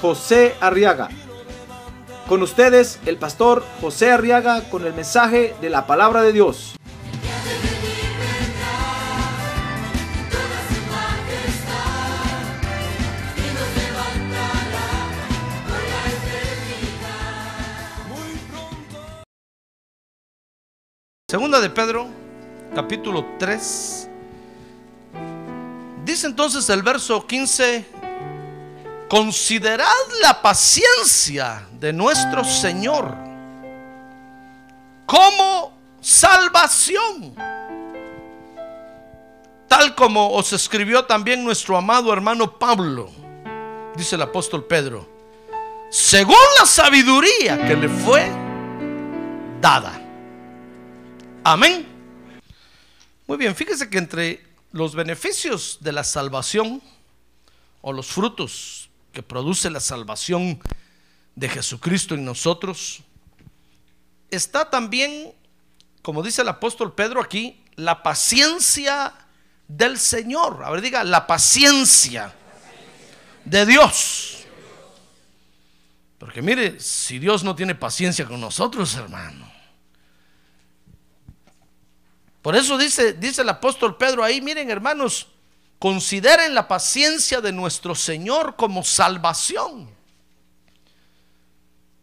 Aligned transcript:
José 0.00 0.54
Arriaga. 0.60 1.08
Con 2.28 2.42
ustedes, 2.42 2.98
el 3.06 3.18
pastor 3.18 3.64
José 3.80 4.10
Arriaga 4.10 4.68
con 4.68 4.84
el 4.84 4.92
mensaje 4.94 5.54
de 5.60 5.70
la 5.70 5.86
palabra 5.86 6.22
de 6.22 6.32
Dios. 6.32 6.76
Segunda 21.28 21.60
de 21.60 21.70
Pedro, 21.70 22.06
capítulo 22.74 23.26
3. 23.38 24.08
Dice 26.04 26.28
entonces 26.28 26.70
el 26.70 26.82
verso 26.82 27.26
15, 27.26 27.84
considerad 29.08 29.86
la 30.20 30.42
paciencia 30.42 31.66
de 31.78 31.92
nuestro 31.92 32.44
Señor 32.44 33.14
como 35.06 35.72
salvación, 36.00 37.34
tal 39.68 39.94
como 39.94 40.32
os 40.32 40.52
escribió 40.52 41.04
también 41.04 41.44
nuestro 41.44 41.76
amado 41.76 42.12
hermano 42.12 42.58
Pablo, 42.58 43.10
dice 43.96 44.16
el 44.16 44.22
apóstol 44.22 44.64
Pedro, 44.64 45.08
según 45.90 46.36
la 46.58 46.66
sabiduría 46.66 47.64
que 47.66 47.76
le 47.76 47.88
fue 47.88 48.28
dada. 49.60 50.02
Amén. 51.44 51.86
Muy 53.28 53.36
bien, 53.36 53.54
fíjese 53.54 53.88
que 53.88 53.98
entre 53.98 54.44
los 54.72 54.94
beneficios 54.94 55.78
de 55.80 55.92
la 55.92 56.02
salvación 56.02 56.82
o 57.82 57.92
los 57.92 58.08
frutos 58.08 58.85
que 59.16 59.22
produce 59.22 59.70
la 59.70 59.80
salvación 59.80 60.60
de 61.36 61.48
Jesucristo 61.48 62.14
en 62.14 62.26
nosotros, 62.26 63.00
está 64.30 64.68
también, 64.68 65.32
como 66.02 66.22
dice 66.22 66.42
el 66.42 66.48
apóstol 66.50 66.92
Pedro 66.92 67.22
aquí, 67.22 67.58
la 67.76 68.02
paciencia 68.02 69.14
del 69.68 69.98
Señor. 69.98 70.62
A 70.62 70.68
ver, 70.68 70.82
diga, 70.82 71.02
la 71.02 71.26
paciencia 71.26 72.34
de 73.46 73.64
Dios. 73.64 74.44
Porque 76.18 76.42
mire, 76.42 76.78
si 76.78 77.18
Dios 77.18 77.42
no 77.42 77.56
tiene 77.56 77.74
paciencia 77.74 78.26
con 78.26 78.38
nosotros, 78.38 78.94
hermano. 78.96 79.50
Por 82.42 82.54
eso 82.54 82.76
dice, 82.76 83.14
dice 83.14 83.40
el 83.40 83.48
apóstol 83.48 83.96
Pedro 83.96 84.22
ahí, 84.22 84.42
miren 84.42 84.70
hermanos, 84.70 85.28
consideren 85.86 86.52
la 86.52 86.66
paciencia 86.66 87.40
de 87.40 87.52
nuestro 87.52 87.94
Señor 87.94 88.56
como 88.56 88.82
salvación. 88.82 89.88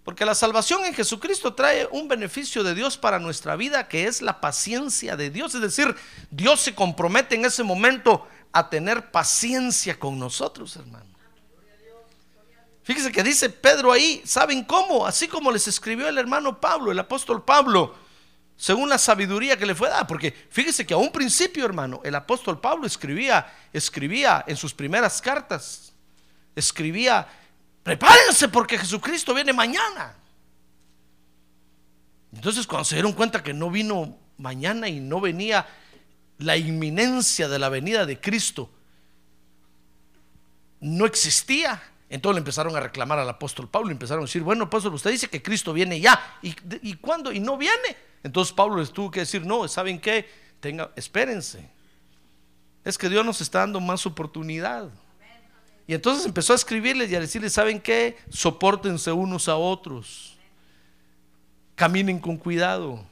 Porque 0.05 0.25
la 0.25 0.35
salvación 0.35 0.85
en 0.85 0.93
Jesucristo 0.93 1.53
trae 1.53 1.89
un 1.91 2.07
beneficio 2.07 2.63
de 2.63 2.75
Dios 2.75 2.97
para 2.97 3.19
nuestra 3.19 3.57
vida 3.57 3.89
que 3.89 4.07
es 4.07 4.21
la 4.21 4.39
paciencia 4.39 5.17
de 5.17 5.29
Dios. 5.29 5.53
Es 5.53 5.59
decir, 5.59 5.93
Dios 6.31 6.61
se 6.61 6.73
compromete 6.73 7.35
en 7.35 7.43
ese 7.43 7.61
momento 7.61 8.25
a 8.53 8.69
tener 8.69 9.11
paciencia 9.11 9.99
con 9.99 10.17
nosotros, 10.17 10.77
hermano. 10.77 11.13
Fíjese 12.83 13.11
que 13.11 13.21
dice 13.21 13.49
Pedro 13.49 13.91
ahí, 13.91 14.21
¿saben 14.23 14.63
cómo? 14.63 15.05
Así 15.05 15.27
como 15.27 15.51
les 15.51 15.67
escribió 15.67 16.07
el 16.07 16.17
hermano 16.17 16.61
Pablo, 16.61 16.89
el 16.89 16.99
apóstol 16.99 17.43
Pablo 17.43 17.93
según 18.55 18.89
la 18.89 18.97
sabiduría 18.97 19.57
que 19.57 19.65
le 19.65 19.75
fue 19.75 19.89
dada. 19.89 20.07
Porque 20.07 20.31
fíjese 20.49 20.85
que 20.85 20.93
a 20.93 20.97
un 20.97 21.11
principio, 21.11 21.65
hermano, 21.65 22.01
el 22.03 22.15
apóstol 22.15 22.59
Pablo 22.59 22.85
escribía, 22.87 23.51
escribía 23.71 24.43
en 24.47 24.57
sus 24.57 24.73
primeras 24.73 25.21
cartas, 25.21 25.93
escribía, 26.55 27.27
prepárense 27.83 28.47
porque 28.47 28.77
Jesucristo 28.77 29.33
viene 29.33 29.53
mañana. 29.53 30.15
Entonces 32.33 32.65
cuando 32.65 32.85
se 32.85 32.95
dieron 32.95 33.13
cuenta 33.13 33.43
que 33.43 33.53
no 33.53 33.69
vino 33.69 34.17
mañana 34.37 34.87
y 34.87 34.99
no 34.99 35.21
venía 35.21 35.67
la 36.39 36.57
inminencia 36.57 37.47
de 37.47 37.59
la 37.59 37.69
venida 37.69 38.05
de 38.05 38.19
Cristo, 38.19 38.69
no 40.79 41.05
existía. 41.05 41.81
Entonces 42.09 42.35
le 42.35 42.39
empezaron 42.39 42.75
a 42.75 42.79
reclamar 42.79 43.19
al 43.19 43.29
apóstol 43.29 43.69
Pablo 43.69 43.91
empezaron 43.91 44.23
a 44.23 44.25
decir, 44.25 44.43
bueno, 44.43 44.65
apóstol, 44.65 44.93
usted 44.93 45.11
dice 45.11 45.29
que 45.29 45.41
Cristo 45.41 45.73
viene 45.73 45.99
ya. 45.99 46.37
¿Y, 46.41 46.49
y? 46.81 46.99
¿Y 47.33 47.39
no 47.39 47.57
viene? 47.57 48.12
Entonces 48.23 48.53
Pablo 48.53 48.77
les 48.77 48.91
tuvo 48.91 49.11
que 49.11 49.21
decir, 49.21 49.45
no, 49.45 49.67
¿saben 49.67 49.99
qué? 49.99 50.27
Tenga, 50.59 50.91
espérense. 50.95 51.69
Es 52.85 52.97
que 52.97 53.09
Dios 53.09 53.25
nos 53.25 53.41
está 53.41 53.59
dando 53.59 53.79
más 53.79 54.05
oportunidad. 54.05 54.89
Y 55.85 55.93
entonces 55.93 56.25
empezó 56.25 56.53
a 56.53 56.55
escribirles 56.55 57.11
y 57.11 57.15
a 57.15 57.19
decirles, 57.19 57.53
¿saben 57.53 57.81
qué? 57.81 58.17
Sopórtense 58.29 59.11
unos 59.11 59.49
a 59.49 59.57
otros. 59.57 60.37
Caminen 61.75 62.19
con 62.19 62.37
cuidado. 62.37 63.05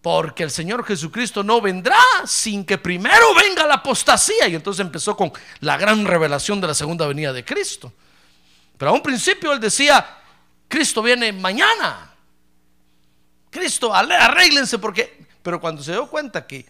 Porque 0.00 0.42
el 0.42 0.50
Señor 0.50 0.84
Jesucristo 0.84 1.44
no 1.44 1.60
vendrá 1.60 1.96
sin 2.26 2.64
que 2.64 2.78
primero 2.78 3.32
venga 3.36 3.64
la 3.64 3.74
apostasía. 3.74 4.48
Y 4.48 4.56
entonces 4.56 4.84
empezó 4.84 5.16
con 5.16 5.32
la 5.60 5.76
gran 5.76 6.04
revelación 6.04 6.60
de 6.60 6.66
la 6.66 6.74
segunda 6.74 7.06
venida 7.06 7.32
de 7.32 7.44
Cristo. 7.44 7.92
Pero 8.76 8.90
a 8.90 8.94
un 8.94 9.02
principio 9.02 9.52
él 9.52 9.60
decía, 9.60 10.04
Cristo 10.66 11.02
viene 11.02 11.32
mañana. 11.32 12.11
Cristo, 13.52 13.94
arréglense 13.94 14.78
porque... 14.78 15.26
Pero 15.42 15.60
cuando 15.60 15.82
se 15.82 15.92
dio 15.92 16.08
cuenta 16.08 16.46
que 16.46 16.66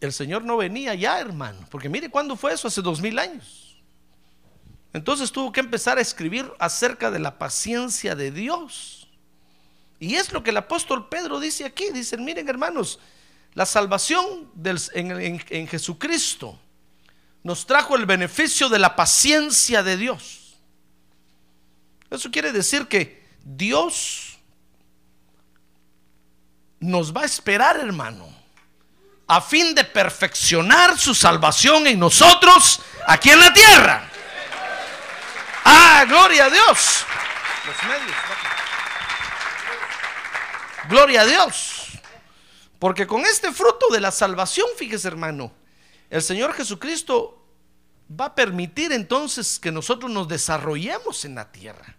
el 0.00 0.12
Señor 0.12 0.44
no 0.44 0.56
venía 0.56 0.94
ya, 0.94 1.20
hermano, 1.20 1.66
porque 1.70 1.88
mire 1.88 2.10
cuándo 2.10 2.36
fue 2.36 2.52
eso, 2.52 2.68
hace 2.68 2.82
dos 2.82 3.00
mil 3.00 3.18
años. 3.18 3.76
Entonces 4.92 5.30
tuvo 5.30 5.52
que 5.52 5.60
empezar 5.60 5.98
a 5.98 6.00
escribir 6.00 6.50
acerca 6.58 7.10
de 7.10 7.18
la 7.18 7.38
paciencia 7.38 8.14
de 8.14 8.30
Dios. 8.30 9.08
Y 10.00 10.16
es 10.16 10.32
lo 10.32 10.42
que 10.42 10.50
el 10.50 10.56
apóstol 10.56 11.08
Pedro 11.08 11.38
dice 11.38 11.64
aquí. 11.64 11.90
Dicen, 11.92 12.24
miren 12.24 12.48
hermanos, 12.48 12.98
la 13.54 13.64
salvación 13.64 14.50
en, 14.94 15.42
en 15.48 15.68
Jesucristo 15.68 16.58
nos 17.42 17.66
trajo 17.66 17.94
el 17.94 18.06
beneficio 18.06 18.68
de 18.68 18.78
la 18.78 18.96
paciencia 18.96 19.82
de 19.82 19.96
Dios. 19.96 20.56
Eso 22.10 22.30
quiere 22.30 22.52
decir 22.52 22.88
que 22.88 23.24
Dios 23.44 24.25
nos 26.80 27.14
va 27.14 27.22
a 27.22 27.26
esperar, 27.26 27.78
hermano, 27.78 28.28
a 29.26 29.40
fin 29.40 29.74
de 29.74 29.84
perfeccionar 29.84 30.98
su 30.98 31.14
salvación 31.14 31.86
en 31.86 31.98
nosotros 31.98 32.80
aquí 33.06 33.30
en 33.30 33.40
la 33.40 33.52
tierra. 33.52 34.10
Ah, 35.64 36.04
gloria 36.06 36.44
a 36.44 36.50
Dios. 36.50 37.04
Gloria 40.88 41.22
a 41.22 41.26
Dios. 41.26 41.86
Porque 42.78 43.06
con 43.06 43.22
este 43.24 43.52
fruto 43.52 43.88
de 43.90 44.00
la 44.00 44.12
salvación, 44.12 44.66
fíjese 44.76 45.08
hermano, 45.08 45.52
el 46.10 46.22
Señor 46.22 46.52
Jesucristo 46.54 47.42
va 48.08 48.26
a 48.26 48.34
permitir 48.34 48.92
entonces 48.92 49.58
que 49.58 49.72
nosotros 49.72 50.10
nos 50.10 50.28
desarrollemos 50.28 51.24
en 51.24 51.34
la 51.34 51.50
tierra. 51.50 51.96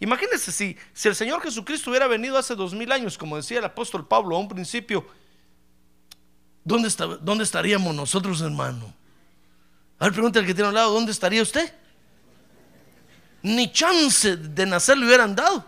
Imagínense 0.00 0.52
si, 0.52 0.76
si 0.92 1.08
el 1.08 1.14
Señor 1.14 1.42
Jesucristo 1.42 1.90
hubiera 1.90 2.06
venido 2.06 2.38
hace 2.38 2.54
dos 2.54 2.72
mil 2.72 2.90
años, 2.92 3.18
como 3.18 3.36
decía 3.36 3.58
el 3.58 3.64
apóstol 3.64 4.06
Pablo 4.06 4.36
a 4.36 4.38
un 4.38 4.48
principio, 4.48 5.06
¿dónde, 6.62 6.88
¿dónde 7.20 7.44
estaríamos 7.44 7.94
nosotros, 7.94 8.40
hermano? 8.40 8.94
A 9.98 10.04
ver, 10.04 10.12
pregunta 10.12 10.38
al 10.38 10.46
que 10.46 10.54
tiene 10.54 10.68
al 10.68 10.74
lado, 10.74 10.92
¿dónde 10.92 11.10
estaría 11.10 11.42
usted? 11.42 11.72
Ni 13.42 13.72
chance 13.72 14.36
de 14.36 14.66
nacer 14.66 14.96
le 14.98 15.06
hubieran 15.06 15.34
dado. 15.34 15.64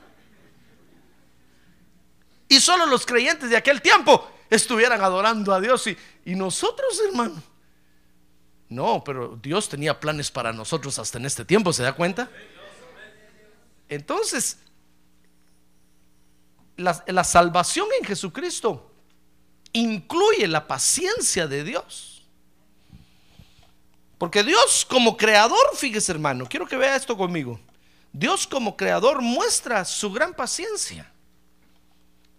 Y 2.49 2.61
solo 2.61 2.87
los 2.87 3.05
creyentes 3.05 3.51
de 3.51 3.57
aquel 3.57 3.83
tiempo 3.83 4.31
estuvieran 4.49 5.01
adorando 5.03 5.53
a 5.53 5.61
Dios 5.61 5.87
y, 5.89 5.97
y 6.25 6.35
nosotros, 6.37 7.01
hermano. 7.09 7.43
No, 8.69 9.03
pero 9.03 9.37
Dios 9.43 9.69
tenía 9.69 9.99
planes 9.99 10.31
para 10.31 10.53
nosotros 10.53 10.99
hasta 11.01 11.19
en 11.19 11.27
este 11.27 11.45
tiempo, 11.45 11.73
¿se 11.73 11.83
da 11.83 11.93
cuenta? 11.93 12.31
Entonces, 13.91 14.57
la, 16.77 17.25
salvación 17.25 17.89
en 17.99 18.07
Jesucristo 18.07 18.91
incluye 19.73 20.47
la 20.47 20.67
paciencia 20.67 21.49
de 21.49 21.65
Dios. 21.65 22.23
Porque 24.17 24.45
Dios 24.45 24.87
como 24.89 25.17
creador, 25.17 25.77
fíjese 25.77 26.13
hermano, 26.13 26.47
quiero 26.49 26.67
que 26.67 26.77
vea 26.77 26.95
esto 26.95 27.17
conmigo. 27.17 27.59
Dios 28.13 28.47
como 28.47 28.77
creador 28.77 29.23
muestra 29.23 29.85
su 29.85 30.13
gran 30.13 30.35
paciencia. 30.35 31.11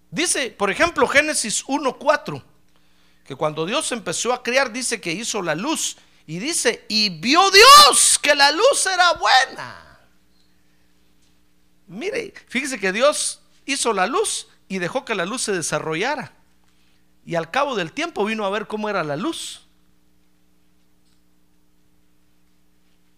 Dice, 0.10 0.52
por 0.52 0.72
ejemplo, 0.72 1.06
Génesis 1.06 1.66
1.4, 1.66 2.42
que 3.26 3.36
cuando 3.36 3.66
Dios 3.66 3.92
empezó 3.92 4.32
a 4.32 4.42
crear, 4.42 4.72
dice 4.72 5.02
que 5.02 5.12
hizo 5.12 5.42
la 5.42 5.56
luz. 5.56 5.98
Y 6.28 6.40
dice, 6.40 6.86
y 6.88 7.10
vio 7.10 7.42
Dios 7.52 8.20
que 8.22 8.36
la 8.36 8.52
luz 8.52 8.86
era 8.86 9.14
buena. 9.14 9.91
Mire, 11.92 12.34
fíjese 12.48 12.80
que 12.80 12.94
Dios 12.94 13.42
hizo 13.66 13.92
la 13.92 14.08
luz 14.08 14.48
y 14.70 14.80
dejó 14.80 15.04
que 15.04 15.14
la 15.14 15.26
luz 15.26 15.42
se 15.42 15.52
desarrollara. 15.52 16.32
Y 17.26 17.36
al 17.36 17.52
cabo 17.52 17.76
del 17.76 17.92
tiempo 17.92 18.24
vino 18.24 18.46
a 18.46 18.50
ver 18.50 18.66
cómo 18.66 18.90
era 18.90 19.04
la 19.04 19.18
luz. 19.18 19.68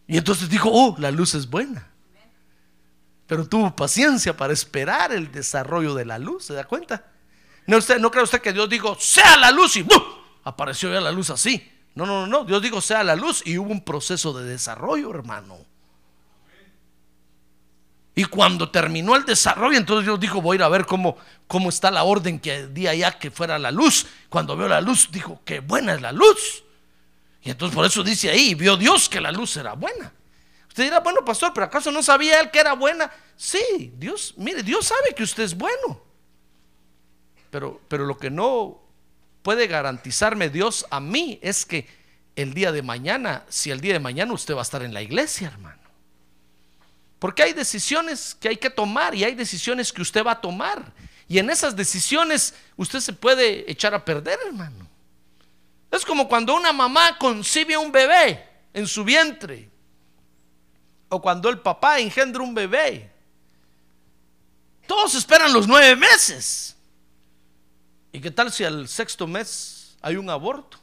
Y 0.08 0.18
entonces 0.18 0.50
dijo, 0.50 0.70
oh, 0.74 0.96
la 0.98 1.12
luz 1.12 1.36
es 1.36 1.48
buena. 1.48 1.88
Pero 3.28 3.48
tuvo 3.48 3.76
paciencia 3.76 4.36
para 4.36 4.54
esperar 4.54 5.14
el 5.14 5.32
desarrollo 5.32 5.94
de 5.94 6.06
la 6.06 6.18
luz, 6.18 6.46
¿se 6.46 6.54
da 6.56 6.64
cuenta? 6.64 7.06
No, 7.68 7.80
cree 7.80 8.24
usted 8.24 8.42
que 8.42 8.54
Dios 8.54 8.68
dijo, 8.68 8.98
sea 9.00 9.38
la 9.38 9.52
luz 9.52 9.78
y 9.78 9.84
¡bum! 9.84 10.02
apareció 10.44 10.92
ya 10.92 11.00
la 11.00 11.12
luz 11.12 11.30
así. 11.30 11.72
No, 11.94 12.08
no, 12.08 12.22
no, 12.22 12.28
no. 12.28 12.44
Dios 12.44 12.62
dijo, 12.64 12.82
sea 12.82 13.04
la 13.04 13.16
luz 13.16 13.44
y 13.46 13.60
hubo 13.60 13.72
un 13.72 13.86
proceso 13.86 14.34
de 14.34 14.46
desarrollo, 14.46 15.12
hermano. 15.12 15.73
Y 18.16 18.26
cuando 18.26 18.70
terminó 18.70 19.16
el 19.16 19.26
desarrollo, 19.26 19.78
entonces 19.78 20.06
Dios 20.06 20.20
dijo, 20.20 20.42
voy 20.42 20.56
a 20.56 20.58
ir 20.60 20.64
a 20.64 20.70
ver 20.70 20.86
cómo, 20.86 21.18
cómo 21.48 21.70
está 21.70 21.90
la 21.90 22.04
orden 22.04 22.40
que 22.40 22.68
día 22.68 22.94
ya 22.94 23.18
que 23.18 23.32
fuera 23.32 23.58
la 23.58 23.72
luz. 23.72 24.06
Cuando 24.30 24.56
vio 24.56 24.68
la 24.68 24.82
luz, 24.82 25.10
dijo, 25.12 25.42
qué 25.44 25.60
buena 25.62 25.96
es 25.96 26.02
la 26.02 26.12
luz. 26.12 26.64
Y 27.42 27.50
entonces 27.50 27.76
por 27.76 27.86
eso 27.86 28.04
dice 28.04 28.30
ahí, 28.30 28.54
vio 28.54 28.78
Dios 28.78 29.10
que 29.10 29.20
la 29.20 29.32
luz 29.32 29.58
era 29.58 29.74
buena. 29.74 30.14
Usted 30.68 30.84
dirá, 30.84 31.00
bueno, 31.00 31.26
pastor, 31.26 31.52
pero 31.54 31.66
¿acaso 31.66 31.92
no 31.92 32.04
sabía 32.04 32.40
él 32.40 32.52
que 32.52 32.60
era 32.60 32.74
buena? 32.74 33.12
Sí, 33.36 33.94
Dios, 33.98 34.34
mire, 34.38 34.64
Dios 34.64 34.86
sabe 34.86 35.14
que 35.16 35.24
usted 35.24 35.44
es 35.44 35.56
bueno. 35.56 36.02
Pero, 37.50 37.82
pero 37.88 38.06
lo 38.06 38.18
que 38.18 38.30
no 38.30 38.80
puede 39.42 39.68
garantizarme 39.68 40.50
Dios 40.50 40.86
a 40.90 41.00
mí 41.00 41.40
es 41.42 41.66
que 41.66 41.88
el 42.36 42.54
día 42.54 42.72
de 42.72 42.82
mañana, 42.82 43.44
si 43.50 43.70
el 43.70 43.82
día 43.82 43.94
de 43.94 44.00
mañana 44.00 44.34
usted 44.34 44.56
va 44.56 44.60
a 44.60 44.64
estar 44.64 44.82
en 44.82 44.94
la 44.94 45.02
iglesia, 45.02 45.50
hermano. 45.50 45.83
Porque 47.24 47.42
hay 47.42 47.54
decisiones 47.54 48.36
que 48.38 48.50
hay 48.50 48.58
que 48.58 48.70
tomar 48.70 49.16
y 49.16 49.24
hay 49.24 49.34
decisiones 49.34 49.94
que 49.94 50.02
usted 50.02 50.26
va 50.26 50.32
a 50.32 50.42
tomar. 50.42 50.92
Y 51.26 51.40
en 51.40 51.50
esas 51.50 51.74
decisiones 51.74 52.54
usted 52.76 53.00
se 53.00 53.14
puede 53.14 53.72
echar 53.72 53.94
a 53.94 54.04
perder, 54.04 54.38
hermano. 54.46 54.90
Es 55.90 56.04
como 56.04 56.28
cuando 56.28 56.54
una 56.54 56.74
mamá 56.74 57.18
concibe 57.18 57.78
un 57.78 57.94
bebé 57.94 58.46
en 58.74 58.86
su 58.86 59.06
vientre. 59.06 59.70
O 61.08 61.22
cuando 61.22 61.48
el 61.48 61.60
papá 61.60 61.98
engendra 61.98 62.44
un 62.44 62.54
bebé. 62.54 63.10
Todos 64.86 65.16
esperan 65.16 65.54
los 65.54 65.66
nueve 65.66 65.96
meses. 65.96 66.76
¿Y 68.12 68.20
qué 68.20 68.32
tal 68.32 68.52
si 68.52 68.66
al 68.66 68.86
sexto 68.90 69.26
mes 69.28 69.96
hay 70.02 70.18
un 70.18 70.30
aborto? 70.30 70.78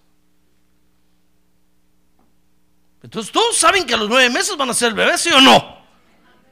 Entonces 3.03 3.31
todos 3.31 3.59
saben 3.59 3.85
que 3.85 3.93
a 3.93 3.99
los 3.99 4.09
nueve 4.09 4.31
meses 4.31 4.57
van 4.57 4.71
a 4.71 4.73
ser 4.73 4.89
el 4.89 4.95
bebé, 4.95 5.19
¿sí 5.19 5.29
o 5.35 5.41
no? 5.43 5.80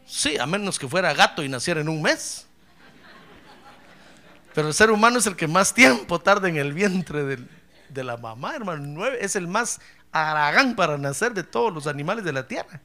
Sí, 0.08 0.38
a 0.38 0.46
menos 0.46 0.78
que 0.78 0.88
fuera 0.88 1.12
gato 1.12 1.42
y 1.42 1.50
naciera 1.50 1.82
en 1.82 1.88
un 1.88 2.00
mes. 2.00 2.46
Pero 4.54 4.68
el 4.68 4.74
ser 4.74 4.90
humano 4.90 5.18
es 5.18 5.26
el 5.26 5.36
que 5.36 5.46
más 5.46 5.74
tiempo 5.74 6.18
tarda 6.18 6.48
en 6.48 6.56
el 6.56 6.72
vientre 6.72 7.36
de 7.90 8.04
la 8.04 8.16
mamá, 8.16 8.56
hermano. 8.56 8.82
Nueve, 8.86 9.18
es 9.20 9.36
el 9.36 9.46
más 9.46 9.80
aragán 10.10 10.74
para 10.74 10.96
nacer 10.96 11.34
de 11.34 11.42
todos 11.42 11.72
los 11.72 11.86
animales 11.86 12.24
de 12.24 12.32
la 12.32 12.48
tierra. 12.48 12.80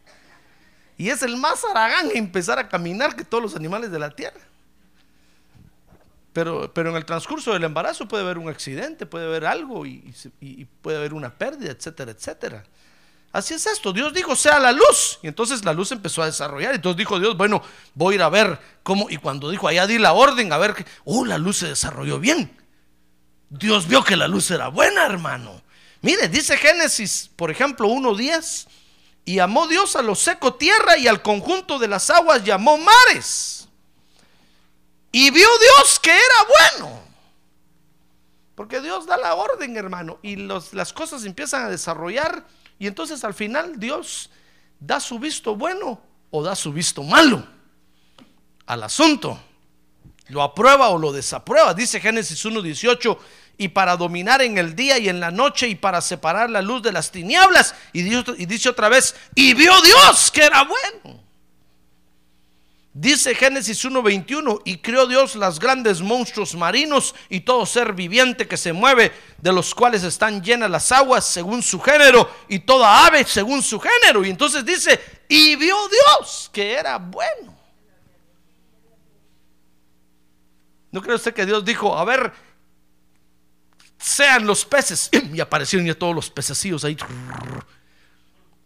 Y 0.98 1.10
es 1.10 1.24
el 1.24 1.38
más 1.38 1.64
aragán 1.64 2.12
en 2.12 2.18
empezar 2.18 2.60
a 2.60 2.68
caminar 2.68 3.16
que 3.16 3.24
todos 3.24 3.42
los 3.42 3.56
animales 3.56 3.90
de 3.90 4.00
la 4.00 4.12
tierra. 4.12 4.42
Pero, 6.34 6.74
pero 6.74 6.90
en 6.90 6.98
el 6.98 7.06
transcurso 7.06 7.54
del 7.54 7.64
embarazo 7.64 8.06
puede 8.06 8.24
haber 8.24 8.38
un 8.38 8.50
accidente, 8.50 9.06
puede 9.06 9.28
haber 9.28 9.46
algo 9.46 9.86
y 9.86 10.68
puede 10.82 10.98
haber 10.98 11.14
una 11.14 11.34
pérdida, 11.34 11.72
etcétera, 11.72 12.12
etcétera. 12.12 12.66
Así 13.34 13.56
es 13.56 13.66
esto. 13.66 13.92
Dios 13.92 14.14
dijo, 14.14 14.36
sea 14.36 14.60
la 14.60 14.72
luz. 14.72 15.20
Y 15.24 15.28
entonces 15.28 15.66
la 15.66 15.74
luz 15.74 15.92
empezó 15.92 16.22
a 16.22 16.28
desarrollar. 16.28 16.76
Entonces 16.76 16.98
dijo 16.98 17.20
Dios, 17.20 17.36
bueno, 17.36 17.64
voy 17.96 18.14
a 18.14 18.16
ir 18.16 18.22
a 18.22 18.30
ver 18.30 18.60
cómo. 18.84 19.10
Y 19.10 19.18
cuando 19.18 19.50
dijo, 19.50 19.68
allá 19.68 19.88
di 19.88 19.98
la 19.98 20.14
orden, 20.14 20.54
a 20.54 20.58
ver 20.60 20.76
que, 20.76 20.86
oh, 21.04 21.26
la 21.26 21.40
luz 21.40 21.58
se 21.58 21.68
desarrolló 21.68 22.20
bien. 22.20 22.56
Dios 23.50 23.88
vio 23.88 24.04
que 24.04 24.16
la 24.16 24.28
luz 24.28 24.52
era 24.52 24.68
buena, 24.68 25.08
hermano. 25.08 25.64
Mire, 26.02 26.28
dice 26.28 26.58
Génesis, 26.58 27.32
por 27.36 27.50
ejemplo, 27.50 27.88
1.10, 27.88 28.68
y 29.26 29.40
amó 29.40 29.68
Dios 29.68 29.96
a 29.96 30.04
lo 30.04 30.14
seco 30.14 30.54
tierra 30.54 30.98
y 30.98 31.08
al 31.08 31.22
conjunto 31.24 31.80
de 31.80 31.88
las 31.88 32.10
aguas 32.12 32.44
llamó 32.44 32.78
mares. 32.78 33.68
Y 35.12 35.32
vio 35.32 35.48
Dios 35.60 36.00
que 36.00 36.12
era 36.12 36.80
bueno. 36.80 37.04
Porque 38.54 38.80
Dios 38.80 39.08
da 39.08 39.18
la 39.18 39.34
orden, 39.34 39.76
hermano, 39.76 40.20
y 40.22 40.36
las 40.36 40.94
cosas 40.94 41.26
empiezan 41.26 41.66
a 41.66 41.70
desarrollar 41.70 42.46
y 42.80 42.88
entonces 42.88 43.24
al 43.24 43.34
final 43.34 43.80
Dios 43.80 44.30
da 44.80 45.00
su 45.00 45.20
visto 45.20 45.56
bueno 45.56 46.00
o 46.32 46.44
da 46.44 46.56
su 46.56 46.74
visto 46.74 47.04
malo 47.04 47.46
al 48.66 48.84
asunto. 48.84 49.40
Lo 50.28 50.42
aprueba 50.42 50.90
o 50.90 50.98
lo 50.98 51.12
desaprueba. 51.12 51.74
Dice 51.74 52.00
Génesis 52.00 52.46
1.18 52.46 53.18
y 53.58 53.68
para 53.70 53.96
dominar 53.98 54.42
en 54.42 54.58
el 54.58 54.76
día 54.76 54.98
y 54.98 55.10
en 55.10 55.20
la 55.20 55.32
noche 55.32 55.68
y 55.68 55.76
para 55.76 56.02
separar 56.02 56.50
la 56.50 56.62
luz 56.62 56.82
de 56.82 56.92
las 56.92 57.12
tinieblas. 57.12 57.76
Y 57.92 58.04
dice, 58.04 58.70
otra 58.70 58.90
vez, 58.90 59.16
y 59.36 59.54
vio 59.54 59.74
Dios 59.82 60.32
que 60.32 60.44
era 60.44 60.64
bueno. 60.64 61.23
Dice 62.94 63.34
Génesis 63.34 63.84
1:21, 63.84 64.62
y 64.66 64.78
creó 64.78 65.08
Dios 65.08 65.36
las 65.36 65.60
grandes 65.60 66.02
monstruos 66.02 66.54
marinos 66.56 67.16
y 67.28 67.40
todo 67.40 67.66
ser 67.66 67.94
viviente 67.94 68.48
que 68.48 68.56
se 68.56 68.72
mueve, 68.72 69.12
de 69.40 69.52
los 69.52 69.74
cuales 69.74 70.04
están 70.04 70.44
llenas 70.44 70.70
las 70.70 70.92
aguas 70.92 71.26
según 71.26 71.64
su 71.64 71.80
género, 71.80 72.30
y 72.48 72.60
toda 72.60 73.08
ave 73.08 73.26
según 73.26 73.64
su 73.64 73.80
género. 73.80 74.24
Y 74.24 74.30
entonces 74.30 74.64
dice, 74.64 75.00
y 75.28 75.56
vio 75.56 75.76
Dios 75.90 76.52
que 76.54 76.74
era 76.74 77.00
bueno. 77.00 77.58
¿No 80.92 81.02
cree 81.02 81.16
usted 81.16 81.34
que 81.34 81.48
Dios 81.48 81.66
dijo, 81.66 81.98
a 81.98 82.06
ver, 82.06 82.32
sean 84.04 84.46
los 84.46 84.66
peces. 84.66 85.10
Y 85.34 85.40
aparecieron 85.40 85.88
ya 85.88 85.96
todos 85.96 86.14
los 86.14 86.30
pececillos 86.30 86.84
ahí. 86.84 86.98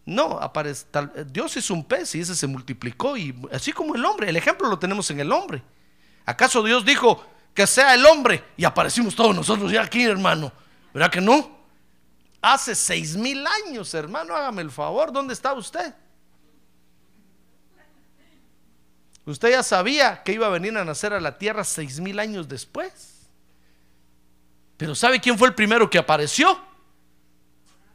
No, 0.08 0.40
aparece, 0.40 0.86
Dios 1.26 1.54
es 1.58 1.70
un 1.70 1.84
pez 1.84 2.14
y 2.14 2.20
ese 2.20 2.34
se 2.34 2.46
multiplicó 2.46 3.14
y 3.18 3.38
así 3.52 3.74
como 3.74 3.94
el 3.94 4.02
hombre, 4.06 4.30
el 4.30 4.36
ejemplo 4.36 4.66
lo 4.66 4.78
tenemos 4.78 5.10
en 5.10 5.20
el 5.20 5.30
hombre. 5.30 5.62
¿Acaso 6.24 6.62
Dios 6.62 6.82
dijo 6.82 7.26
que 7.52 7.66
sea 7.66 7.92
el 7.92 8.06
hombre 8.06 8.42
y 8.56 8.64
aparecimos 8.64 9.14
todos 9.14 9.36
nosotros 9.36 9.70
ya 9.70 9.82
aquí, 9.82 10.02
hermano? 10.04 10.50
¿Verdad 10.94 11.10
que 11.10 11.20
no? 11.20 11.58
Hace 12.40 12.74
seis 12.74 13.18
mil 13.18 13.46
años, 13.66 13.92
hermano, 13.92 14.34
hágame 14.34 14.62
el 14.62 14.70
favor, 14.70 15.12
¿dónde 15.12 15.34
está 15.34 15.52
usted? 15.52 15.94
Usted 19.26 19.50
ya 19.50 19.62
sabía 19.62 20.22
que 20.22 20.32
iba 20.32 20.46
a 20.46 20.50
venir 20.50 20.74
a 20.78 20.86
nacer 20.86 21.12
a 21.12 21.20
la 21.20 21.36
tierra 21.36 21.64
seis 21.64 22.00
mil 22.00 22.18
años 22.18 22.48
después. 22.48 23.28
Pero 24.78 24.94
¿sabe 24.94 25.20
quién 25.20 25.36
fue 25.36 25.48
el 25.48 25.54
primero 25.54 25.90
que 25.90 25.98
apareció? 25.98 26.58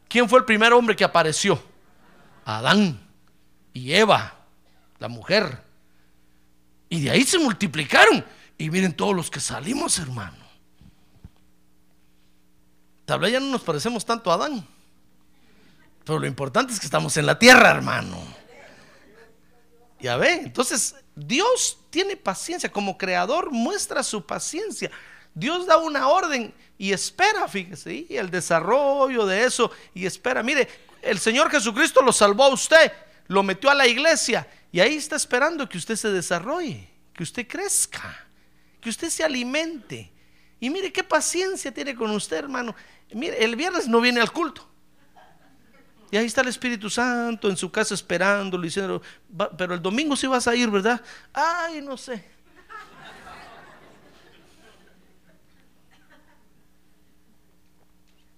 ¿Quién 0.06 0.28
fue 0.28 0.38
el 0.38 0.44
primer 0.44 0.72
hombre 0.72 0.94
que 0.94 1.02
apareció? 1.02 1.73
Adán 2.44 3.00
y 3.72 3.92
Eva, 3.92 4.34
la 4.98 5.08
mujer. 5.08 5.62
Y 6.88 7.02
de 7.02 7.10
ahí 7.10 7.24
se 7.24 7.38
multiplicaron. 7.38 8.24
Y 8.56 8.70
miren 8.70 8.92
todos 8.92 9.14
los 9.14 9.30
que 9.30 9.40
salimos, 9.40 9.98
hermano. 9.98 10.44
Tal 13.04 13.20
vez 13.20 13.32
ya 13.32 13.40
no 13.40 13.46
nos 13.46 13.62
parecemos 13.62 14.04
tanto 14.04 14.30
a 14.30 14.34
Adán. 14.34 14.66
Pero 16.04 16.18
lo 16.18 16.26
importante 16.26 16.72
es 16.72 16.80
que 16.80 16.86
estamos 16.86 17.16
en 17.16 17.26
la 17.26 17.38
tierra, 17.38 17.70
hermano. 17.70 18.18
Ya 20.00 20.16
ve, 20.16 20.34
entonces 20.34 20.94
Dios 21.16 21.78
tiene 21.90 22.16
paciencia. 22.16 22.70
Como 22.70 22.98
creador 22.98 23.50
muestra 23.50 24.02
su 24.02 24.24
paciencia. 24.24 24.90
Dios 25.34 25.66
da 25.66 25.78
una 25.78 26.08
orden 26.08 26.54
y 26.78 26.92
espera, 26.92 27.48
fíjese, 27.48 28.06
y 28.08 28.16
el 28.16 28.30
desarrollo 28.30 29.26
de 29.26 29.44
eso 29.44 29.70
y 29.94 30.06
espera. 30.06 30.42
Mire, 30.42 30.68
el 31.04 31.18
Señor 31.18 31.50
Jesucristo 31.50 32.02
lo 32.02 32.12
salvó 32.12 32.44
a 32.44 32.48
usted, 32.48 32.92
lo 33.28 33.42
metió 33.42 33.70
a 33.70 33.74
la 33.74 33.86
iglesia 33.86 34.46
y 34.72 34.80
ahí 34.80 34.96
está 34.96 35.16
esperando 35.16 35.68
que 35.68 35.78
usted 35.78 35.96
se 35.96 36.10
desarrolle, 36.10 36.88
que 37.12 37.22
usted 37.22 37.46
crezca, 37.46 38.26
que 38.80 38.88
usted 38.88 39.08
se 39.08 39.22
alimente. 39.22 40.10
Y 40.60 40.70
mire 40.70 40.92
qué 40.92 41.04
paciencia 41.04 41.72
tiene 41.72 41.94
con 41.94 42.10
usted, 42.10 42.38
hermano. 42.38 42.74
Mire, 43.12 43.42
el 43.44 43.54
viernes 43.54 43.86
no 43.86 44.00
viene 44.00 44.20
al 44.20 44.32
culto. 44.32 44.68
Y 46.10 46.16
ahí 46.16 46.26
está 46.26 46.42
el 46.42 46.48
Espíritu 46.48 46.88
Santo 46.88 47.48
en 47.48 47.56
su 47.56 47.70
casa 47.70 47.94
esperándolo, 47.94 48.62
diciendo, 48.62 49.02
pero 49.58 49.74
el 49.74 49.82
domingo 49.82 50.16
sí 50.16 50.26
vas 50.26 50.46
a 50.46 50.54
ir, 50.54 50.70
¿verdad? 50.70 51.00
Ay, 51.32 51.82
no 51.82 51.96
sé. 51.96 52.24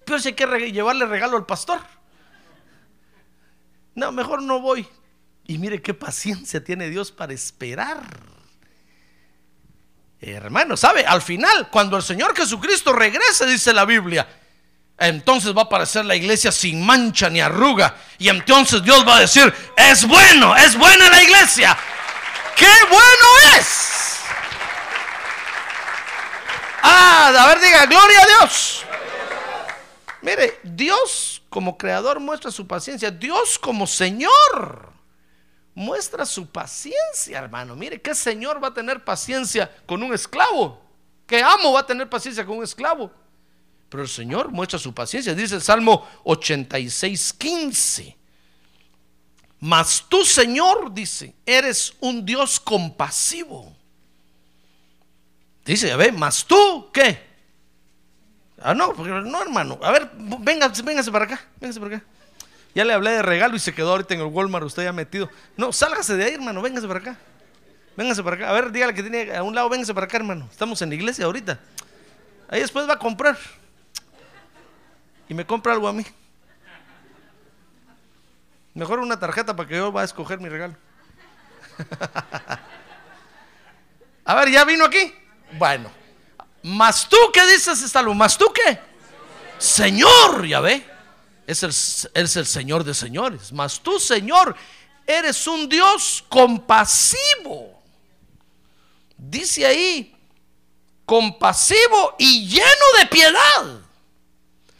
Pero 0.04 0.18
si 0.20 0.28
hay 0.28 0.34
que 0.34 0.72
llevarle 0.72 1.04
regalo 1.04 1.36
al 1.36 1.44
pastor. 1.44 1.80
No, 3.96 4.12
mejor 4.12 4.42
no 4.42 4.60
voy. 4.60 4.86
Y 5.46 5.58
mire 5.58 5.82
qué 5.82 5.94
paciencia 5.94 6.62
tiene 6.62 6.88
Dios 6.88 7.10
para 7.10 7.32
esperar. 7.32 8.02
Hermano, 10.20 10.76
¿sabe? 10.76 11.04
Al 11.04 11.22
final, 11.22 11.68
cuando 11.70 11.96
el 11.96 12.02
Señor 12.02 12.36
Jesucristo 12.36 12.92
regrese, 12.92 13.46
dice 13.46 13.72
la 13.72 13.84
Biblia, 13.84 14.28
entonces 14.98 15.54
va 15.56 15.62
a 15.62 15.64
aparecer 15.64 16.04
la 16.04 16.14
iglesia 16.14 16.52
sin 16.52 16.84
mancha 16.84 17.30
ni 17.30 17.40
arruga. 17.40 17.96
Y 18.18 18.28
entonces 18.28 18.82
Dios 18.82 19.06
va 19.06 19.16
a 19.16 19.20
decir, 19.20 19.52
es 19.76 20.06
bueno, 20.06 20.54
es 20.56 20.76
buena 20.76 21.08
la 21.08 21.22
iglesia. 21.22 21.76
¡Qué 22.54 22.72
bueno 22.88 23.58
es! 23.58 24.20
Ah, 26.82 27.32
a 27.38 27.46
ver, 27.48 27.60
diga, 27.60 27.86
gloria 27.86 28.22
a 28.22 28.26
Dios. 28.26 28.84
Mire, 30.22 30.60
Dios 30.62 31.35
como 31.56 31.78
creador 31.78 32.20
muestra 32.20 32.50
su 32.50 32.66
paciencia. 32.66 33.10
Dios 33.10 33.58
como 33.58 33.86
Señor 33.86 34.92
muestra 35.74 36.26
su 36.26 36.46
paciencia, 36.46 37.38
hermano. 37.38 37.74
Mire, 37.74 37.98
¿qué 37.98 38.14
Señor 38.14 38.62
va 38.62 38.68
a 38.68 38.74
tener 38.74 39.02
paciencia 39.02 39.74
con 39.86 40.02
un 40.02 40.12
esclavo? 40.12 40.78
¿Qué 41.26 41.42
amo 41.42 41.72
va 41.72 41.80
a 41.80 41.86
tener 41.86 42.10
paciencia 42.10 42.44
con 42.44 42.58
un 42.58 42.64
esclavo? 42.64 43.10
Pero 43.88 44.02
el 44.02 44.08
Señor 44.10 44.52
muestra 44.52 44.78
su 44.78 44.92
paciencia. 44.92 45.34
Dice 45.34 45.54
el 45.54 45.62
Salmo 45.62 46.06
86, 46.24 47.32
15. 47.32 48.16
Mas 49.58 50.04
tú, 50.06 50.26
Señor, 50.26 50.92
dice, 50.92 51.34
eres 51.46 51.94
un 52.00 52.26
Dios 52.26 52.60
compasivo. 52.60 53.74
Dice, 55.64 55.90
a 55.90 55.96
ver, 55.96 56.12
mas 56.12 56.44
tú, 56.44 56.90
¿qué? 56.92 57.25
Ah, 58.66 58.74
no, 58.74 58.92
no, 58.94 59.42
hermano. 59.42 59.78
A 59.80 59.92
ver, 59.92 60.10
véngase, 60.40 60.82
véngase 60.82 61.12
para 61.12 61.24
acá, 61.24 61.40
véngase 61.60 61.78
para 61.78 61.98
acá. 61.98 62.06
Ya 62.74 62.84
le 62.84 62.94
hablé 62.94 63.12
de 63.12 63.22
regalo 63.22 63.54
y 63.54 63.60
se 63.60 63.72
quedó 63.72 63.92
ahorita 63.92 64.14
en 64.14 64.22
el 64.22 64.26
Walmart, 64.26 64.66
usted 64.66 64.82
ya 64.82 64.92
metido. 64.92 65.30
No, 65.56 65.72
sálgase 65.72 66.16
de 66.16 66.24
ahí, 66.24 66.34
hermano, 66.34 66.60
véngase 66.60 66.88
para 66.88 66.98
acá. 66.98 67.16
Véngase 67.96 68.24
para 68.24 68.34
acá. 68.34 68.50
A 68.50 68.52
ver, 68.52 68.72
dígale 68.72 68.92
que 68.92 69.02
tiene 69.02 69.36
a 69.36 69.44
un 69.44 69.54
lado, 69.54 69.68
véngase 69.68 69.94
para 69.94 70.06
acá, 70.06 70.16
hermano. 70.16 70.48
Estamos 70.50 70.82
en 70.82 70.88
la 70.88 70.96
iglesia 70.96 71.26
ahorita. 71.26 71.60
Ahí 72.48 72.60
después 72.60 72.88
va 72.88 72.94
a 72.94 72.98
comprar. 72.98 73.38
Y 75.28 75.34
me 75.34 75.46
compra 75.46 75.72
algo 75.72 75.86
a 75.86 75.92
mí. 75.92 76.04
Mejor 78.74 78.98
una 78.98 79.16
tarjeta 79.16 79.54
para 79.54 79.68
que 79.68 79.76
yo 79.76 79.92
vaya 79.92 80.02
a 80.02 80.06
escoger 80.06 80.40
mi 80.40 80.48
regalo. 80.48 80.74
a 84.24 84.34
ver, 84.34 84.50
¿ya 84.50 84.64
vino 84.64 84.84
aquí? 84.84 85.14
Bueno. 85.52 85.88
¿Más 86.66 87.08
tú 87.08 87.16
qué 87.32 87.46
dices, 87.46 87.80
Estalo? 87.80 88.12
¿Más 88.12 88.36
tú 88.36 88.52
qué? 88.52 88.80
Señor, 89.56 90.44
ya 90.48 90.58
ve. 90.58 90.84
Es 91.46 91.62
el, 91.62 91.70
es 91.70 92.36
el 92.36 92.44
Señor 92.44 92.82
de 92.82 92.92
señores. 92.92 93.52
Mas 93.52 93.78
tú, 93.78 94.00
Señor, 94.00 94.56
eres 95.06 95.46
un 95.46 95.68
Dios 95.68 96.24
compasivo. 96.28 97.80
Dice 99.16 99.64
ahí, 99.64 100.12
compasivo 101.04 102.16
y 102.18 102.48
lleno 102.48 102.86
de 102.98 103.06
piedad. 103.06 103.80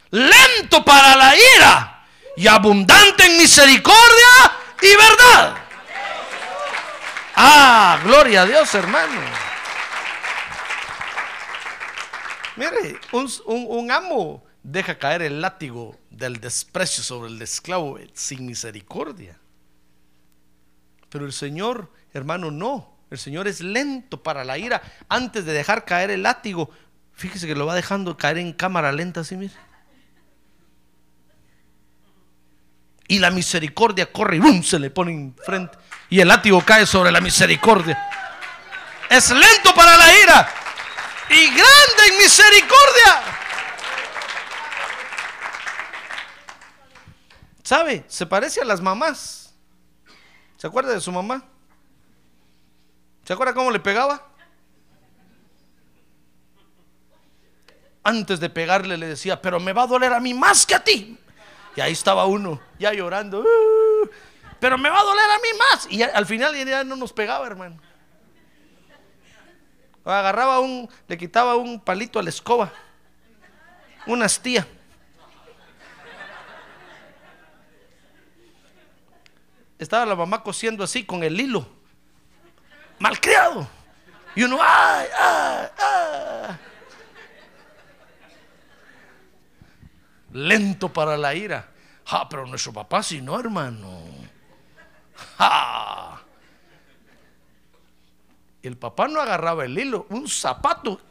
Lento 0.09 0.83
para 0.83 1.15
la 1.15 1.33
ira 1.55 2.05
y 2.35 2.47
abundante 2.47 3.27
en 3.27 3.37
misericordia 3.37 4.57
y 4.81 4.93
verdad. 4.93 5.55
Ah, 7.37 7.97
gloria 8.03 8.41
a 8.41 8.45
Dios, 8.45 8.75
hermano. 8.75 9.46
Mire, 12.57 12.99
un, 13.45 13.91
amo 13.91 14.43
deja 14.63 14.97
caer 14.97 15.21
el 15.21 15.41
látigo 15.41 15.95
del 16.09 16.41
desprecio 16.41 17.03
sobre 17.03 17.31
el 17.31 17.41
esclavo 17.41 17.99
sin 18.13 18.45
misericordia. 18.45 19.37
Pero 21.09 21.25
el 21.25 21.33
Señor, 21.33 21.91
hermano, 22.13 22.49
no. 22.49 22.97
El 23.11 23.19
Señor 23.19 23.47
es 23.47 23.61
lento 23.61 24.21
para 24.23 24.43
la 24.43 24.57
ira. 24.57 24.81
Antes 25.07 25.45
de 25.45 25.53
dejar 25.53 25.85
caer 25.85 26.09
el 26.09 26.23
látigo, 26.23 26.71
fíjese 27.13 27.47
que 27.47 27.55
lo 27.55 27.67
va 27.67 27.75
dejando 27.75 28.17
caer 28.17 28.39
en 28.39 28.51
cámara 28.51 28.91
lenta, 28.91 29.21
así, 29.21 29.37
mire. 29.37 29.53
y 33.09 33.19
la 33.19 33.31
misericordia 33.31 34.11
corre 34.11 34.35
y 34.35 34.39
¡bum! 34.39 34.61
se 34.61 34.79
le 34.79 34.89
pone 34.89 35.13
enfrente. 35.13 35.77
Y 36.09 36.19
el 36.19 36.27
látigo 36.27 36.61
cae 36.61 36.85
sobre 36.85 37.09
la 37.09 37.21
misericordia. 37.21 37.97
Es 39.09 39.31
lento 39.31 39.73
para 39.73 39.95
la 39.95 40.19
ira 40.19 40.66
y 41.29 41.47
grande 41.47 42.07
en 42.11 42.17
misericordia. 42.17 43.21
¿Sabe? 47.63 48.05
Se 48.07 48.25
parece 48.25 48.61
a 48.61 48.65
las 48.65 48.79
mamás. 48.79 49.53
¿Se 50.55 50.67
acuerda 50.67 50.93
de 50.93 51.01
su 51.01 51.11
mamá? 51.11 51.43
¿Se 53.25 53.33
acuerda 53.33 53.53
cómo 53.53 53.71
le 53.71 53.79
pegaba? 53.79 54.25
Antes 58.03 58.39
de 58.39 58.49
pegarle 58.49 58.97
le 58.97 59.07
decía, 59.07 59.41
pero 59.41 59.59
me 59.59 59.73
va 59.73 59.83
a 59.83 59.87
doler 59.87 60.13
a 60.13 60.21
mí 60.21 60.33
más 60.33 60.65
que 60.65 60.75
a 60.75 60.83
ti. 60.83 61.19
Y 61.75 61.81
ahí 61.81 61.91
estaba 61.91 62.25
uno, 62.25 62.61
ya 62.79 62.93
llorando. 62.93 63.41
Uh, 63.41 64.09
pero 64.59 64.77
me 64.77 64.89
va 64.89 65.01
a 65.01 65.03
doler 65.03 65.29
a 65.29 65.37
mí 65.37 65.59
más. 65.59 65.87
Y 65.91 66.01
al 66.01 66.25
final 66.25 66.55
ya 66.55 66.83
no 66.85 66.95
nos 66.95 67.11
pegaba, 67.11 67.45
hermano. 67.45 67.77
Agarraba 70.11 70.59
un, 70.59 70.89
le 71.07 71.17
quitaba 71.17 71.55
un 71.55 71.79
palito 71.79 72.19
a 72.19 72.23
la 72.23 72.29
escoba. 72.29 72.71
Una 74.05 74.25
astilla. 74.25 74.65
Estaba 79.77 80.05
la 80.05 80.15
mamá 80.15 80.41
cosiendo 80.41 80.83
así 80.83 81.05
con 81.05 81.23
el 81.23 81.39
hilo. 81.39 81.67
Malcriado. 82.99 83.67
Y 84.35 84.43
uno, 84.43 84.57
¡ay, 84.61 85.07
ay, 85.17 85.67
ay! 85.77 86.57
lento 90.37 90.91
para 90.91 91.17
la 91.17 91.33
ira. 91.33 91.67
Ah, 92.05 92.27
pero 92.29 92.45
nuestro 92.45 92.71
papá 92.71 93.03
sí 93.03 93.21
no, 93.21 93.39
hermano. 93.39 94.01
El 98.67 98.77
papá 98.77 99.07
no 99.07 99.21
agarraba 99.21 99.65
el 99.65 99.77
hilo, 99.77 100.05
un 100.09 100.27
zapato. 100.27 101.01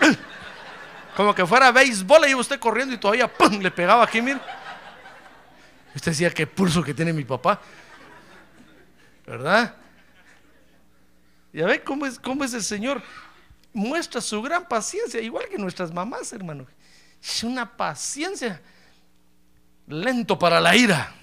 Como 1.16 1.34
que 1.34 1.46
fuera 1.46 1.70
béisbol, 1.70 2.28
y 2.28 2.34
usted 2.34 2.58
corriendo 2.58 2.94
y 2.94 2.98
todavía 2.98 3.30
le 3.60 3.70
pegaba 3.70 4.04
aquí, 4.04 4.22
mire. 4.22 4.40
Usted 5.94 6.12
decía, 6.12 6.30
qué 6.30 6.46
pulso 6.46 6.82
que 6.82 6.94
tiene 6.94 7.12
mi 7.12 7.24
papá. 7.24 7.60
¿Verdad? 9.26 9.74
Ya 11.52 11.66
ve 11.66 11.82
cómo 11.82 12.06
es, 12.06 12.18
cómo 12.18 12.44
es 12.44 12.54
el 12.54 12.62
Señor. 12.62 13.02
Muestra 13.72 14.20
su 14.20 14.40
gran 14.40 14.66
paciencia, 14.66 15.20
igual 15.20 15.48
que 15.48 15.58
nuestras 15.58 15.92
mamás, 15.92 16.32
hermano. 16.32 16.66
Es 17.22 17.44
una 17.44 17.76
paciencia 17.76 18.62
lento 19.86 20.38
para 20.38 20.60
la 20.60 20.74
ira 20.74 21.14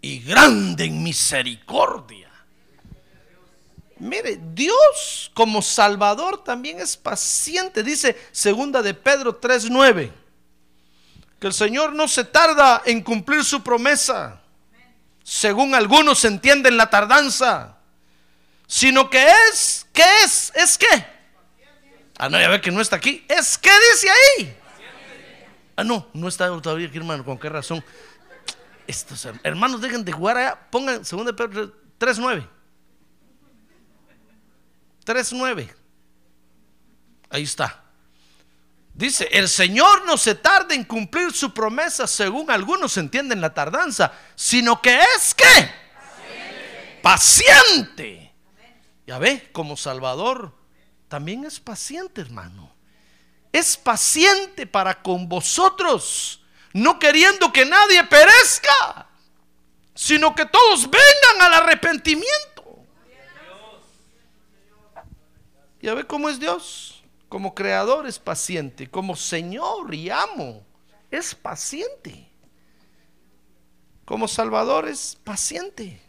y 0.00 0.20
grande 0.20 0.84
en 0.84 1.02
misericordia. 1.02 2.23
Mire, 3.98 4.40
Dios 4.54 5.30
como 5.34 5.62
Salvador 5.62 6.42
también 6.42 6.80
es 6.80 6.96
paciente. 6.96 7.82
Dice 7.82 8.16
segunda 8.32 8.82
de 8.82 8.94
Pedro 8.94 9.40
3:9 9.40 10.12
que 11.38 11.48
el 11.48 11.52
Señor 11.52 11.92
no 11.92 12.08
se 12.08 12.24
tarda 12.24 12.82
en 12.86 13.02
cumplir 13.02 13.44
su 13.44 13.62
promesa, 13.62 14.40
según 15.22 15.74
algunos 15.74 16.24
entienden 16.24 16.76
la 16.76 16.88
tardanza, 16.88 17.76
sino 18.66 19.10
que 19.10 19.26
es, 19.50 19.86
¿qué 19.92 20.04
es? 20.24 20.52
¿Es 20.54 20.78
qué? 20.78 21.06
Ah, 22.16 22.28
no, 22.28 22.40
ya 22.40 22.48
ve 22.48 22.60
que 22.60 22.70
no 22.70 22.80
está 22.80 22.96
aquí. 22.96 23.24
Es 23.28 23.58
que 23.58 23.70
dice 23.92 24.08
ahí 24.08 24.56
Ah, 25.76 25.82
no, 25.82 26.08
no 26.12 26.28
está 26.28 26.46
todavía 26.60 26.86
aquí, 26.86 26.96
hermano. 26.98 27.24
¿Con 27.24 27.36
qué 27.36 27.48
razón? 27.48 27.84
Estos 28.86 29.26
hermanos 29.42 29.80
dejen 29.80 30.04
de 30.04 30.12
jugar 30.12 30.36
allá. 30.36 30.58
Pongan 30.70 31.02
2 31.02 31.32
Pedro 31.32 31.72
3.9. 31.98 32.48
3.9. 35.04 35.74
Ahí 37.30 37.42
está. 37.42 37.82
Dice, 38.92 39.28
el 39.32 39.48
Señor 39.48 40.04
no 40.06 40.16
se 40.16 40.36
tarda 40.36 40.74
en 40.74 40.84
cumplir 40.84 41.32
su 41.32 41.52
promesa, 41.52 42.06
según 42.06 42.50
algunos 42.50 42.96
entienden 42.96 43.40
la 43.40 43.52
tardanza, 43.52 44.12
sino 44.36 44.80
que 44.80 45.00
es 45.16 45.34
que 45.34 45.44
paciente. 45.44 47.00
paciente. 47.02 48.34
Ya 49.06 49.18
ve, 49.18 49.50
como 49.52 49.76
Salvador, 49.76 50.56
también 51.08 51.44
es 51.44 51.58
paciente, 51.58 52.20
hermano 52.20 52.74
es 53.54 53.76
paciente 53.76 54.66
para 54.66 55.00
con 55.00 55.28
vosotros, 55.28 56.40
no 56.72 56.98
queriendo 56.98 57.52
que 57.52 57.64
nadie 57.64 58.02
perezca, 58.02 59.06
sino 59.94 60.34
que 60.34 60.44
todos 60.46 60.90
vengan 60.90 61.40
al 61.40 61.54
arrepentimiento. 61.62 62.53
Y 65.84 65.88
a 65.88 65.92
ver 65.92 66.06
cómo 66.06 66.30
es 66.30 66.40
Dios. 66.40 67.02
Como 67.28 67.54
creador 67.54 68.06
es 68.06 68.18
paciente, 68.18 68.88
como 68.88 69.14
Señor 69.14 69.94
y 69.94 70.08
amo 70.08 70.64
es 71.10 71.34
paciente. 71.34 72.26
Como 74.06 74.26
Salvador 74.26 74.88
es 74.88 75.14
paciente. 75.22 76.00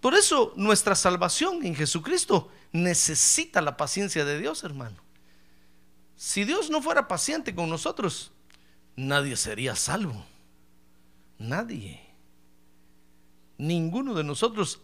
Por 0.00 0.14
eso 0.14 0.52
nuestra 0.56 0.96
salvación 0.96 1.64
en 1.64 1.76
Jesucristo 1.76 2.50
necesita 2.72 3.60
la 3.60 3.76
paciencia 3.76 4.24
de 4.24 4.40
Dios, 4.40 4.64
hermano. 4.64 4.96
Si 6.16 6.42
Dios 6.42 6.70
no 6.70 6.82
fuera 6.82 7.06
paciente 7.06 7.54
con 7.54 7.70
nosotros, 7.70 8.32
nadie 8.96 9.36
sería 9.36 9.76
salvo. 9.76 10.26
Nadie. 11.38 12.00
Ninguno 13.58 14.14
de 14.14 14.24
nosotros 14.24 14.80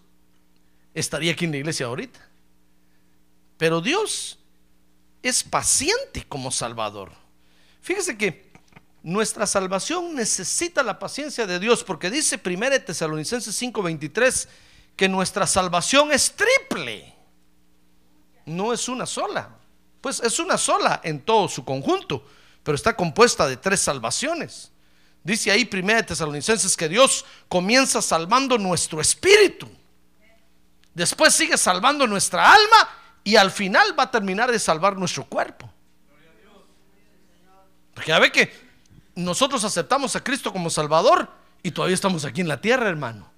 estaría 0.94 1.32
aquí 1.32 1.44
en 1.44 1.52
la 1.52 1.58
iglesia 1.58 1.86
ahorita. 1.86 2.20
Pero 3.56 3.80
Dios 3.80 4.38
es 5.22 5.42
paciente 5.44 6.24
como 6.28 6.50
Salvador. 6.50 7.12
Fíjese 7.82 8.16
que 8.16 8.50
nuestra 9.02 9.46
salvación 9.46 10.14
necesita 10.14 10.82
la 10.82 10.98
paciencia 10.98 11.46
de 11.46 11.58
Dios 11.58 11.84
porque 11.84 12.10
dice 12.10 12.40
1 12.42 12.84
Tesalonicenses 12.84 13.54
5:23 13.60 14.48
que 14.96 15.08
nuestra 15.08 15.46
salvación 15.46 16.12
es 16.12 16.34
triple. 16.34 17.14
No 18.46 18.72
es 18.72 18.88
una 18.88 19.06
sola. 19.06 19.56
Pues 20.00 20.20
es 20.20 20.38
una 20.38 20.56
sola 20.56 21.00
en 21.04 21.20
todo 21.20 21.48
su 21.48 21.64
conjunto, 21.64 22.26
pero 22.62 22.74
está 22.74 22.96
compuesta 22.96 23.46
de 23.46 23.56
tres 23.56 23.80
salvaciones. 23.80 24.72
Dice 25.22 25.50
ahí 25.50 25.68
1 25.70 26.06
Tesalonicenses 26.06 26.76
que 26.76 26.88
Dios 26.88 27.24
comienza 27.48 28.00
salvando 28.00 28.56
nuestro 28.58 29.00
espíritu. 29.00 29.68
Después 30.94 31.34
sigue 31.34 31.56
salvando 31.56 32.06
nuestra 32.06 32.52
alma 32.52 32.88
y 33.24 33.36
al 33.36 33.50
final 33.50 33.98
va 33.98 34.04
a 34.04 34.10
terminar 34.10 34.50
de 34.50 34.58
salvar 34.58 34.96
nuestro 34.96 35.24
cuerpo. 35.24 35.70
Porque 37.94 38.08
ya 38.08 38.18
ve 38.18 38.32
que 38.32 38.52
nosotros 39.14 39.62
aceptamos 39.64 40.16
a 40.16 40.24
Cristo 40.24 40.52
como 40.52 40.70
Salvador 40.70 41.30
y 41.62 41.70
todavía 41.70 41.94
estamos 41.94 42.24
aquí 42.24 42.40
en 42.40 42.48
la 42.48 42.60
tierra, 42.60 42.88
hermano. 42.88 43.30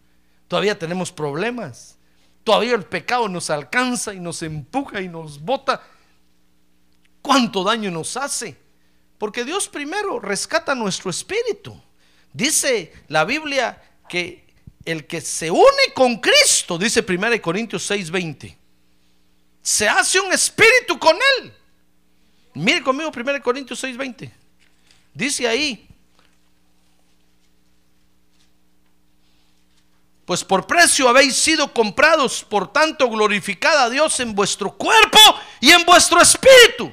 Todavía 0.48 0.78
tenemos 0.78 1.10
problemas. 1.10 1.98
Todavía 2.44 2.74
el 2.74 2.84
pecado 2.84 3.28
nos 3.28 3.50
alcanza 3.50 4.12
y 4.14 4.20
nos 4.20 4.42
empuja 4.42 5.00
y 5.00 5.08
nos 5.08 5.40
bota. 5.40 5.82
¿Cuánto 7.20 7.62
daño 7.62 7.90
nos 7.90 8.16
hace? 8.16 8.60
Porque 9.18 9.44
Dios 9.44 9.68
primero 9.68 10.18
rescata 10.18 10.74
nuestro 10.74 11.10
espíritu. 11.10 11.80
Dice 12.32 12.92
la 13.08 13.24
Biblia 13.24 13.80
que 14.08 14.41
el 14.84 15.06
que 15.06 15.20
se 15.20 15.50
une 15.50 15.92
con 15.94 16.16
Cristo, 16.18 16.78
dice 16.78 17.04
1 17.06 17.40
Corintios 17.40 17.88
6:20, 17.90 18.56
se 19.62 19.88
hace 19.88 20.20
un 20.20 20.32
espíritu 20.32 20.98
con 20.98 21.16
él. 21.38 21.52
Mire 22.54 22.82
conmigo 22.82 23.10
1 23.10 23.42
Corintios 23.42 23.82
6:20. 23.82 24.30
Dice 25.14 25.46
ahí, 25.46 25.86
pues 30.24 30.42
por 30.44 30.66
precio 30.66 31.08
habéis 31.08 31.36
sido 31.36 31.72
comprados, 31.72 32.44
por 32.44 32.72
tanto 32.72 33.08
glorificad 33.08 33.84
a 33.84 33.90
Dios 33.90 34.18
en 34.20 34.34
vuestro 34.34 34.72
cuerpo 34.76 35.18
y 35.60 35.70
en 35.70 35.84
vuestro 35.84 36.20
espíritu, 36.20 36.90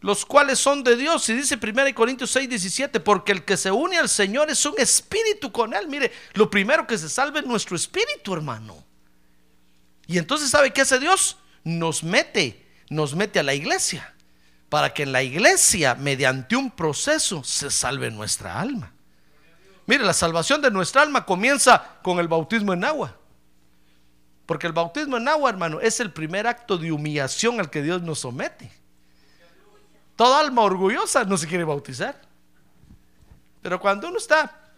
los 0.00 0.24
cuales 0.24 0.58
son 0.58 0.82
de 0.84 0.96
Dios. 0.96 1.28
Y 1.28 1.34
dice 1.34 1.58
1 1.60 1.94
Corintios 1.94 2.30
6, 2.30 2.48
17, 2.48 3.00
porque 3.00 3.32
el 3.32 3.44
que 3.44 3.56
se 3.56 3.70
une 3.70 3.98
al 3.98 4.08
Señor 4.08 4.50
es 4.50 4.64
un 4.66 4.74
espíritu 4.78 5.50
con 5.50 5.74
Él. 5.74 5.88
Mire, 5.88 6.12
lo 6.34 6.50
primero 6.50 6.86
que 6.86 6.98
se 6.98 7.08
salve 7.08 7.40
es 7.40 7.46
nuestro 7.46 7.76
espíritu, 7.76 8.34
hermano. 8.34 8.84
Y 10.06 10.18
entonces, 10.18 10.50
¿sabe 10.50 10.72
qué 10.72 10.82
hace 10.82 10.98
Dios? 10.98 11.38
Nos 11.64 12.04
mete, 12.04 12.64
nos 12.90 13.14
mete 13.14 13.40
a 13.40 13.42
la 13.42 13.54
iglesia 13.54 14.14
para 14.68 14.92
que 14.92 15.04
en 15.04 15.12
la 15.12 15.22
iglesia, 15.22 15.94
mediante 15.94 16.56
un 16.56 16.70
proceso, 16.70 17.42
se 17.44 17.70
salve 17.70 18.10
nuestra 18.10 18.60
alma. 18.60 18.92
Mire, 19.86 20.04
la 20.04 20.12
salvación 20.12 20.60
de 20.60 20.70
nuestra 20.70 21.02
alma 21.02 21.24
comienza 21.24 21.98
con 22.02 22.18
el 22.18 22.28
bautismo 22.28 22.72
en 22.72 22.84
agua. 22.84 23.16
Porque 24.44 24.66
el 24.66 24.72
bautismo 24.72 25.16
en 25.16 25.28
agua, 25.28 25.50
hermano, 25.50 25.80
es 25.80 26.00
el 26.00 26.12
primer 26.12 26.46
acto 26.46 26.78
de 26.78 26.92
humillación 26.92 27.60
al 27.60 27.70
que 27.70 27.82
Dios 27.82 28.02
nos 28.02 28.20
somete. 28.20 28.70
Toda 30.16 30.40
alma 30.40 30.62
orgullosa 30.62 31.24
no 31.24 31.36
se 31.36 31.46
quiere 31.46 31.64
bautizar. 31.64 32.20
Pero 33.62 33.78
cuando 33.78 34.08
uno 34.08 34.16
está, 34.16 34.70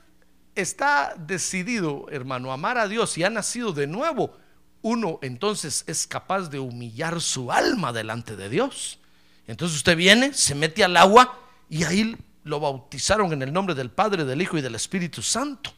está 0.54 1.14
decidido, 1.16 2.06
hermano, 2.10 2.50
a 2.50 2.54
amar 2.54 2.76
a 2.76 2.88
Dios 2.88 3.16
y 3.16 3.24
ha 3.24 3.30
nacido 3.30 3.72
de 3.72 3.86
nuevo, 3.86 4.36
uno 4.82 5.18
entonces 5.22 5.84
es 5.86 6.06
capaz 6.06 6.48
de 6.48 6.58
humillar 6.58 7.20
su 7.20 7.52
alma 7.52 7.92
delante 7.92 8.34
de 8.34 8.48
Dios. 8.48 8.98
Entonces 9.46 9.76
usted 9.76 9.96
viene, 9.96 10.34
se 10.34 10.54
mete 10.54 10.82
al 10.82 10.96
agua 10.96 11.38
y 11.70 11.84
ahí 11.84 12.16
lo 12.44 12.60
bautizaron 12.60 13.32
en 13.32 13.42
el 13.42 13.52
nombre 13.52 13.74
del 13.74 13.90
Padre, 13.90 14.24
del 14.24 14.42
Hijo 14.42 14.58
y 14.58 14.62
del 14.62 14.74
Espíritu 14.74 15.22
Santo. 15.22 15.72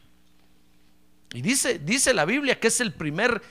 Y 1.33 1.41
dice, 1.41 1.79
dice 1.79 2.13
la 2.13 2.25
Biblia 2.25 2.59
que 2.59 2.67
es 2.67 2.81
el 2.81 2.93
primer 2.93 3.41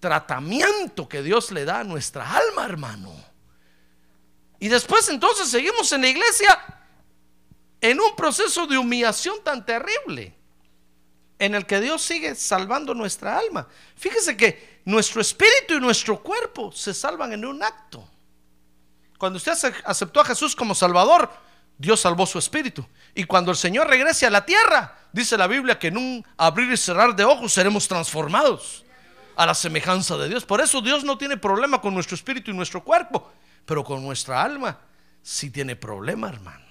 tratamiento 0.00 1.08
que 1.08 1.22
Dios 1.22 1.50
le 1.50 1.64
da 1.64 1.80
a 1.80 1.84
nuestra 1.84 2.36
alma, 2.36 2.64
hermano. 2.64 3.27
Y 4.60 4.68
después 4.68 5.08
entonces 5.08 5.48
seguimos 5.48 5.92
en 5.92 6.02
la 6.02 6.08
iglesia 6.08 6.58
en 7.80 8.00
un 8.00 8.16
proceso 8.16 8.66
de 8.66 8.76
humillación 8.76 9.36
tan 9.44 9.64
terrible, 9.64 10.34
en 11.38 11.54
el 11.54 11.64
que 11.64 11.80
Dios 11.80 12.02
sigue 12.02 12.34
salvando 12.34 12.94
nuestra 12.94 13.38
alma. 13.38 13.68
Fíjese 13.94 14.36
que 14.36 14.80
nuestro 14.84 15.20
espíritu 15.20 15.74
y 15.74 15.80
nuestro 15.80 16.20
cuerpo 16.20 16.72
se 16.72 16.92
salvan 16.92 17.32
en 17.32 17.44
un 17.44 17.62
acto. 17.62 18.08
Cuando 19.16 19.36
usted 19.36 19.52
aceptó 19.84 20.20
a 20.20 20.24
Jesús 20.24 20.56
como 20.56 20.74
Salvador, 20.74 21.30
Dios 21.76 22.00
salvó 22.00 22.26
su 22.26 22.38
espíritu. 22.38 22.84
Y 23.14 23.24
cuando 23.24 23.52
el 23.52 23.56
Señor 23.56 23.88
regrese 23.88 24.26
a 24.26 24.30
la 24.30 24.44
tierra, 24.44 24.96
dice 25.12 25.36
la 25.36 25.46
Biblia 25.46 25.78
que 25.78 25.88
en 25.88 25.96
un 25.96 26.26
abrir 26.36 26.70
y 26.72 26.76
cerrar 26.76 27.14
de 27.14 27.24
ojos 27.24 27.52
seremos 27.52 27.86
transformados 27.86 28.84
a 29.36 29.46
la 29.46 29.54
semejanza 29.54 30.16
de 30.16 30.28
Dios. 30.28 30.44
Por 30.44 30.60
eso 30.60 30.80
Dios 30.80 31.04
no 31.04 31.16
tiene 31.16 31.36
problema 31.36 31.80
con 31.80 31.94
nuestro 31.94 32.16
espíritu 32.16 32.50
y 32.50 32.54
nuestro 32.54 32.82
cuerpo, 32.82 33.30
pero 33.68 33.84
con 33.84 34.02
nuestra 34.02 34.42
alma 34.42 34.78
sí 35.22 35.50
tiene 35.50 35.76
problema, 35.76 36.30
hermano. 36.30 36.64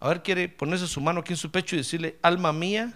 A 0.00 0.08
ver, 0.08 0.22
quiere 0.22 0.48
ponerse 0.48 0.86
su 0.86 1.02
mano 1.02 1.20
aquí 1.20 1.34
en 1.34 1.36
su 1.36 1.50
pecho 1.50 1.76
y 1.76 1.80
decirle, 1.80 2.18
alma 2.22 2.50
mía, 2.50 2.94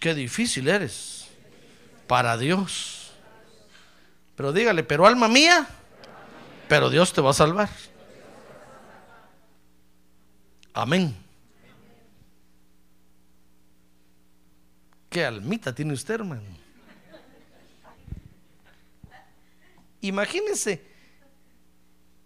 qué 0.00 0.12
difícil 0.12 0.66
eres 0.66 1.28
para 2.08 2.36
Dios. 2.36 3.12
Pero 4.34 4.52
dígale, 4.52 4.82
pero 4.82 5.06
alma 5.06 5.28
mía, 5.28 5.68
pero 6.68 6.90
Dios 6.90 7.12
te 7.12 7.20
va 7.20 7.30
a 7.30 7.34
salvar. 7.34 7.70
Amén. 10.74 11.16
¿Qué 15.08 15.24
almita 15.24 15.72
tiene 15.72 15.92
usted, 15.92 16.14
hermano? 16.14 16.42
Imagínense, 20.00 20.91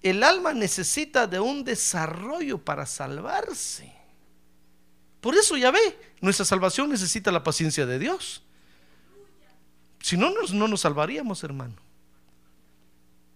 el 0.09 0.23
alma 0.23 0.53
necesita 0.53 1.27
de 1.27 1.41
un 1.41 1.65
desarrollo 1.65 2.59
para 2.59 2.87
salvarse. 2.87 3.93
Por 5.21 5.35
eso 5.35 5.57
ya 5.57 5.71
ve, 5.71 5.99
nuestra 6.21 6.45
salvación 6.45 6.91
necesita 6.91 7.33
la 7.33 7.43
paciencia 7.43 7.87
de 7.87 7.99
Dios. 7.99 8.43
Si 10.01 10.17
no, 10.17 10.31
no 10.53 10.69
nos 10.69 10.81
salvaríamos, 10.83 11.43
hermano. 11.43 11.75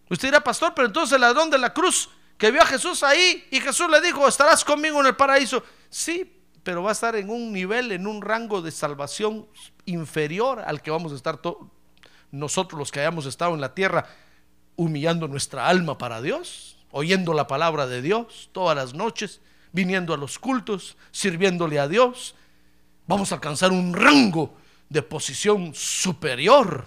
Usted 0.08 0.28
dirá, 0.28 0.40
pastor, 0.40 0.72
pero 0.74 0.86
entonces 0.86 1.14
el 1.14 1.20
ladrón 1.20 1.50
de 1.50 1.58
la 1.58 1.72
cruz 1.72 2.10
que 2.36 2.50
vio 2.50 2.62
a 2.62 2.66
Jesús 2.66 3.02
ahí 3.02 3.46
y 3.50 3.60
Jesús 3.60 3.88
le 3.90 4.00
dijo, 4.00 4.26
estarás 4.26 4.64
conmigo 4.64 5.00
en 5.00 5.06
el 5.06 5.16
paraíso. 5.16 5.62
Sí, 5.88 6.40
pero 6.62 6.82
va 6.82 6.90
a 6.90 6.92
estar 6.92 7.16
en 7.16 7.30
un 7.30 7.52
nivel, 7.52 7.92
en 7.92 8.06
un 8.06 8.22
rango 8.22 8.62
de 8.62 8.70
salvación 8.70 9.46
inferior 9.84 10.60
al 10.60 10.82
que 10.82 10.90
vamos 10.90 11.12
a 11.12 11.16
estar 11.16 11.40
nosotros 12.30 12.78
los 12.78 12.92
que 12.92 13.00
hayamos 13.00 13.26
estado 13.26 13.54
en 13.54 13.60
la 13.60 13.74
tierra 13.74 14.06
humillando 14.80 15.28
nuestra 15.28 15.68
alma 15.68 15.98
para 15.98 16.22
Dios, 16.22 16.78
oyendo 16.90 17.34
la 17.34 17.46
palabra 17.46 17.86
de 17.86 18.00
Dios 18.00 18.48
todas 18.52 18.74
las 18.74 18.94
noches, 18.94 19.42
viniendo 19.72 20.14
a 20.14 20.16
los 20.16 20.38
cultos, 20.38 20.96
sirviéndole 21.10 21.78
a 21.78 21.86
Dios. 21.86 22.34
Vamos 23.06 23.30
a 23.30 23.34
alcanzar 23.34 23.72
un 23.72 23.92
rango 23.92 24.56
de 24.88 25.02
posición 25.02 25.74
superior 25.74 26.86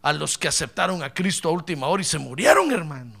a 0.00 0.14
los 0.14 0.38
que 0.38 0.48
aceptaron 0.48 1.02
a 1.02 1.12
Cristo 1.12 1.50
a 1.50 1.52
última 1.52 1.88
hora 1.88 2.00
y 2.00 2.06
se 2.06 2.18
murieron, 2.18 2.72
hermano. 2.72 3.20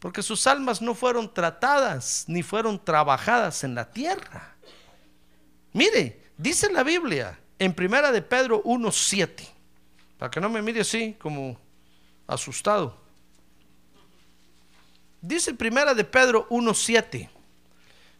Porque 0.00 0.20
sus 0.20 0.48
almas 0.48 0.82
no 0.82 0.96
fueron 0.96 1.32
tratadas 1.32 2.24
ni 2.26 2.42
fueron 2.42 2.84
trabajadas 2.84 3.62
en 3.62 3.76
la 3.76 3.88
tierra. 3.92 4.56
Mire, 5.72 6.24
dice 6.36 6.72
la 6.72 6.82
Biblia 6.82 7.38
en 7.56 7.72
Primera 7.72 8.10
de 8.10 8.20
Pedro 8.20 8.64
1:7, 8.64 9.46
para 10.18 10.28
que 10.28 10.40
no 10.40 10.50
me 10.50 10.60
mire 10.60 10.80
así 10.80 11.14
como 11.20 11.56
asustado. 12.30 12.96
Dice 15.20 15.52
Primera 15.52 15.92
de 15.92 16.04
Pedro 16.04 16.46
1:7, 16.48 17.28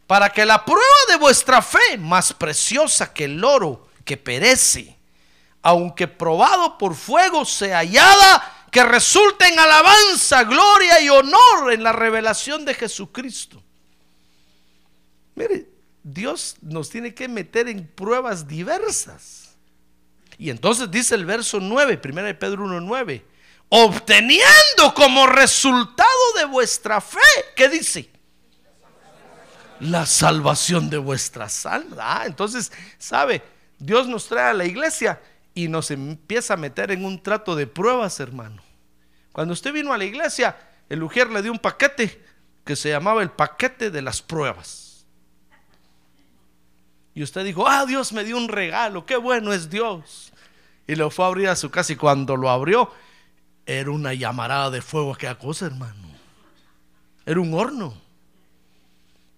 para 0.07 0.29
que 0.29 0.45
la 0.45 0.65
prueba 0.65 0.83
de 1.09 1.17
vuestra 1.17 1.63
fe, 1.63 1.97
más 1.99 2.33
preciosa 2.33 3.13
que 3.13 3.25
el 3.25 3.43
oro 3.43 3.89
que 4.05 4.17
perece, 4.17 4.99
aunque 5.63 6.09
probado 6.09 6.77
por 6.77 6.95
fuego, 6.95 7.45
sea 7.45 7.79
hallada 7.79 8.67
que 8.71 8.85
resulte 8.85 9.47
en 9.47 9.59
alabanza, 9.59 10.45
gloria 10.45 11.01
y 11.01 11.09
honor 11.09 11.73
en 11.73 11.83
la 11.83 11.93
revelación 11.93 12.65
de 12.65 12.75
Jesucristo. 12.75 13.63
Mire, 15.35 15.69
Dios 16.03 16.57
nos 16.61 16.91
tiene 16.91 17.15
que 17.15 17.29
meter 17.29 17.69
en 17.69 17.87
pruebas 17.87 18.47
diversas. 18.47 19.57
Y 20.39 20.51
entonces 20.51 20.91
dice 20.91 21.15
el 21.15 21.27
verso 21.27 21.61
9, 21.61 22.01
1 22.03 22.23
de 22.23 22.35
Pedro 22.35 22.67
1.9, 22.67 23.23
obteniendo 23.71 24.93
como 24.95 25.27
resultado 25.27 26.11
de 26.37 26.45
vuestra 26.45 27.01
fe, 27.01 27.19
¿qué 27.57 27.69
dice? 27.69 28.11
La 29.79 30.05
salvación 30.05 30.91
de 30.91 30.99
vuestras 30.99 31.65
almas. 31.65 31.99
Ah, 32.03 32.25
entonces, 32.27 32.71
¿sabe? 32.99 33.43
Dios 33.79 34.07
nos 34.07 34.27
trae 34.27 34.51
a 34.51 34.55
la 34.55 34.67
iglesia 34.67 35.21
y 35.55 35.69
nos 35.69 35.91
empieza 35.91 36.55
a 36.55 36.59
meter 36.59 36.91
en 36.91 37.05
un 37.05 37.23
trato 37.23 37.57
de 37.57 37.67
pruebas, 37.67 38.21
hermano. 38.21 38.63
Cuando 39.33 39.55
usted 39.55 39.73
vino 39.73 39.93
a 39.93 39.99
la 39.99 40.05
iglesia, 40.05 40.59
el 40.89 41.03
Ujier 41.03 41.31
le 41.31 41.41
dio 41.41 41.53
un 41.53 41.59
paquete 41.59 42.23
que 42.65 42.77
se 42.77 42.91
llamaba 42.91 43.23
el 43.23 43.31
paquete 43.31 43.91
de 43.91 44.03
las 44.03 44.21
pruebas. 44.21 45.07
Y 47.15 47.23
usted 47.23 47.45
dijo, 47.45 47.67
ah, 47.67 47.87
Dios 47.87 48.13
me 48.13 48.25
dio 48.25 48.37
un 48.37 48.49
regalo, 48.49 49.07
qué 49.07 49.17
bueno 49.17 49.53
es 49.53 49.71
Dios. 49.71 50.33
Y 50.87 50.97
lo 50.97 51.11
fue 51.11 51.25
a 51.25 51.29
abrir 51.29 51.49
a 51.49 51.57
su 51.57 51.71
casa 51.71 51.93
y 51.93 51.97
cuando 51.97 52.37
lo 52.37 52.51
abrió, 52.51 52.93
era 53.79 53.93
una 53.93 54.15
llamarada 54.15 54.71
de 54.71 54.83
fuego 54.83 55.15
aquella 55.15 55.39
cosa, 55.39 55.67
hermano. 55.67 56.09
Era 57.25 57.41
un 57.41 57.55
horno. 57.55 57.95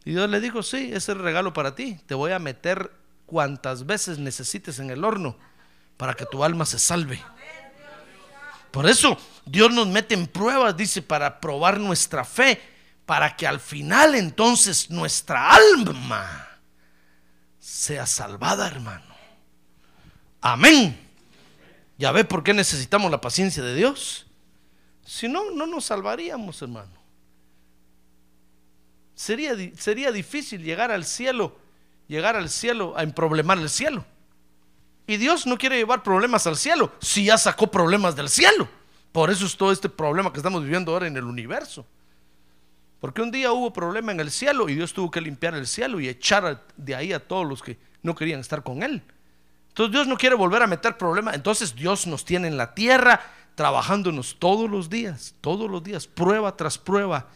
Y 0.05 0.13
Dios 0.13 0.29
le 0.31 0.41
dijo, 0.41 0.63
sí, 0.63 0.87
ese 0.87 0.97
es 0.97 1.09
el 1.11 1.19
regalo 1.19 1.53
para 1.53 1.75
ti. 1.75 2.01
Te 2.07 2.15
voy 2.15 2.33
a 2.33 2.39
meter 2.39 2.91
cuantas 3.27 3.85
veces 3.85 4.19
necesites 4.19 4.79
en 4.79 4.91
el 4.91 5.05
horno 5.05 5.37
para 5.99 6.15
que 6.15 6.25
tu 6.25 6.43
alma 6.43 6.65
se 6.65 6.79
salve. 6.79 7.23
Por 8.71 8.89
eso 8.89 9.19
Dios 9.45 9.71
nos 9.71 9.87
mete 9.87 10.15
en 10.15 10.27
pruebas, 10.27 10.77
dice, 10.77 11.03
para 11.03 11.39
probar 11.39 11.79
nuestra 11.79 12.25
fe, 12.25 12.61
para 13.05 13.37
que 13.37 13.47
al 13.47 13.61
final 13.61 14.15
entonces 14.15 14.89
nuestra 14.89 15.51
alma 15.55 16.49
sea 17.61 18.07
salvada, 18.07 18.67
hermano. 18.67 19.15
Amén. 20.41 21.12
Ya 22.03 22.11
ve 22.11 22.25
por 22.25 22.43
qué 22.43 22.53
necesitamos 22.53 23.13
la 23.13 23.21
paciencia 23.21 23.63
de 23.63 23.77
Dios. 23.77 24.27
Si 25.07 25.29
no, 25.29 25.53
no 25.53 25.69
nos 25.69 25.85
salvaríamos, 25.85 26.61
hermano. 26.61 26.91
Sería, 29.15 29.55
sería 29.79 30.11
difícil 30.11 30.65
llegar 30.65 30.91
al 30.91 31.05
cielo, 31.05 31.57
llegar 32.09 32.35
al 32.35 32.49
cielo 32.49 32.95
a 32.97 33.05
emproblemar 33.05 33.59
el 33.59 33.71
cielo. 33.71 34.05
Y 35.07 35.17
Dios 35.17 35.47
no 35.47 35.57
quiere 35.57 35.77
llevar 35.77 36.03
problemas 36.03 36.45
al 36.49 36.57
cielo 36.57 36.93
si 37.01 37.27
ya 37.27 37.39
sacó 37.39 37.71
problemas 37.71 38.17
del 38.17 38.29
cielo. 38.29 38.69
Por 39.13 39.31
eso 39.31 39.47
es 39.47 39.57
todo 39.57 39.71
este 39.71 39.89
problema 39.89 40.33
que 40.33 40.41
estamos 40.41 40.65
viviendo 40.65 40.91
ahora 40.91 41.07
en 41.07 41.17
el 41.17 41.23
universo. 41.23 41.87
Porque 42.99 43.23
un 43.23 43.31
día 43.31 43.53
hubo 43.53 43.73
problema 43.73 44.11
en 44.11 44.19
el 44.19 44.33
cielo 44.33 44.69
y 44.69 44.75
Dios 44.75 44.93
tuvo 44.93 45.09
que 45.09 45.21
limpiar 45.21 45.55
el 45.55 45.69
cielo 45.69 46.01
y 46.01 46.09
echar 46.09 46.67
de 46.77 46.97
ahí 46.97 47.13
a 47.13 47.21
todos 47.21 47.47
los 47.47 47.63
que 47.63 47.79
no 48.03 48.17
querían 48.17 48.41
estar 48.41 48.65
con 48.65 48.83
Él. 48.83 49.05
Entonces 49.73 49.93
Dios 49.93 50.07
no 50.07 50.17
quiere 50.17 50.37
volver 50.37 50.63
a 50.63 50.67
meter 50.67 50.97
problemas. 50.97 51.35
Entonces 51.35 51.75
Dios 51.75 52.07
nos 52.07 52.25
tiene 52.25 52.49
en 52.49 52.57
la 52.57 52.75
tierra 52.75 53.21
trabajándonos 53.55 54.37
todos 54.39 54.71
los 54.71 54.89
días, 54.89 55.35
todos 55.41 55.71
los 55.71 55.83
días, 55.83 56.07
prueba 56.07 56.57
tras 56.57 56.79
prueba, 56.79 57.27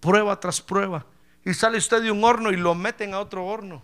prueba 0.00 0.38
tras 0.40 0.60
prueba. 0.60 1.04
Y 1.44 1.54
sale 1.54 1.78
usted 1.78 2.02
de 2.02 2.10
un 2.10 2.24
horno 2.24 2.50
y 2.50 2.56
lo 2.56 2.74
meten 2.74 3.14
a 3.14 3.20
otro 3.20 3.44
horno 3.44 3.82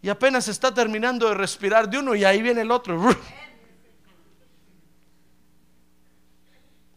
y 0.00 0.08
apenas 0.08 0.48
está 0.48 0.72
terminando 0.72 1.28
de 1.28 1.34
respirar 1.34 1.88
de 1.88 1.98
uno 1.98 2.14
y 2.14 2.24
ahí 2.24 2.40
viene 2.40 2.60
el 2.60 2.70
otro. 2.70 3.14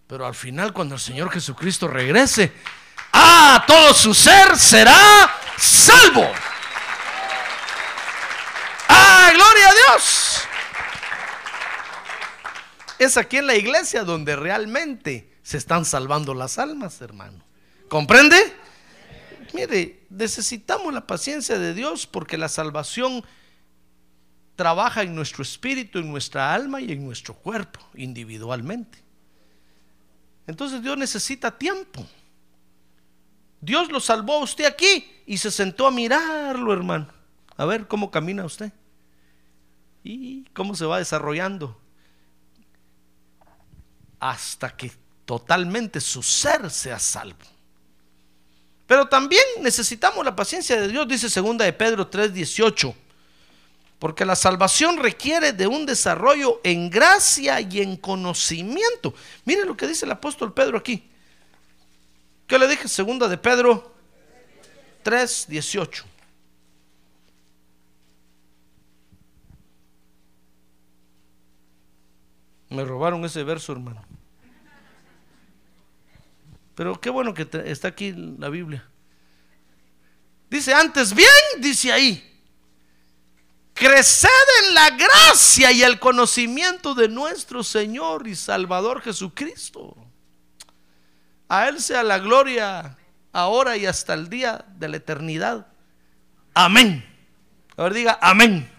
Pero 0.07 0.25
al 0.25 0.35
final 0.35 0.71
cuando 0.73 0.95
el 0.95 1.01
Señor 1.01 1.31
Jesucristo 1.31 1.87
regrese, 1.87 2.53
ah, 3.13 3.63
todo 3.65 3.93
su 3.93 4.13
ser 4.13 4.57
será 4.57 5.33
salvo. 5.57 6.29
Ah, 8.89 9.31
gloria 9.33 9.69
a 9.69 9.71
Dios. 9.88 10.41
Es 13.00 13.17
aquí 13.17 13.38
en 13.38 13.48
la 13.48 13.56
iglesia 13.56 14.04
donde 14.04 14.36
realmente 14.36 15.34
se 15.41 15.58
están 15.58 15.86
salvando 15.86 16.34
las 16.34 16.60
almas, 16.60 17.02
hermano. 17.02 17.44
¿Comprende? 17.89 18.38
Mire, 19.54 20.06
necesitamos 20.10 20.94
la 20.94 21.06
paciencia 21.08 21.58
de 21.58 21.74
Dios 21.74 22.06
porque 22.06 22.38
la 22.38 22.48
salvación 22.48 23.24
trabaja 24.56 25.02
en 25.02 25.15
nuestro 25.15 25.41
espíritu, 25.41 26.00
en 26.00 26.12
nuestra 26.12 26.54
alma 26.54 26.80
y 26.80 26.91
en 26.91 27.04
nuestro 27.04 27.34
cuerpo 27.34 27.80
individualmente. 27.96 29.00
Entonces 30.46 30.82
Dios 30.82 30.98
necesita 30.98 31.58
tiempo. 31.58 32.06
Dios 33.60 33.91
lo 33.91 34.00
salvó 34.00 34.36
a 34.36 34.44
usted 34.44 34.65
aquí 34.65 35.10
y 35.26 35.38
se 35.38 35.52
sentó 35.52 35.88
a 35.88 35.91
mirarlo, 35.91 36.72
hermano. 36.72 37.08
A 37.58 37.65
ver 37.65 37.88
cómo 37.88 38.12
camina 38.12 38.46
usted 38.46 38.72
y 40.03 40.45
cómo 40.53 40.75
se 40.75 40.85
va 40.85 40.97
desarrollando 40.97 41.77
hasta 44.19 44.75
que 44.75 44.91
totalmente 45.25 45.99
su 45.99 46.21
ser 46.21 46.69
sea 46.69 46.99
salvo. 46.99 47.45
Pero 48.85 49.07
también 49.07 49.43
necesitamos 49.61 50.23
la 50.25 50.35
paciencia 50.35 50.79
de 50.79 50.87
Dios, 50.87 51.07
dice 51.07 51.29
segunda 51.29 51.65
de 51.65 51.73
Pedro 51.73 52.09
3:18. 52.09 52.93
Porque 53.99 54.25
la 54.25 54.35
salvación 54.35 54.97
requiere 54.97 55.53
de 55.53 55.67
un 55.67 55.85
desarrollo 55.85 56.59
en 56.63 56.89
gracia 56.89 57.61
y 57.61 57.81
en 57.81 57.95
conocimiento. 57.97 59.13
Mire 59.45 59.63
lo 59.63 59.77
que 59.77 59.87
dice 59.87 60.05
el 60.05 60.11
apóstol 60.11 60.53
Pedro 60.53 60.77
aquí. 60.77 61.07
¿Qué 62.47 62.59
le 62.59 62.67
dije? 62.67 62.87
Segunda 62.87 63.27
de 63.27 63.37
Pedro 63.37 63.95
3:18. 65.03 66.03
Me 72.71 72.86
robaron 72.86 73.23
ese 73.25 73.43
verso, 73.43 73.73
hermano. 73.73 74.01
Pero 76.73 76.99
qué 76.99 77.10
bueno 77.10 77.34
que 77.34 77.47
está 77.65 77.89
aquí 77.89 78.13
la 78.13 78.47
Biblia. 78.47 78.88
Dice 80.49 80.73
antes, 80.73 81.13
bien, 81.13 81.27
dice 81.60 81.91
ahí. 81.91 82.27
Creced 83.73 84.29
en 84.63 84.73
la 84.73 84.89
gracia 84.91 85.71
y 85.73 85.84
el 85.84 85.99
conocimiento 85.99 86.95
de 86.95 87.10
nuestro 87.10 87.62
Señor 87.62 88.25
y 88.27 88.36
Salvador 88.36 89.01
Jesucristo. 89.01 89.95
A 91.49 91.67
Él 91.67 91.81
sea 91.81 92.03
la 92.03 92.19
gloria 92.19 92.97
ahora 93.34 93.75
y 93.75 93.86
hasta 93.86 94.13
el 94.13 94.29
día 94.29 94.63
de 94.77 94.88
la 94.88 94.97
eternidad. 94.97 95.67
Amén. 96.53 97.05
A 97.75 97.84
ver, 97.84 97.93
diga 97.93 98.17
amén. 98.21 98.71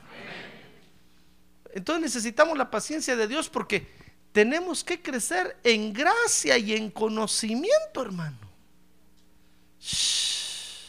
Entonces 1.72 2.02
necesitamos 2.02 2.58
la 2.58 2.70
paciencia 2.70 3.16
de 3.16 3.26
Dios 3.26 3.48
porque 3.48 3.88
tenemos 4.32 4.84
que 4.84 5.00
crecer 5.00 5.56
en 5.64 5.92
gracia 5.92 6.58
y 6.58 6.74
en 6.74 6.90
conocimiento, 6.90 8.02
hermano. 8.02 8.38
Si 9.80 10.80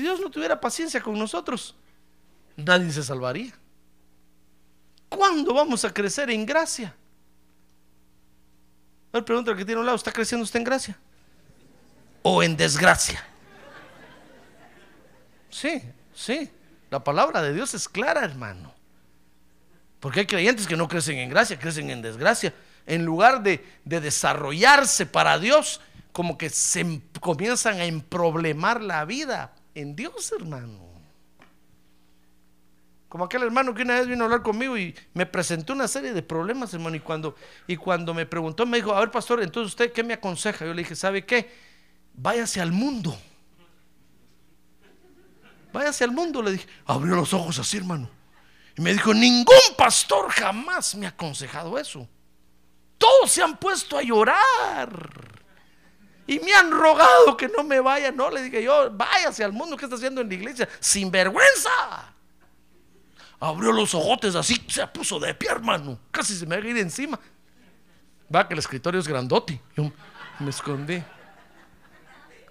Dios 0.00 0.20
no 0.20 0.30
tuviera 0.30 0.60
paciencia 0.60 1.02
con 1.02 1.18
nosotros, 1.18 1.74
nadie 2.56 2.92
se 2.92 3.02
salvaría. 3.02 3.52
¿Cuándo 5.08 5.52
vamos 5.52 5.84
a 5.84 5.92
crecer 5.92 6.30
en 6.30 6.46
gracia? 6.46 6.94
A 9.12 9.18
ver, 9.18 9.24
pregunta 9.24 9.54
que 9.54 9.64
tiene 9.64 9.80
un 9.80 9.86
lado, 9.86 9.96
¿está 9.96 10.10
creciendo 10.10 10.44
usted 10.44 10.60
en 10.60 10.64
gracia? 10.64 10.98
¿O 12.22 12.42
en 12.42 12.56
desgracia? 12.56 13.22
Sí, 15.50 15.82
sí. 16.14 16.50
La 16.92 17.02
palabra 17.02 17.40
de 17.40 17.54
Dios 17.54 17.72
es 17.72 17.88
clara, 17.88 18.22
hermano. 18.22 18.70
Porque 19.98 20.20
hay 20.20 20.26
creyentes 20.26 20.66
que 20.66 20.76
no 20.76 20.88
crecen 20.88 21.16
en 21.16 21.30
gracia, 21.30 21.58
crecen 21.58 21.88
en 21.88 22.02
desgracia. 22.02 22.52
En 22.84 23.06
lugar 23.06 23.42
de, 23.42 23.64
desarrollarse 23.82 25.06
para 25.06 25.38
Dios, 25.38 25.80
como 26.12 26.36
que 26.36 26.50
se 26.50 26.80
em, 26.80 27.00
comienzan 27.18 27.80
a 27.80 27.86
emproblemar 27.86 28.82
la 28.82 29.06
vida 29.06 29.54
en 29.74 29.96
Dios, 29.96 30.34
hermano. 30.38 30.80
Como 33.08 33.24
aquel 33.24 33.44
hermano 33.44 33.72
que 33.72 33.84
una 33.84 33.94
vez 33.94 34.06
vino 34.06 34.24
a 34.24 34.26
hablar 34.26 34.42
conmigo 34.42 34.76
y 34.76 34.94
me 35.14 35.24
presentó 35.24 35.72
una 35.72 35.88
serie 35.88 36.12
de 36.12 36.22
problemas, 36.22 36.74
hermano. 36.74 36.96
Y 36.96 37.00
cuando, 37.00 37.34
y 37.66 37.78
cuando 37.78 38.12
me 38.12 38.26
preguntó, 38.26 38.66
me 38.66 38.76
dijo, 38.76 38.94
a 38.94 39.00
ver, 39.00 39.10
pastor, 39.10 39.42
entonces 39.42 39.72
usted, 39.72 39.92
¿qué 39.92 40.04
me 40.04 40.12
aconseja? 40.12 40.66
Yo 40.66 40.74
le 40.74 40.82
dije, 40.82 40.94
¿sabe 40.94 41.24
qué? 41.24 41.50
Váyase 42.12 42.60
al 42.60 42.70
mundo. 42.70 43.18
Váyase 45.72 46.04
al 46.04 46.12
mundo, 46.12 46.42
le 46.42 46.52
dije. 46.52 46.66
Abrió 46.86 47.16
los 47.16 47.32
ojos 47.32 47.58
así, 47.58 47.78
hermano. 47.78 48.08
Y 48.76 48.82
me 48.82 48.92
dijo, 48.92 49.12
ningún 49.12 49.76
pastor 49.76 50.30
jamás 50.30 50.94
me 50.94 51.06
ha 51.06 51.10
aconsejado 51.10 51.78
eso. 51.78 52.08
Todos 52.98 53.30
se 53.30 53.42
han 53.42 53.56
puesto 53.56 53.98
a 53.98 54.02
llorar. 54.02 55.42
Y 56.26 56.38
me 56.38 56.54
han 56.54 56.70
rogado 56.70 57.36
que 57.36 57.48
no 57.48 57.64
me 57.64 57.80
vaya. 57.80 58.12
No, 58.12 58.30
le 58.30 58.42
dije 58.42 58.62
yo, 58.62 58.90
váyase 58.92 59.44
al 59.44 59.52
mundo 59.52 59.76
que 59.76 59.84
está 59.84 59.96
haciendo 59.96 60.20
en 60.20 60.28
la 60.28 60.34
iglesia. 60.34 60.68
Sin 60.80 61.10
vergüenza. 61.10 62.14
Abrió 63.40 63.72
los 63.72 63.92
ojotes 63.94 64.36
así, 64.36 64.64
se 64.68 64.86
puso 64.86 65.18
de 65.18 65.34
pie, 65.34 65.50
hermano. 65.50 65.98
Casi 66.12 66.36
se 66.36 66.46
me 66.46 66.56
va 66.56 66.64
a 66.64 66.68
ir 66.68 66.76
encima. 66.78 67.18
Va 68.34 68.46
que 68.46 68.54
el 68.54 68.60
escritorio 68.60 69.00
es 69.00 69.08
grandote. 69.08 69.60
Yo 69.76 69.90
me 70.38 70.50
escondí. 70.50 71.02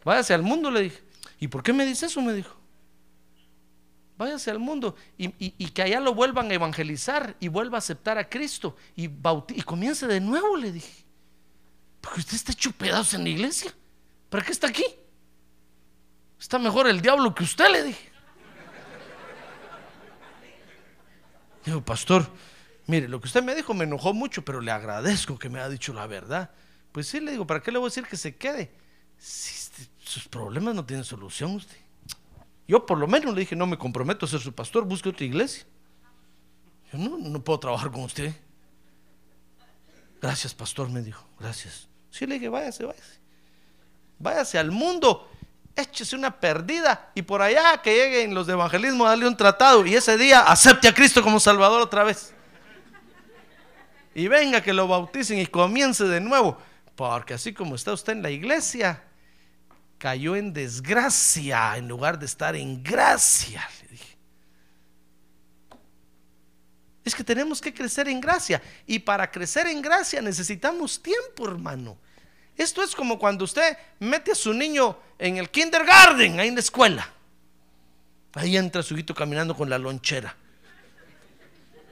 Váyase 0.03 0.33
al 0.33 0.43
mundo, 0.43 0.69
le 0.69 0.81
dije. 0.81 1.01
¿Y 1.39 1.47
por 1.47 1.63
qué 1.63 1.71
me 1.71 1.85
dice 1.85 2.07
eso? 2.07 2.21
Me 2.21 2.33
dijo. 2.33 2.60
Váyase 4.21 4.51
al 4.51 4.59
mundo 4.59 4.95
y, 5.17 5.33
y- 5.39 5.69
que 5.71 5.81
allá 5.81 5.99
lo 5.99 6.13
vuelvan 6.13 6.51
a 6.51 6.53
evangelizar 6.53 7.35
y 7.39 7.47
vuelva 7.47 7.77
a 7.77 7.79
aceptar 7.79 8.19
a 8.19 8.29
Cristo 8.29 8.75
y, 8.95 9.05
y 9.05 9.61
comience 9.63 10.05
de 10.05 10.19
nuevo, 10.21 10.55
le 10.57 10.71
dije. 10.71 11.05
Porque 12.01 12.19
usted 12.19 12.35
está 12.35 12.51
hecho 12.51 12.71
pedazos 12.71 13.15
en 13.15 13.23
la 13.23 13.29
iglesia. 13.29 13.73
¿Para 14.29 14.45
qué 14.45 14.51
está 14.51 14.67
aquí? 14.67 14.85
Está 16.39 16.59
mejor 16.59 16.87
el 16.87 17.01
diablo 17.01 17.33
que 17.33 17.43
usted, 17.43 17.67
le 17.71 17.83
dije. 17.83 18.11
Digo, 21.65 21.83
pastor, 21.83 22.27
mire, 22.85 23.07
lo 23.07 23.19
que 23.19 23.25
usted 23.25 23.41
me 23.41 23.55
dijo 23.55 23.73
me 23.73 23.85
enojó 23.85 24.13
mucho, 24.13 24.45
pero 24.45 24.61
le 24.61 24.69
agradezco 24.69 25.39
que 25.39 25.49
me 25.49 25.57
haya 25.59 25.69
dicho 25.69 25.93
la 25.93 26.05
verdad. 26.05 26.51
Pues 26.91 27.07
sí, 27.07 27.19
le 27.19 27.31
digo, 27.31 27.47
¿para 27.47 27.63
qué 27.63 27.71
le 27.71 27.79
voy 27.79 27.87
a 27.87 27.89
decir 27.89 28.05
que 28.05 28.17
se 28.17 28.35
quede? 28.35 28.71
Si 29.17 29.55
este- 29.55 29.89
sus 30.03 30.27
problemas 30.27 30.75
no 30.75 30.85
tienen 30.85 31.05
solución 31.05 31.55
usted. 31.55 31.77
Yo 32.71 32.85
por 32.85 32.97
lo 32.97 33.05
menos 33.05 33.35
le 33.35 33.41
dije, 33.41 33.53
no 33.53 33.67
me 33.67 33.77
comprometo 33.77 34.25
a 34.25 34.29
ser 34.29 34.39
su 34.39 34.55
pastor, 34.55 34.85
busque 34.85 35.09
otra 35.09 35.25
iglesia. 35.25 35.65
Yo 36.89 36.99
no, 36.99 37.17
no 37.17 37.43
puedo 37.43 37.59
trabajar 37.59 37.91
con 37.91 38.03
usted. 38.03 38.33
Gracias, 40.21 40.53
pastor, 40.53 40.87
me 40.87 41.01
dijo, 41.01 41.21
gracias. 41.37 41.89
Sí, 42.11 42.25
le 42.25 42.35
dije, 42.35 42.47
váyase, 42.47 42.85
váyase. 42.85 43.19
Váyase 44.19 44.57
al 44.57 44.71
mundo, 44.71 45.29
échese 45.75 46.15
una 46.15 46.39
perdida 46.39 47.11
y 47.13 47.23
por 47.23 47.41
allá 47.41 47.81
que 47.81 47.93
lleguen 47.93 48.33
los 48.33 48.47
de 48.47 48.53
evangelismo 48.53 49.05
a 49.05 49.09
darle 49.09 49.27
un 49.27 49.35
tratado 49.35 49.85
y 49.85 49.93
ese 49.93 50.17
día 50.17 50.39
acepte 50.39 50.87
a 50.87 50.93
Cristo 50.93 51.21
como 51.21 51.41
Salvador 51.41 51.81
otra 51.81 52.05
vez. 52.05 52.33
Y 54.15 54.29
venga 54.29 54.61
que 54.61 54.71
lo 54.71 54.87
bauticen 54.87 55.39
y 55.39 55.45
comience 55.45 56.05
de 56.05 56.21
nuevo. 56.21 56.57
Porque 56.95 57.33
así 57.33 57.53
como 57.53 57.75
está 57.75 57.91
usted 57.91 58.13
en 58.13 58.21
la 58.21 58.29
iglesia, 58.29 59.03
cayó 60.01 60.35
en 60.35 60.51
desgracia 60.51 61.77
en 61.77 61.87
lugar 61.87 62.17
de 62.17 62.25
estar 62.25 62.55
en 62.55 62.81
gracia. 62.81 63.69
Le 63.83 63.87
dije. 63.89 64.17
Es 67.05 67.13
que 67.13 67.23
tenemos 67.23 67.61
que 67.61 67.71
crecer 67.71 68.07
en 68.07 68.19
gracia. 68.19 68.63
Y 68.87 68.97
para 68.97 69.29
crecer 69.29 69.67
en 69.67 69.79
gracia 69.79 70.19
necesitamos 70.19 70.99
tiempo, 71.03 71.47
hermano. 71.47 71.99
Esto 72.57 72.81
es 72.81 72.95
como 72.95 73.19
cuando 73.19 73.45
usted 73.45 73.77
mete 73.99 74.31
a 74.31 74.35
su 74.35 74.55
niño 74.55 74.97
en 75.19 75.37
el 75.37 75.51
kindergarten, 75.51 76.39
ahí 76.39 76.47
en 76.47 76.55
la 76.55 76.61
escuela. 76.61 77.07
Ahí 78.33 78.57
entra 78.57 78.81
su 78.81 78.95
hijito 78.95 79.13
caminando 79.13 79.55
con 79.55 79.69
la 79.69 79.77
lonchera. 79.77 80.35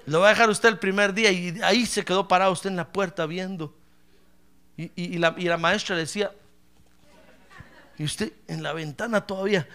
Lo 0.08 0.22
va 0.22 0.28
a 0.28 0.30
dejar 0.32 0.50
usted 0.50 0.70
el 0.70 0.80
primer 0.80 1.14
día 1.14 1.30
y 1.32 1.60
ahí 1.62 1.86
se 1.86 2.04
quedó 2.04 2.28
parado 2.28 2.54
usted 2.54 2.72
en 2.72 2.76
la 2.76 2.92
puerta 2.92 3.28
viendo. 3.28 3.78
Y, 4.78 4.92
y- 4.96 5.18
la, 5.20 5.36
y 5.38 5.44
la 5.44 5.58
maestra 5.58 5.96
le 5.96 6.02
decía, 6.02 6.32
y 8.00 8.06
usted 8.06 8.32
en 8.48 8.64
la 8.64 8.72
ventana 8.72 9.28
todavía. 9.28 9.68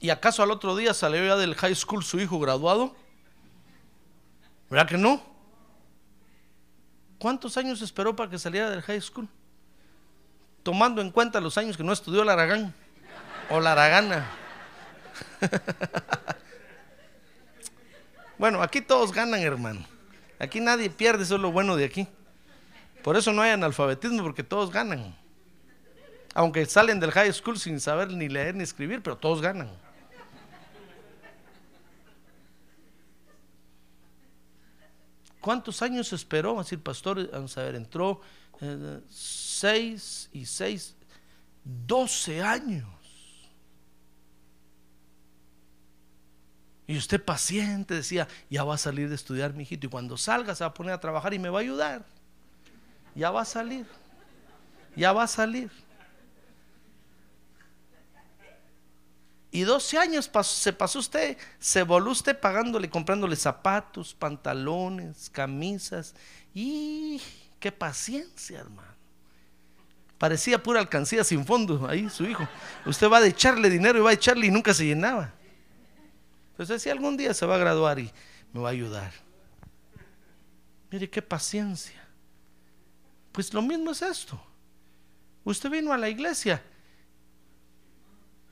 ¿Y 0.00 0.10
acaso 0.10 0.42
al 0.42 0.50
otro 0.50 0.76
día 0.76 0.92
salió 0.92 1.24
ya 1.24 1.36
del 1.36 1.54
high 1.54 1.74
school 1.76 2.04
su 2.04 2.20
hijo 2.20 2.40
graduado? 2.40 2.94
¿Verdad 4.68 4.88
que 4.88 4.98
no? 4.98 5.22
¿Cuántos 7.18 7.56
años 7.56 7.80
esperó 7.80 8.16
para 8.16 8.28
que 8.28 8.38
saliera 8.38 8.68
del 8.70 8.82
high 8.82 9.00
school? 9.00 9.28
Tomando 10.64 11.00
en 11.00 11.12
cuenta 11.12 11.40
los 11.40 11.56
años 11.56 11.76
que 11.76 11.84
no 11.84 11.92
estudió 11.92 12.24
la 12.24 12.32
Aragán 12.32 12.74
o 13.48 13.60
la 13.60 13.72
Aragana. 13.72 14.28
Bueno, 18.38 18.62
aquí 18.62 18.80
todos 18.80 19.12
ganan, 19.12 19.40
hermano. 19.40 19.84
Aquí 20.38 20.60
nadie 20.60 20.90
pierde, 20.90 21.22
eso 21.22 21.36
es 21.36 21.40
lo 21.40 21.52
bueno 21.52 21.76
de 21.76 21.84
aquí. 21.84 22.08
Por 23.02 23.16
eso 23.16 23.32
no 23.32 23.42
hay 23.42 23.50
analfabetismo, 23.50 24.22
porque 24.22 24.42
todos 24.42 24.70
ganan. 24.70 25.16
Aunque 26.34 26.66
salen 26.66 26.98
del 26.98 27.12
high 27.12 27.32
school 27.32 27.58
sin 27.58 27.80
saber 27.80 28.10
ni 28.10 28.28
leer 28.28 28.54
ni 28.54 28.64
escribir, 28.64 29.02
pero 29.02 29.16
todos 29.16 29.40
ganan. 29.40 29.70
¿Cuántos 35.40 35.82
años 35.82 36.12
esperó? 36.12 36.58
Así 36.58 36.74
el 36.74 36.80
pastor, 36.80 37.30
vamos 37.30 37.56
a 37.58 37.62
ver, 37.62 37.74
entró 37.74 38.22
eh, 38.62 39.00
seis 39.10 40.30
y 40.32 40.46
seis, 40.46 40.96
doce 41.62 42.42
años. 42.42 42.88
Y 46.86 46.98
usted 46.98 47.22
paciente 47.24 47.94
decía, 47.94 48.28
ya 48.50 48.62
va 48.64 48.74
a 48.74 48.78
salir 48.78 49.08
de 49.08 49.14
estudiar, 49.14 49.54
mi 49.54 49.62
hijito, 49.62 49.86
y 49.86 49.90
cuando 49.90 50.16
salga 50.18 50.54
se 50.54 50.64
va 50.64 50.68
a 50.68 50.74
poner 50.74 50.92
a 50.92 51.00
trabajar 51.00 51.32
y 51.32 51.38
me 51.38 51.48
va 51.48 51.58
a 51.58 51.62
ayudar. 51.62 52.04
Ya 53.14 53.30
va 53.30 53.42
a 53.42 53.46
salir. 53.46 53.86
Ya 54.94 55.12
va 55.12 55.22
a 55.22 55.28
salir. 55.28 55.70
Y 59.50 59.62
12 59.62 59.98
años 59.98 60.30
se 60.42 60.72
pasó 60.72 60.98
usted, 60.98 61.38
se 61.60 61.84
voló 61.84 62.10
usted 62.10 62.38
pagándole, 62.38 62.90
comprándole 62.90 63.36
zapatos, 63.36 64.12
pantalones, 64.12 65.30
camisas. 65.30 66.14
Y 66.52 67.22
qué 67.60 67.70
paciencia, 67.70 68.58
hermano. 68.58 68.92
Parecía 70.18 70.62
pura 70.62 70.80
alcancía 70.80 71.22
sin 71.22 71.46
fondo 71.46 71.86
ahí 71.88 72.10
su 72.10 72.24
hijo. 72.24 72.46
Usted 72.84 73.08
va 73.08 73.18
a 73.18 73.26
echarle 73.26 73.70
dinero 73.70 73.98
y 74.00 74.02
va 74.02 74.10
a 74.10 74.14
echarle 74.14 74.46
y 74.46 74.50
nunca 74.50 74.74
se 74.74 74.86
llenaba. 74.86 75.32
Entonces 76.54 76.82
decía, 76.82 76.92
algún 76.92 77.16
día 77.16 77.34
se 77.34 77.46
va 77.46 77.56
a 77.56 77.58
graduar 77.58 77.98
y 77.98 78.12
me 78.52 78.60
va 78.60 78.68
a 78.68 78.72
ayudar. 78.72 79.12
Mire 80.88 81.10
qué 81.10 81.20
paciencia. 81.20 82.00
Pues 83.32 83.52
lo 83.52 83.60
mismo 83.60 83.90
es 83.90 84.02
esto. 84.02 84.40
Usted 85.42 85.68
vino 85.68 85.92
a 85.92 85.98
la 85.98 86.08
iglesia 86.08 86.62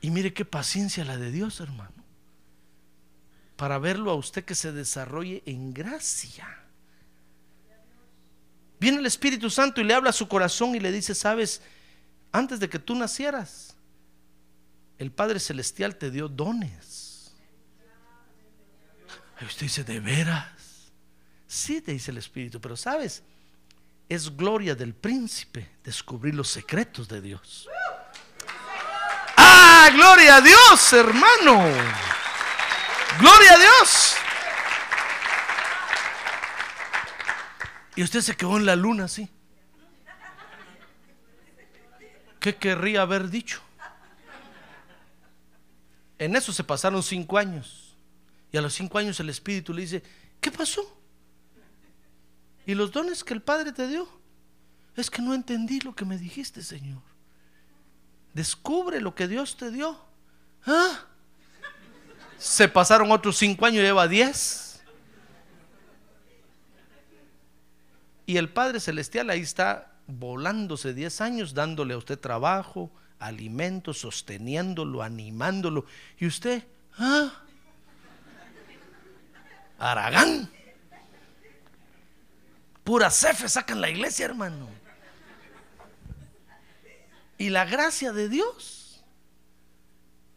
y 0.00 0.10
mire 0.10 0.34
qué 0.34 0.44
paciencia 0.44 1.04
la 1.04 1.16
de 1.16 1.30
Dios, 1.30 1.60
hermano. 1.60 1.94
Para 3.54 3.78
verlo 3.78 4.10
a 4.10 4.16
usted 4.16 4.44
que 4.44 4.56
se 4.56 4.72
desarrolle 4.72 5.44
en 5.46 5.72
gracia. 5.72 6.48
Viene 8.80 8.98
el 8.98 9.06
Espíritu 9.06 9.48
Santo 9.48 9.80
y 9.80 9.84
le 9.84 9.94
habla 9.94 10.10
a 10.10 10.12
su 10.12 10.26
corazón 10.26 10.74
y 10.74 10.80
le 10.80 10.90
dice, 10.90 11.14
sabes, 11.14 11.62
antes 12.32 12.58
de 12.58 12.68
que 12.68 12.80
tú 12.80 12.96
nacieras, 12.96 13.76
el 14.98 15.12
Padre 15.12 15.38
Celestial 15.38 15.94
te 15.94 16.10
dio 16.10 16.26
dones. 16.26 17.01
Usted 19.44 19.62
dice, 19.62 19.84
¿de 19.84 20.00
veras? 20.00 20.92
Sí, 21.46 21.80
te 21.80 21.92
dice 21.92 22.10
el 22.10 22.18
Espíritu, 22.18 22.60
pero 22.60 22.76
sabes, 22.76 23.22
es 24.08 24.36
gloria 24.36 24.74
del 24.74 24.94
príncipe 24.94 25.70
descubrir 25.82 26.34
los 26.34 26.48
secretos 26.48 27.08
de 27.08 27.20
Dios. 27.20 27.68
¡Ah, 29.36 29.90
gloria 29.92 30.36
a 30.36 30.40
Dios, 30.40 30.92
hermano! 30.92 31.64
¡Gloria 33.18 33.54
a 33.54 33.58
Dios! 33.58 34.14
Y 37.96 38.02
usted 38.02 38.20
se 38.20 38.36
quedó 38.36 38.56
en 38.56 38.66
la 38.66 38.76
luna 38.76 39.04
así. 39.04 39.28
¿Qué 42.40 42.56
querría 42.56 43.02
haber 43.02 43.28
dicho? 43.28 43.60
En 46.18 46.34
eso 46.36 46.52
se 46.52 46.64
pasaron 46.64 47.02
cinco 47.02 47.36
años. 47.38 47.81
Y 48.52 48.58
a 48.58 48.60
los 48.60 48.74
cinco 48.74 48.98
años 48.98 49.18
el 49.18 49.30
Espíritu 49.30 49.72
le 49.72 49.82
dice, 49.82 50.02
¿qué 50.40 50.50
pasó? 50.50 50.82
¿Y 52.66 52.74
los 52.74 52.92
dones 52.92 53.24
que 53.24 53.34
el 53.34 53.42
Padre 53.42 53.72
te 53.72 53.88
dio? 53.88 54.06
Es 54.94 55.10
que 55.10 55.22
no 55.22 55.32
entendí 55.32 55.80
lo 55.80 55.94
que 55.94 56.04
me 56.04 56.18
dijiste, 56.18 56.62
Señor. 56.62 57.00
Descubre 58.34 59.00
lo 59.00 59.14
que 59.14 59.26
Dios 59.26 59.56
te 59.56 59.70
dio. 59.70 59.98
¿Ah? 60.66 61.06
Se 62.36 62.68
pasaron 62.68 63.10
otros 63.10 63.38
cinco 63.38 63.64
años, 63.64 63.82
lleva 63.82 64.06
diez. 64.06 64.82
Y 68.26 68.36
el 68.36 68.50
Padre 68.50 68.80
Celestial 68.80 69.30
ahí 69.30 69.40
está 69.40 69.92
volándose 70.06 70.94
diez 70.94 71.20
años, 71.20 71.54
dándole 71.54 71.94
a 71.94 71.98
usted 71.98 72.18
trabajo, 72.18 72.90
alimento, 73.18 73.94
sosteniéndolo, 73.94 75.02
animándolo. 75.02 75.86
Y 76.18 76.26
usted, 76.26 76.64
¿ah? 76.98 77.41
Aragán. 79.82 80.48
Pura 82.84 83.10
cefe 83.10 83.48
sacan 83.48 83.80
la 83.80 83.90
iglesia, 83.90 84.26
hermano. 84.26 84.68
Y 87.36 87.50
la 87.50 87.64
gracia 87.64 88.12
de 88.12 88.28
Dios. 88.28 89.02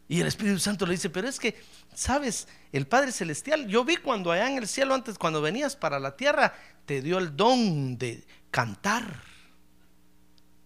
Y 0.08 0.20
el 0.20 0.26
Espíritu 0.26 0.58
Santo 0.58 0.86
le 0.86 0.92
dice, 0.92 1.10
pero 1.10 1.28
es 1.28 1.38
que, 1.38 1.60
¿sabes? 1.94 2.48
El 2.72 2.86
Padre 2.86 3.12
Celestial, 3.12 3.66
yo 3.68 3.84
vi 3.84 3.96
cuando 3.96 4.32
allá 4.32 4.48
en 4.48 4.58
el 4.58 4.68
cielo, 4.68 4.94
antes 4.94 5.18
cuando 5.18 5.40
venías 5.40 5.76
para 5.76 5.98
la 6.00 6.16
tierra, 6.16 6.54
te 6.84 7.00
dio 7.00 7.18
el 7.18 7.36
don 7.36 7.98
de 7.98 8.24
cantar. 8.50 9.22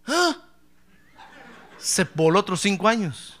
¿Ah? 0.07 0.37
Se 1.77 2.03
voló 2.15 2.39
otros 2.39 2.61
cinco 2.61 2.87
años. 2.87 3.39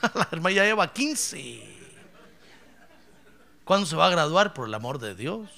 La 0.14 0.28
hermana 0.30 0.56
ya 0.56 0.64
lleva 0.64 0.92
15. 0.92 1.79
¿Cuándo 3.70 3.86
se 3.86 3.94
va 3.94 4.08
a 4.08 4.10
graduar? 4.10 4.52
Por 4.52 4.66
el 4.66 4.74
amor 4.74 4.98
de 4.98 5.14
Dios. 5.14 5.48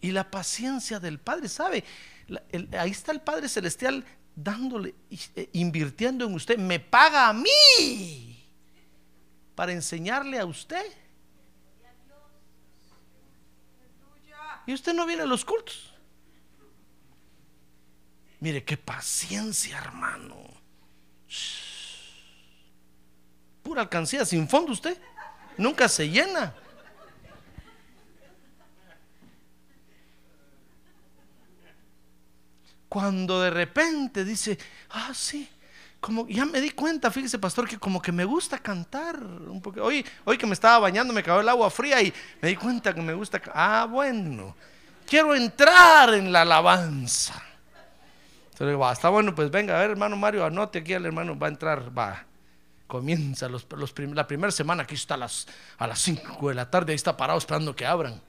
Y 0.00 0.10
la 0.10 0.28
paciencia 0.28 0.98
del 0.98 1.20
Padre, 1.20 1.48
¿sabe? 1.48 1.84
Ahí 2.76 2.90
está 2.90 3.12
el 3.12 3.20
Padre 3.20 3.48
Celestial 3.48 4.04
dándole, 4.34 4.92
eh, 5.36 5.48
invirtiendo 5.52 6.24
en 6.24 6.34
usted. 6.34 6.58
Me 6.58 6.80
paga 6.80 7.28
a 7.28 7.32
mí 7.32 8.44
para 9.54 9.70
enseñarle 9.70 10.40
a 10.40 10.44
usted. 10.44 10.84
Y 14.66 14.74
usted 14.74 14.92
no 14.94 15.06
viene 15.06 15.22
a 15.22 15.26
los 15.26 15.44
cultos. 15.44 15.94
Mire 18.40 18.64
qué 18.64 18.76
paciencia, 18.76 19.78
hermano. 19.78 20.38
Pura 23.62 23.82
alcancía 23.82 24.24
sin 24.24 24.48
fondo 24.48 24.72
usted. 24.72 25.00
Nunca 25.60 25.88
se 25.88 26.08
llena. 26.08 26.54
Cuando 32.88 33.40
de 33.42 33.50
repente 33.50 34.24
dice, 34.24 34.58
ah, 34.88 35.12
sí, 35.14 35.48
como 36.00 36.26
ya 36.26 36.46
me 36.46 36.60
di 36.60 36.70
cuenta, 36.70 37.10
fíjese, 37.10 37.38
pastor, 37.38 37.68
que 37.68 37.78
como 37.78 38.00
que 38.00 38.10
me 38.10 38.24
gusta 38.24 38.58
cantar 38.58 39.22
un 39.22 39.60
poco. 39.60 39.82
Hoy, 39.82 40.04
hoy 40.24 40.38
que 40.38 40.46
me 40.46 40.54
estaba 40.54 40.78
bañando, 40.78 41.12
me 41.12 41.22
cayó 41.22 41.40
el 41.40 41.48
agua 41.48 41.70
fría 41.70 42.00
y 42.00 42.12
me 42.40 42.48
di 42.48 42.56
cuenta 42.56 42.94
que 42.94 43.02
me 43.02 43.12
gusta. 43.12 43.40
Ah, 43.52 43.86
bueno, 43.88 44.56
quiero 45.06 45.34
entrar 45.34 46.14
en 46.14 46.32
la 46.32 46.40
alabanza. 46.40 47.40
Entonces, 48.52 48.80
va, 48.80 48.92
está 48.92 49.10
bueno, 49.10 49.34
pues 49.34 49.50
venga, 49.50 49.76
a 49.76 49.80
ver, 49.80 49.90
hermano 49.90 50.16
Mario, 50.16 50.44
anote 50.44 50.78
aquí, 50.78 50.94
el 50.94 51.04
hermano 51.04 51.38
va 51.38 51.48
a 51.48 51.50
entrar, 51.50 51.96
va. 51.96 52.29
Comienza 52.90 53.48
los, 53.48 53.68
los 53.70 53.96
la 53.96 54.26
primera 54.26 54.50
semana, 54.50 54.82
aquí 54.82 54.96
está 54.96 55.14
a 55.14 55.18
las, 55.18 55.46
a 55.78 55.86
las 55.86 56.00
5 56.00 56.48
de 56.48 56.56
la 56.56 56.68
tarde, 56.68 56.90
ahí 56.90 56.96
está 56.96 57.16
parado 57.16 57.38
esperando 57.38 57.76
que 57.76 57.86
abran. 57.86 58.20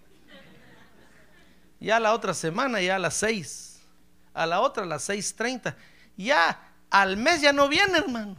Ya 1.79 1.99
la 1.99 2.13
otra 2.13 2.35
semana, 2.35 2.79
ya 2.79 2.97
a 2.97 2.99
las 2.99 3.15
6. 3.15 3.81
A 4.35 4.45
la 4.45 4.61
otra 4.61 4.83
a 4.83 4.85
las 4.85 5.09
6.30. 5.09 5.75
Ya 6.15 6.59
al 6.91 7.17
mes 7.17 7.41
ya 7.41 7.51
no 7.51 7.67
viene, 7.67 7.97
hermano. 7.97 8.35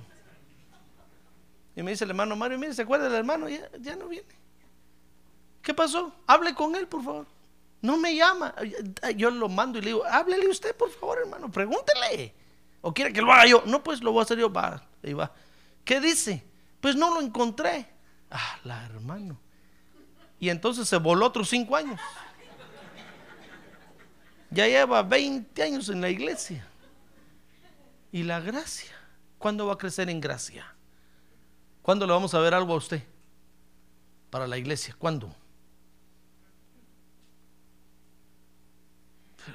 Y 1.74 1.82
me 1.82 1.90
dice 1.90 2.04
el 2.04 2.10
hermano 2.10 2.36
Mario, 2.36 2.56
mire, 2.56 2.72
¿se 2.72 2.82
acuerda 2.82 3.06
del 3.06 3.14
hermano? 3.14 3.48
Ya, 3.48 3.68
ya 3.80 3.96
no 3.96 4.06
viene. 4.06 4.28
¿Qué 5.60 5.74
pasó? 5.74 6.14
Hable 6.28 6.54
con 6.54 6.76
él, 6.76 6.86
por 6.86 7.02
favor. 7.02 7.26
No 7.80 7.96
me 7.96 8.14
llama. 8.14 8.54
Yo 9.16 9.28
lo 9.32 9.48
mando 9.48 9.80
y 9.80 9.82
le 9.82 9.88
digo, 9.88 10.04
háblele 10.04 10.46
usted, 10.46 10.76
por 10.76 10.92
favor, 10.92 11.18
hermano, 11.18 11.50
pregúntele. 11.50 12.32
¿O 12.80 12.94
quiere 12.94 13.12
que 13.12 13.20
lo 13.20 13.32
haga 13.32 13.46
yo? 13.46 13.64
No, 13.66 13.82
pues 13.82 14.00
lo 14.00 14.12
voy 14.12 14.20
a 14.20 14.22
hacer 14.22 14.38
yo. 14.38 14.52
Va, 14.52 14.80
ahí 15.02 15.14
va. 15.14 15.32
¿Qué 15.84 16.00
dice? 16.00 16.44
Pues 16.80 16.96
no 16.96 17.14
lo 17.14 17.20
encontré. 17.20 17.88
Ah, 18.30 18.58
la 18.64 18.84
hermano. 18.86 19.38
Y 20.38 20.48
entonces 20.48 20.88
se 20.88 20.96
voló 20.96 21.26
otros 21.26 21.48
cinco 21.48 21.76
años. 21.76 22.00
Ya 24.50 24.66
lleva 24.66 25.02
20 25.02 25.62
años 25.62 25.88
en 25.88 26.00
la 26.00 26.10
iglesia. 26.10 26.66
¿Y 28.10 28.22
la 28.24 28.40
gracia? 28.40 28.92
¿Cuándo 29.38 29.66
va 29.66 29.74
a 29.74 29.78
crecer 29.78 30.10
en 30.10 30.20
gracia? 30.20 30.74
¿Cuándo 31.80 32.06
le 32.06 32.12
vamos 32.12 32.34
a 32.34 32.38
ver 32.38 32.54
algo 32.54 32.74
a 32.74 32.76
usted? 32.76 33.02
Para 34.30 34.46
la 34.46 34.58
iglesia. 34.58 34.94
¿Cuándo? 34.98 35.34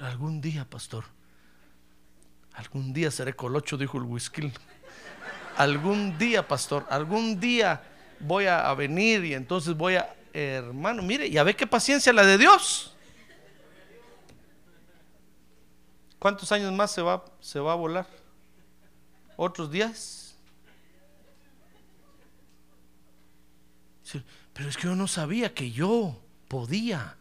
Algún 0.02 0.42
día, 0.42 0.66
pastor. 0.66 1.06
Algún 2.54 2.92
día 2.92 3.12
seré 3.12 3.36
colocho, 3.36 3.78
dijo 3.78 3.98
el 3.98 4.04
whisky. 4.04 4.52
Algún 5.58 6.18
día, 6.18 6.48
pastor. 6.48 6.86
Algún 6.90 7.40
día 7.40 7.82
voy 8.20 8.46
a, 8.46 8.74
venir 8.74 9.26
y 9.26 9.34
entonces 9.34 9.76
voy 9.76 9.96
a... 9.96 10.14
Hermano, 10.34 11.02
mire, 11.02 11.30
ya 11.32 11.42
ve 11.44 11.56
qué 11.56 11.66
paciencia 11.66 12.14
la 12.14 12.24
de 12.24 12.38
Dios. 12.38 12.96
¿Cuántos 16.20 16.52
años 16.52 16.72
más 16.74 16.92
se 16.92 17.02
va, 17.02 17.26
se 17.40 17.60
va 17.60 17.74
a 17.74 17.76
volar? 17.76 18.08
¿Otros 19.36 19.72
días? 19.72 20.36
Pero 24.54 24.70
es 24.70 24.78
que 24.78 24.84
yo 24.84 24.96
no 24.96 25.08
sabía 25.08 25.54
que 25.54 25.72
yo 25.72 26.20
podía. 26.48 27.16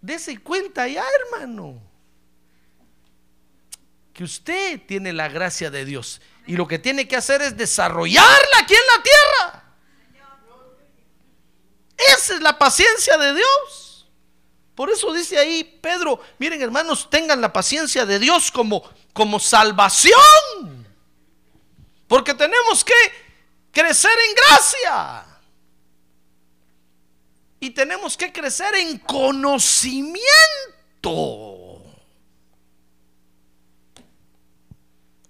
Dese 0.00 0.38
cuenta 0.38 0.88
ya, 0.88 1.04
hermano. 1.24 1.80
Que 4.12 4.24
usted 4.24 4.80
tiene 4.86 5.12
la 5.12 5.28
gracia 5.28 5.70
de 5.70 5.84
Dios. 5.84 6.20
Y 6.50 6.56
lo 6.56 6.66
que 6.66 6.80
tiene 6.80 7.06
que 7.06 7.14
hacer 7.14 7.40
es 7.42 7.56
desarrollarla 7.56 8.58
aquí 8.58 8.74
en 8.74 8.86
la 8.96 9.00
tierra. 9.04 9.62
Esa 11.96 12.34
es 12.34 12.40
la 12.40 12.58
paciencia 12.58 13.16
de 13.16 13.34
Dios. 13.34 14.08
Por 14.74 14.90
eso 14.90 15.12
dice 15.12 15.38
ahí 15.38 15.62
Pedro, 15.80 16.20
miren 16.40 16.60
hermanos, 16.60 17.08
tengan 17.08 17.40
la 17.40 17.52
paciencia 17.52 18.04
de 18.04 18.18
Dios 18.18 18.50
como, 18.50 18.82
como 19.12 19.38
salvación. 19.38 20.88
Porque 22.08 22.34
tenemos 22.34 22.82
que 22.82 22.94
crecer 23.70 24.18
en 24.28 24.34
gracia. 24.34 25.24
Y 27.60 27.70
tenemos 27.70 28.16
que 28.16 28.32
crecer 28.32 28.74
en 28.74 28.98
conocimiento. 28.98 30.20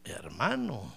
Hermano. 0.02 0.89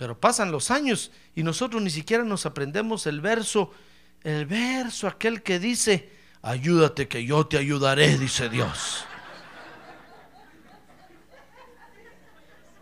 Pero 0.00 0.18
pasan 0.18 0.50
los 0.50 0.70
años 0.70 1.12
y 1.34 1.42
nosotros 1.42 1.82
ni 1.82 1.90
siquiera 1.90 2.24
nos 2.24 2.46
aprendemos 2.46 3.06
el 3.06 3.20
verso, 3.20 3.70
el 4.22 4.46
verso 4.46 5.06
aquel 5.06 5.42
que 5.42 5.58
dice, 5.58 6.10
ayúdate 6.40 7.06
que 7.06 7.22
yo 7.26 7.46
te 7.46 7.58
ayudaré, 7.58 8.16
dice 8.16 8.48
Dios. 8.48 9.04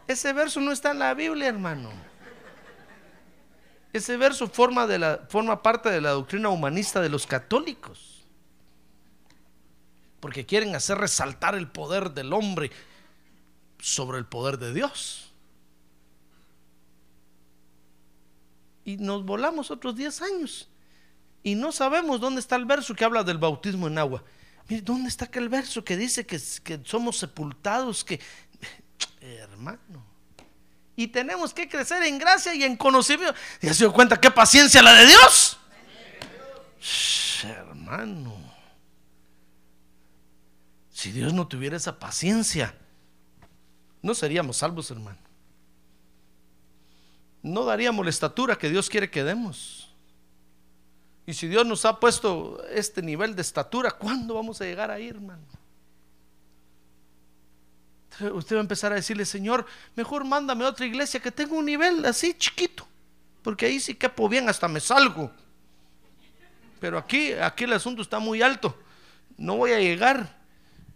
Ese 0.06 0.32
verso 0.32 0.60
no 0.60 0.70
está 0.70 0.92
en 0.92 1.00
la 1.00 1.12
Biblia, 1.14 1.48
hermano. 1.48 1.90
Ese 3.92 4.16
verso 4.16 4.46
forma, 4.46 4.86
de 4.86 5.00
la, 5.00 5.26
forma 5.28 5.60
parte 5.60 5.90
de 5.90 6.00
la 6.00 6.10
doctrina 6.10 6.50
humanista 6.50 7.00
de 7.00 7.08
los 7.08 7.26
católicos. 7.26 8.22
Porque 10.20 10.46
quieren 10.46 10.76
hacer 10.76 10.98
resaltar 10.98 11.56
el 11.56 11.66
poder 11.66 12.12
del 12.12 12.32
hombre 12.32 12.70
sobre 13.80 14.18
el 14.18 14.24
poder 14.24 14.58
de 14.58 14.72
Dios. 14.72 15.27
Y 18.88 18.96
nos 18.96 19.22
volamos 19.22 19.70
otros 19.70 19.96
10 19.96 20.22
años 20.22 20.66
y 21.42 21.54
no 21.54 21.72
sabemos 21.72 22.22
dónde 22.22 22.40
está 22.40 22.56
el 22.56 22.64
verso 22.64 22.94
que 22.94 23.04
habla 23.04 23.22
del 23.22 23.36
bautismo 23.36 23.86
en 23.86 23.98
agua. 23.98 24.24
Mire, 24.66 24.80
¿dónde 24.80 25.10
está 25.10 25.26
aquel 25.26 25.50
verso 25.50 25.84
que 25.84 25.94
dice 25.94 26.24
que, 26.24 26.40
que 26.64 26.80
somos 26.84 27.18
sepultados? 27.18 28.02
Que, 28.02 28.18
hermano, 29.20 30.06
y 30.96 31.06
tenemos 31.08 31.52
que 31.52 31.68
crecer 31.68 32.02
en 32.04 32.18
gracia 32.18 32.54
y 32.54 32.64
en 32.64 32.78
conocimiento. 32.78 33.34
¿Ya 33.60 33.74
se 33.74 33.84
dio 33.84 33.92
cuenta 33.92 34.18
qué 34.18 34.30
paciencia 34.30 34.80
la 34.80 34.94
de 34.94 35.04
Dios? 35.04 35.58
Hermano, 37.44 38.38
si 40.90 41.12
Dios 41.12 41.34
no 41.34 41.46
tuviera 41.46 41.76
esa 41.76 41.98
paciencia, 41.98 42.74
no 44.00 44.14
seríamos 44.14 44.56
salvos, 44.56 44.90
hermano 44.90 45.27
no 47.42 47.64
daríamos 47.64 48.04
la 48.04 48.10
estatura 48.10 48.56
que 48.56 48.70
Dios 48.70 48.88
quiere 48.88 49.10
que 49.10 49.24
demos. 49.24 49.88
Y 51.26 51.34
si 51.34 51.46
Dios 51.46 51.66
nos 51.66 51.84
ha 51.84 52.00
puesto 52.00 52.64
este 52.70 53.02
nivel 53.02 53.36
de 53.36 53.42
estatura, 53.42 53.90
¿cuándo 53.90 54.34
vamos 54.34 54.60
a 54.60 54.64
llegar 54.64 54.90
ahí, 54.90 55.08
hermano? 55.08 55.42
Usted 58.32 58.56
va 58.56 58.60
a 58.60 58.62
empezar 58.62 58.92
a 58.92 58.96
decirle, 58.96 59.24
Señor, 59.24 59.66
mejor 59.94 60.24
mándame 60.24 60.64
a 60.64 60.68
otra 60.68 60.86
iglesia 60.86 61.20
que 61.20 61.30
tenga 61.30 61.54
un 61.54 61.66
nivel 61.66 62.04
así 62.06 62.34
chiquito, 62.34 62.88
porque 63.42 63.66
ahí 63.66 63.78
sí 63.78 63.94
quepo 63.94 64.28
bien, 64.28 64.48
hasta 64.48 64.66
me 64.68 64.80
salgo. 64.80 65.30
Pero 66.80 66.96
aquí, 66.96 67.32
aquí 67.34 67.64
el 67.64 67.74
asunto 67.74 68.02
está 68.02 68.18
muy 68.18 68.40
alto, 68.40 68.76
no 69.36 69.56
voy 69.56 69.72
a 69.72 69.78
llegar. 69.78 70.36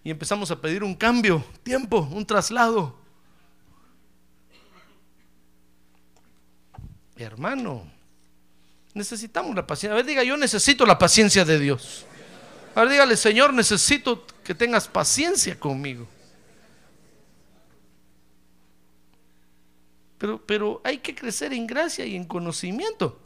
Y 0.03 0.11
empezamos 0.11 0.51
a 0.51 0.61
pedir 0.61 0.83
un 0.83 0.95
cambio, 0.95 1.45
tiempo, 1.63 2.09
un 2.11 2.27
traslado. 2.27 3.02
Hermano, 7.17 7.87
necesitamos 8.95 9.55
la 9.55 9.67
paciencia. 9.67 9.93
A 9.93 9.97
ver, 9.97 10.07
diga, 10.07 10.23
yo 10.23 10.37
necesito 10.37 10.87
la 10.87 10.99
paciencia 10.99 11.45
de 11.45 11.59
Dios. 11.59 12.07
A 12.75 12.81
ver, 12.81 12.91
dígale, 12.91 13.17
Señor, 13.17 13.53
necesito 13.53 14.27
que 14.43 14.55
tengas 14.55 14.89
paciencia 14.89 15.59
conmigo. 15.59 16.09
Pero, 20.19 20.41
pero 20.47 20.81
hay 20.85 20.99
que 20.99 21.15
crecer 21.15 21.53
en 21.53 21.67
gracia 21.67 22.07
y 22.07 22.15
en 22.15 22.25
conocimiento. 22.25 23.21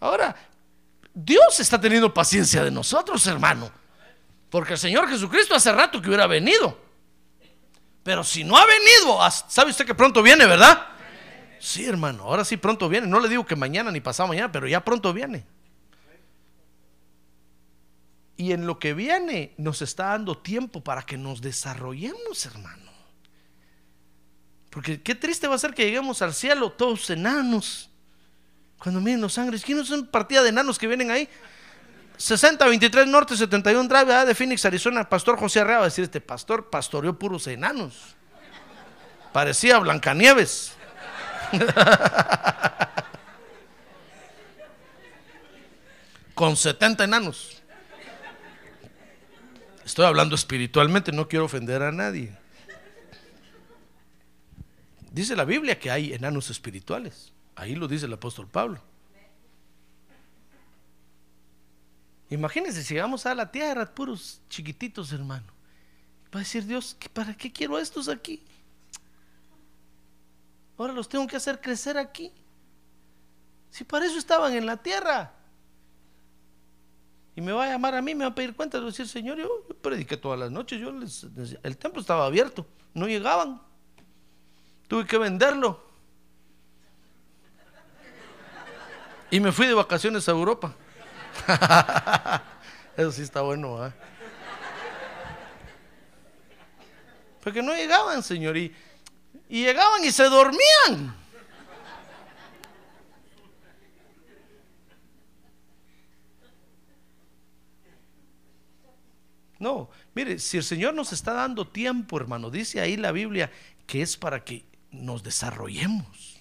Ahora, 0.00 0.34
Dios 1.12 1.58
está 1.58 1.80
teniendo 1.80 2.14
paciencia 2.14 2.62
de 2.62 2.70
nosotros, 2.70 3.26
hermano. 3.26 3.70
Porque 4.50 4.74
el 4.74 4.78
Señor 4.78 5.08
Jesucristo 5.08 5.54
hace 5.54 5.72
rato 5.72 6.00
que 6.00 6.08
hubiera 6.08 6.26
venido. 6.26 6.78
Pero 8.02 8.24
si 8.24 8.44
no 8.44 8.56
ha 8.56 8.64
venido, 8.64 9.18
¿sabe 9.48 9.70
usted 9.70 9.84
que 9.84 9.94
pronto 9.94 10.22
viene, 10.22 10.46
verdad? 10.46 10.86
Sí, 11.60 11.84
hermano, 11.84 12.24
ahora 12.24 12.44
sí 12.44 12.56
pronto 12.56 12.88
viene. 12.88 13.06
No 13.06 13.20
le 13.20 13.28
digo 13.28 13.44
que 13.44 13.56
mañana 13.56 13.90
ni 13.90 14.00
pasado 14.00 14.28
mañana, 14.28 14.50
pero 14.52 14.66
ya 14.66 14.84
pronto 14.84 15.12
viene. 15.12 15.44
Y 18.36 18.52
en 18.52 18.66
lo 18.66 18.78
que 18.78 18.94
viene 18.94 19.52
nos 19.56 19.82
está 19.82 20.06
dando 20.06 20.38
tiempo 20.38 20.82
para 20.82 21.02
que 21.02 21.18
nos 21.18 21.40
desarrollemos, 21.40 22.46
hermano. 22.46 22.88
Porque 24.70 25.02
qué 25.02 25.16
triste 25.16 25.48
va 25.48 25.56
a 25.56 25.58
ser 25.58 25.74
que 25.74 25.84
lleguemos 25.84 26.22
al 26.22 26.32
cielo 26.32 26.70
todos 26.70 27.10
enanos. 27.10 27.90
Cuando 28.78 29.00
miren 29.00 29.20
los 29.20 29.32
sangres, 29.32 29.64
¿quiénes 29.64 29.88
son 29.88 30.06
partida 30.06 30.42
de 30.42 30.50
enanos 30.50 30.78
que 30.78 30.86
vienen 30.86 31.10
ahí? 31.10 31.28
6023 32.16 33.08
Norte 33.08 33.36
71 33.36 33.88
Drive 33.88 34.26
de 34.26 34.34
Phoenix, 34.36 34.64
Arizona. 34.64 35.08
Pastor 35.08 35.36
José 35.36 35.60
Arrea 35.60 35.78
va 35.78 35.82
a 35.82 35.86
decir: 35.86 36.04
Este 36.04 36.20
pastor 36.20 36.70
pastoreó 36.70 37.18
puros 37.18 37.46
enanos. 37.48 38.14
Parecía 39.32 39.78
Blancanieves. 39.78 40.77
Con 46.34 46.56
70 46.56 47.04
enanos. 47.04 47.62
Estoy 49.84 50.06
hablando 50.06 50.34
espiritualmente, 50.34 51.12
no 51.12 51.28
quiero 51.28 51.44
ofender 51.46 51.82
a 51.82 51.92
nadie. 51.92 52.36
Dice 55.10 55.34
la 55.34 55.44
Biblia 55.44 55.78
que 55.78 55.90
hay 55.90 56.12
enanos 56.12 56.50
espirituales. 56.50 57.32
Ahí 57.56 57.74
lo 57.74 57.88
dice 57.88 58.06
el 58.06 58.12
apóstol 58.12 58.46
Pablo. 58.46 58.80
Imagínense 62.30 62.84
si 62.84 62.94
llegamos 62.94 63.26
a 63.26 63.34
la 63.34 63.50
tierra, 63.50 63.94
puros 63.94 64.40
chiquititos, 64.50 65.12
hermano. 65.12 65.46
Va 66.34 66.40
a 66.40 66.42
decir 66.42 66.66
Dios, 66.66 66.96
¿para 67.12 67.34
qué 67.34 67.50
quiero 67.50 67.76
a 67.76 67.80
estos 67.80 68.08
aquí? 68.08 68.42
Ahora 70.78 70.92
los 70.92 71.08
tengo 71.08 71.26
que 71.26 71.36
hacer 71.36 71.60
crecer 71.60 71.98
aquí. 71.98 72.32
Si 73.70 73.84
para 73.84 74.06
eso 74.06 74.16
estaban 74.16 74.54
en 74.54 74.64
la 74.64 74.76
tierra. 74.76 75.32
Y 77.34 77.40
me 77.40 77.52
va 77.52 77.64
a 77.64 77.68
llamar 77.68 77.94
a 77.94 78.02
mí, 78.02 78.14
me 78.14 78.24
va 78.24 78.30
a 78.30 78.34
pedir 78.34 78.54
cuentas, 78.54 78.80
va 78.80 78.84
a 78.84 78.90
decir, 78.90 79.06
Señor, 79.06 79.38
yo, 79.38 79.48
prediqué 79.82 80.16
todas 80.16 80.38
las 80.38 80.50
noches, 80.50 80.80
yo 80.80 80.90
les, 80.90 81.26
el 81.62 81.76
templo 81.76 82.00
estaba 82.00 82.26
abierto, 82.26 82.66
no 82.94 83.06
llegaban. 83.06 83.60
Tuve 84.88 85.06
que 85.06 85.18
venderlo. 85.18 85.80
Y 89.30 89.40
me 89.40 89.52
fui 89.52 89.66
de 89.66 89.74
vacaciones 89.74 90.28
a 90.28 90.32
Europa. 90.32 90.74
Eso 92.96 93.12
sí 93.12 93.22
está 93.22 93.42
bueno, 93.42 93.86
¿eh? 93.86 93.92
Porque 97.42 97.62
no 97.62 97.74
llegaban, 97.74 98.22
Señor, 98.22 98.56
y, 98.56 98.74
y 99.48 99.64
llegaban 99.64 100.04
y 100.04 100.12
se 100.12 100.24
dormían. 100.24 101.16
No, 109.58 109.90
mire, 110.14 110.38
si 110.38 110.56
el 110.56 110.62
Señor 110.62 110.94
nos 110.94 111.12
está 111.12 111.32
dando 111.32 111.66
tiempo, 111.66 112.16
hermano, 112.16 112.50
dice 112.50 112.80
ahí 112.80 112.96
la 112.96 113.10
Biblia 113.10 113.50
que 113.86 114.02
es 114.02 114.16
para 114.16 114.44
que 114.44 114.64
nos 114.92 115.22
desarrollemos. 115.22 116.40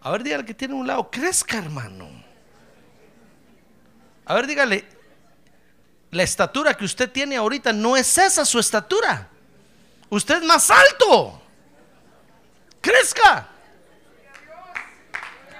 A 0.00 0.10
ver, 0.10 0.22
dígale 0.22 0.44
que 0.44 0.54
tiene 0.54 0.74
un 0.74 0.86
lado, 0.86 1.10
crezca, 1.10 1.58
hermano. 1.58 2.08
A 4.26 4.34
ver, 4.34 4.46
dígale, 4.46 4.86
la 6.10 6.22
estatura 6.22 6.74
que 6.74 6.84
usted 6.84 7.10
tiene 7.10 7.36
ahorita 7.36 7.72
no 7.72 7.96
es 7.96 8.18
esa 8.18 8.44
su 8.44 8.58
estatura. 8.58 9.30
Usted 10.10 10.36
es 10.36 10.44
más 10.44 10.70
alto. 10.70 11.42
Crezca. 12.88 13.46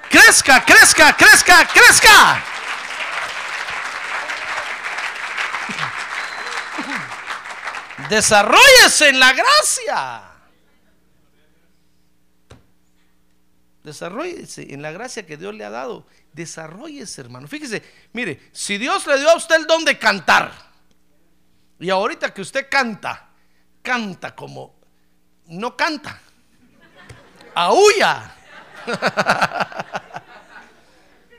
Crezca, 0.08 0.64
crezca, 0.64 1.14
crezca, 1.14 1.68
crezca. 1.68 2.44
Desarrollese 8.08 9.08
en 9.10 9.20
la 9.20 9.34
gracia. 9.34 10.22
Desarrollese 13.84 14.72
en 14.72 14.80
la 14.80 14.92
gracia 14.92 15.26
que 15.26 15.36
Dios 15.36 15.54
le 15.54 15.66
ha 15.66 15.70
dado. 15.70 16.06
Desarrollese, 16.32 17.20
hermano. 17.20 17.46
Fíjese, 17.46 17.82
mire, 18.14 18.48
si 18.52 18.78
Dios 18.78 19.06
le 19.06 19.18
dio 19.18 19.28
a 19.28 19.36
usted 19.36 19.56
el 19.56 19.66
don 19.66 19.84
de 19.84 19.98
cantar, 19.98 20.50
y 21.78 21.90
ahorita 21.90 22.32
que 22.32 22.40
usted 22.40 22.68
canta, 22.70 23.28
canta 23.82 24.34
como 24.34 24.80
no 25.48 25.76
canta, 25.76 26.22
aúlla. 27.58 28.34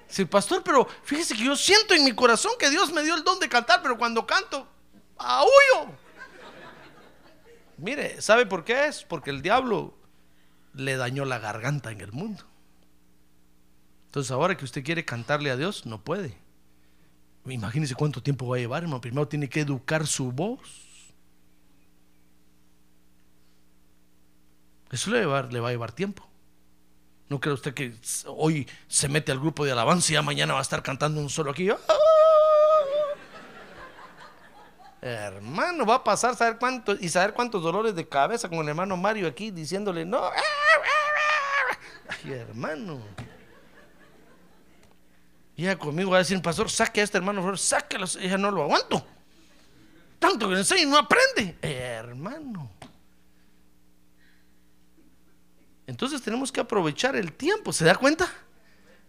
Sí, 0.08 0.26
pastor, 0.26 0.64
pero 0.64 0.88
fíjese 1.04 1.36
que 1.36 1.46
yo 1.46 1.56
siento 1.56 1.94
en 1.94 2.04
mi 2.04 2.14
corazón 2.14 2.54
que 2.60 2.70
Dios 2.70 2.92
me 2.92 3.04
dio 3.04 3.16
el 3.16 3.24
don 3.24 3.40
de 3.40 3.48
cantar, 3.48 3.82
pero 3.82 3.98
cuando 3.98 4.26
canto, 4.26 4.68
aúllo. 5.18 5.94
Mire, 7.78 8.20
¿sabe 8.22 8.46
por 8.46 8.66
qué 8.66 8.88
es? 8.88 9.04
Porque 9.04 9.30
el 9.30 9.42
diablo 9.42 9.94
le 10.74 10.98
dañó 10.98 11.26
la 11.26 11.40
garganta 11.40 11.92
en 11.92 12.02
el 12.02 12.12
mundo. 12.12 12.44
Entonces 14.08 14.32
ahora 14.32 14.58
que 14.58 14.66
usted 14.66 14.84
quiere 14.84 15.06
cantarle 15.06 15.52
a 15.52 15.56
Dios, 15.58 15.86
no 15.86 16.04
puede. 16.04 16.36
Imagínese 17.46 17.96
cuánto 17.96 18.22
tiempo 18.22 18.48
va 18.48 18.58
a 18.58 18.60
llevar, 18.60 18.84
hermano. 18.84 19.00
Primero 19.00 19.28
tiene 19.28 19.48
que 19.48 19.62
educar 19.62 20.08
su 20.08 20.32
voz. 20.32 20.89
Eso 24.92 25.12
le 25.12 25.18
va, 25.18 25.20
a 25.20 25.42
llevar, 25.42 25.54
le 25.54 25.60
va 25.60 25.70
a 25.70 25.72
llevar 25.72 25.92
tiempo. 25.92 26.28
¿No 27.30 27.40
cree 27.40 27.54
usted 27.54 27.74
que 27.76 27.94
hoy 28.26 28.68
se 28.88 29.08
mete 29.08 29.32
al 29.32 29.40
grupo 29.40 29.64
de 29.64 29.72
alabanza 29.72 30.12
y 30.12 30.16
ya 30.16 30.22
mañana 30.24 30.54
va 30.54 30.60
a 30.60 30.64
estar 30.64 30.82
cantando 30.82 31.22
un 31.22 31.30
solo 31.30 31.52
aquí? 31.52 31.70
¡Ah! 31.70 31.78
Hermano, 35.02 35.86
va 35.86 35.96
a 35.96 36.04
pasar 36.04 36.36
saber 36.36 36.58
cuánto 36.58 36.94
y 36.94 37.08
saber 37.08 37.34
cuántos 37.34 37.64
dolores 37.64 37.96
de 37.96 38.08
cabeza 38.08 38.50
con 38.50 38.60
el 38.60 38.68
hermano 38.68 38.98
Mario 38.98 39.28
aquí 39.28 39.52
diciéndole 39.52 40.06
no. 40.06 40.30
Ay, 42.10 42.34
hermano. 42.34 43.00
Y 45.56 45.64
ella 45.64 45.78
conmigo 45.78 46.12
va 46.12 46.18
a 46.18 46.20
decir, 46.20 46.42
pastor, 46.42 46.70
saque 46.70 47.02
a 47.02 47.04
este 47.04 47.18
hermano 47.18 47.42
Flores, 47.42 47.62
sáquelo. 47.62 48.08
Ella 48.20 48.38
no 48.38 48.50
lo 48.50 48.64
aguanto. 48.64 49.06
Tanto 50.18 50.50
que 50.50 50.56
enseño 50.56 50.84
y 50.84 50.86
no 50.86 50.98
aprende. 50.98 51.58
hermano. 51.62 52.70
Entonces 55.90 56.22
tenemos 56.22 56.52
que 56.52 56.60
aprovechar 56.60 57.16
el 57.16 57.34
tiempo, 57.34 57.74
¿se 57.74 57.84
da 57.84 57.96
cuenta? 57.96 58.32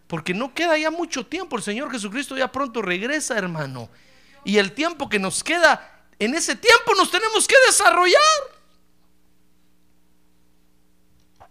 Porque 0.06 0.32
no 0.32 0.54
queda 0.54 0.78
ya 0.78 0.90
mucho 0.90 1.26
tiempo. 1.26 1.56
El 1.56 1.62
Señor 1.62 1.92
Jesucristo 1.92 2.38
ya 2.38 2.50
pronto 2.50 2.80
regresa, 2.80 3.36
hermano. 3.36 3.90
Y 4.46 4.56
el 4.56 4.72
tiempo 4.72 5.06
que 5.06 5.18
nos 5.18 5.44
queda, 5.44 6.06
en 6.18 6.34
ese 6.34 6.56
tiempo 6.56 6.94
nos 6.96 7.10
tenemos 7.10 7.46
que 7.46 7.54
desarrollar. 7.66 8.18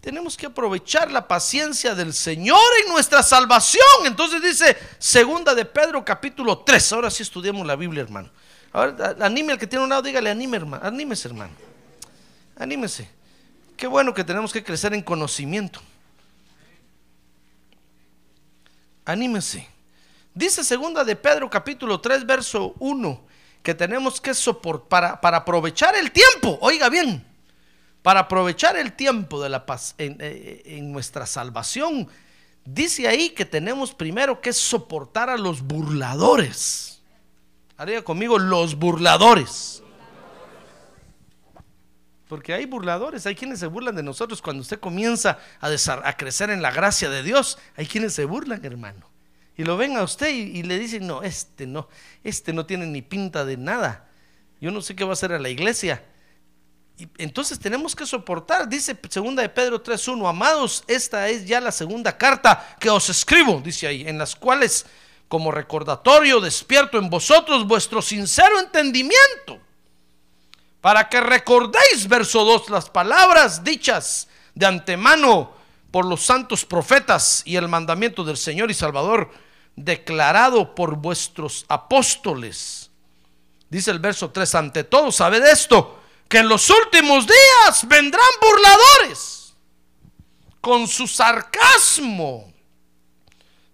Tenemos 0.02 0.36
que 0.36 0.48
aprovechar 0.48 1.12
la 1.12 1.28
paciencia 1.28 1.94
del 1.94 2.12
Señor 2.12 2.60
en 2.84 2.92
nuestra 2.92 3.22
salvación. 3.22 3.84
Entonces 4.06 4.42
dice 4.42 4.76
segunda 4.98 5.54
de 5.54 5.66
Pedro 5.66 6.04
capítulo 6.04 6.58
3. 6.58 6.94
Ahora 6.94 7.12
sí 7.12 7.22
estudiamos 7.22 7.68
la 7.68 7.76
Biblia, 7.76 8.02
hermano. 8.02 8.32
Ahora 8.74 9.16
anime 9.20 9.54
al 9.54 9.60
que 9.60 9.68
tiene 9.68 9.84
un 9.84 9.90
lado, 9.90 10.02
dígale, 10.02 10.32
anime, 10.32 10.58
hermano. 10.58 10.84
Anímese, 10.84 11.28
hermano. 11.28 11.54
Anímese. 12.58 13.19
Qué 13.80 13.88
bueno 13.88 14.14
que 14.14 14.26
tenemos 14.26 14.52
que 14.52 14.62
crecer 14.62 14.94
en 14.94 15.02
conocimiento. 15.02 15.80
Anímese. 19.06 19.66
Dice 20.34 20.66
segunda 20.66 21.06
de 21.06 21.16
Pedro 21.16 21.50
capítulo 21.50 22.02
3 22.02 22.26
verso 22.26 22.76
1 22.80 23.22
que 23.64 23.74
tenemos 23.74 24.20
que 24.20 24.34
soportar 24.34 24.90
para, 24.90 25.22
para 25.22 25.38
aprovechar 25.38 25.96
el 25.96 26.12
tiempo. 26.12 26.60
Oiga 26.60 26.90
bien, 26.90 27.26
para 28.02 28.20
aprovechar 28.20 28.76
el 28.76 28.92
tiempo 28.92 29.42
de 29.42 29.48
la 29.48 29.66
paz 29.66 29.96
en, 29.98 30.18
eh, 30.20 30.62
en, 30.66 30.92
nuestra 30.92 31.26
salvación, 31.26 32.10
dice 32.66 33.08
ahí 33.08 33.30
que 33.30 33.46
tenemos 33.46 33.94
primero 33.94 34.42
que 34.42 34.52
soportar 34.52 35.30
a 35.30 35.38
los 35.38 35.62
burladores. 35.62 37.02
Haría 37.78 38.04
conmigo 38.04 38.38
los 38.40 38.76
burladores. 38.76 39.82
Porque 42.30 42.54
hay 42.54 42.66
burladores, 42.66 43.26
hay 43.26 43.36
quienes 43.36 43.60
se 43.60 43.68
burlan 43.68 43.98
de 43.98 44.04
nosotros 44.04 44.42
cuando 44.42 44.62
usted 44.62 44.80
comienza 44.80 45.40
a, 45.60 46.16
crecer 46.16 46.50
en 46.50 46.62
la 46.62 46.72
gracia 46.72 47.10
de 47.10 47.24
Dios. 47.24 47.58
Hay 47.76 47.88
quienes 47.88 48.14
se 48.14 48.24
burlan, 48.24 48.64
hermano. 48.64 49.10
Y 49.58 49.66
lo 49.66 49.76
ven 49.76 49.98
a 49.98 50.04
usted 50.04 50.30
y, 50.30 50.60
y 50.60 50.64
le 50.64 50.80
dicen, 50.80 51.06
no, 51.06 51.24
este 51.24 51.68
no, 51.68 51.90
este 52.24 52.54
no 52.54 52.66
tiene 52.66 52.86
ni 52.86 53.02
pinta 53.02 53.44
de 53.44 53.58
nada. 53.58 54.08
Yo 54.62 54.72
no 54.72 54.82
sé 54.82 54.96
qué 54.96 55.04
va 55.04 55.10
a 55.10 55.14
hacer 55.14 55.34
a 55.34 55.40
la 55.40 55.50
iglesia 55.50 56.02
entonces 57.18 57.60
tenemos 57.60 57.96
que 57.96 58.06
soportar, 58.06 58.68
dice 58.68 58.98
segunda 59.10 59.42
de 59.42 59.50
Pedro 59.50 59.82
3.1, 59.82 60.30
amados, 60.30 60.84
esta 60.88 61.30
es 61.30 61.46
ya 61.46 61.62
la 61.62 61.72
segunda 61.72 62.18
carta 62.18 62.76
que 62.80 62.90
os 62.90 63.10
escribo, 63.10 63.62
dice 63.64 63.88
ahí, 63.88 64.08
en 64.08 64.18
las 64.18 64.36
cuales 64.36 64.86
como 65.28 65.52
recordatorio 65.52 66.42
despierto 66.42 66.98
en 66.98 67.10
vosotros 67.10 67.66
vuestro 67.66 68.02
sincero 68.02 68.60
entendimiento, 68.60 69.60
para 70.82 71.10
que 71.10 71.20
recordéis, 71.20 72.08
verso 72.08 72.46
2, 72.46 72.70
las 72.70 72.90
palabras 72.90 73.64
dichas 73.64 74.28
de 74.56 74.66
antemano 74.66 75.52
por 75.92 76.06
los 76.06 76.24
santos 76.24 76.66
profetas 76.66 77.42
y 77.46 77.56
el 77.56 77.68
mandamiento 77.68 78.24
del 78.24 78.38
Señor 78.38 78.72
y 78.72 78.74
Salvador 78.74 79.30
declarado 79.76 80.76
por 80.76 80.96
vuestros 80.96 81.66
apóstoles. 81.68 82.92
Dice 83.70 83.92
el 83.92 84.00
verso 84.00 84.32
3, 84.32 84.56
ante 84.56 84.84
todo, 84.84 85.12
sabed 85.12 85.44
esto, 85.46 86.00
que 86.28 86.40
en 86.40 86.48
los 86.48 86.70
últimos 86.70 87.26
días 87.28 87.88
vendrán 87.88 88.30
burladores 88.42 89.54
con 90.62 90.88
su 90.88 91.08
sarcasmo, 91.08 92.54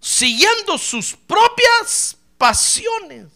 siguiendo 0.00 0.78
sus 0.78 1.14
propias 1.14 2.16
pasiones 2.38 3.35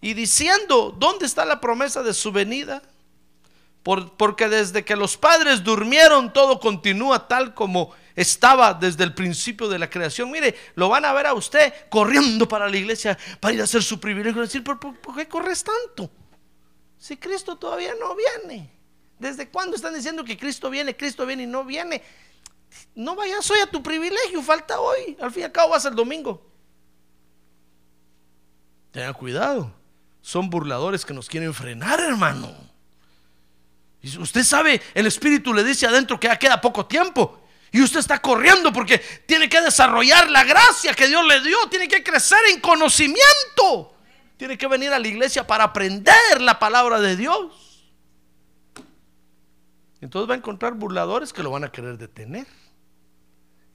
y 0.00 0.14
diciendo, 0.14 0.94
¿dónde 0.98 1.26
está 1.26 1.44
la 1.44 1.60
promesa 1.60 2.02
de 2.02 2.14
su 2.14 2.32
venida? 2.32 2.82
porque 3.82 4.48
desde 4.48 4.84
que 4.84 4.94
los 4.94 5.16
padres 5.16 5.64
durmieron, 5.64 6.32
todo 6.32 6.60
continúa 6.60 7.26
tal 7.26 7.54
como 7.54 7.94
estaba 8.14 8.74
desde 8.74 9.04
el 9.04 9.14
principio 9.14 9.68
de 9.68 9.78
la 9.78 9.88
creación. 9.88 10.30
Mire, 10.30 10.54
lo 10.74 10.88
van 10.88 11.04
a 11.04 11.12
ver 11.12 11.26
a 11.26 11.34
usted 11.34 11.72
corriendo 11.88 12.46
para 12.46 12.68
la 12.68 12.76
iglesia 12.76 13.18
para 13.40 13.54
ir 13.54 13.60
a 13.60 13.64
hacer 13.64 13.82
su 13.82 13.98
privilegio. 13.98 14.42
Decir, 14.42 14.62
¿por, 14.62 14.78
por 14.78 15.16
qué 15.16 15.26
corres 15.26 15.64
tanto? 15.64 16.10
Si 16.98 17.16
Cristo 17.16 17.56
todavía 17.56 17.94
no 17.98 18.14
viene. 18.14 18.70
¿Desde 19.18 19.48
cuándo 19.48 19.76
están 19.76 19.94
diciendo 19.94 20.24
que 20.24 20.36
Cristo 20.36 20.68
viene, 20.68 20.96
Cristo 20.96 21.24
viene 21.24 21.44
y 21.44 21.46
no 21.46 21.64
viene? 21.64 22.02
No 22.94 23.16
vayas 23.16 23.50
hoy 23.50 23.60
a 23.60 23.66
tu 23.66 23.82
privilegio, 23.82 24.42
falta 24.42 24.78
hoy. 24.78 25.16
Al 25.20 25.30
fin 25.30 25.42
y 25.42 25.44
al 25.44 25.52
cabo 25.52 25.70
vas 25.70 25.84
el 25.86 25.94
domingo. 25.94 26.46
Tengan 28.92 29.14
cuidado. 29.14 29.79
Son 30.22 30.50
burladores 30.50 31.04
que 31.04 31.14
nos 31.14 31.28
quieren 31.28 31.54
frenar, 31.54 32.00
hermano. 32.00 32.54
Y 34.02 34.16
usted 34.18 34.44
sabe, 34.44 34.80
el 34.94 35.06
Espíritu 35.06 35.52
le 35.52 35.64
dice 35.64 35.86
adentro 35.86 36.18
que 36.18 36.28
ya 36.28 36.38
queda 36.38 36.60
poco 36.60 36.86
tiempo. 36.86 37.40
Y 37.72 37.82
usted 37.82 38.00
está 38.00 38.20
corriendo 38.20 38.72
porque 38.72 38.98
tiene 39.26 39.48
que 39.48 39.60
desarrollar 39.60 40.28
la 40.30 40.44
gracia 40.44 40.94
que 40.94 41.06
Dios 41.06 41.24
le 41.26 41.40
dio. 41.40 41.56
Tiene 41.70 41.86
que 41.86 42.02
crecer 42.02 42.38
en 42.52 42.60
conocimiento. 42.60 43.94
Tiene 44.36 44.58
que 44.58 44.66
venir 44.66 44.92
a 44.92 44.98
la 44.98 45.06
iglesia 45.06 45.46
para 45.46 45.64
aprender 45.64 46.40
la 46.40 46.58
palabra 46.58 47.00
de 47.00 47.16
Dios. 47.16 47.90
Entonces 50.00 50.28
va 50.28 50.34
a 50.34 50.38
encontrar 50.38 50.74
burladores 50.74 51.32
que 51.32 51.42
lo 51.42 51.50
van 51.50 51.64
a 51.64 51.70
querer 51.70 51.98
detener. 51.98 52.46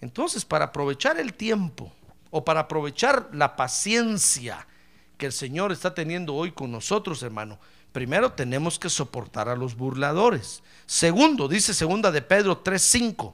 Entonces, 0.01 0.43
para 0.43 0.65
aprovechar 0.65 1.19
el 1.19 1.33
tiempo 1.33 1.93
o 2.31 2.43
para 2.43 2.61
aprovechar 2.61 3.29
la 3.31 3.55
paciencia 3.55 4.67
que 5.17 5.27
el 5.27 5.33
Señor 5.33 5.71
está 5.71 5.93
teniendo 5.93 6.35
hoy 6.35 6.51
con 6.51 6.71
nosotros, 6.71 7.23
hermano, 7.23 7.59
Primero 7.95 8.33
tenemos 8.33 8.77
que 8.77 8.89
soportar 8.89 9.47
a 9.47 9.55
los 9.55 9.77
burladores. 9.77 10.61
Segundo, 10.85 11.47
dice 11.47 11.73
segunda 11.73 12.11
de 12.11 12.21
Pedro 12.21 12.61
3:5, 12.61 13.33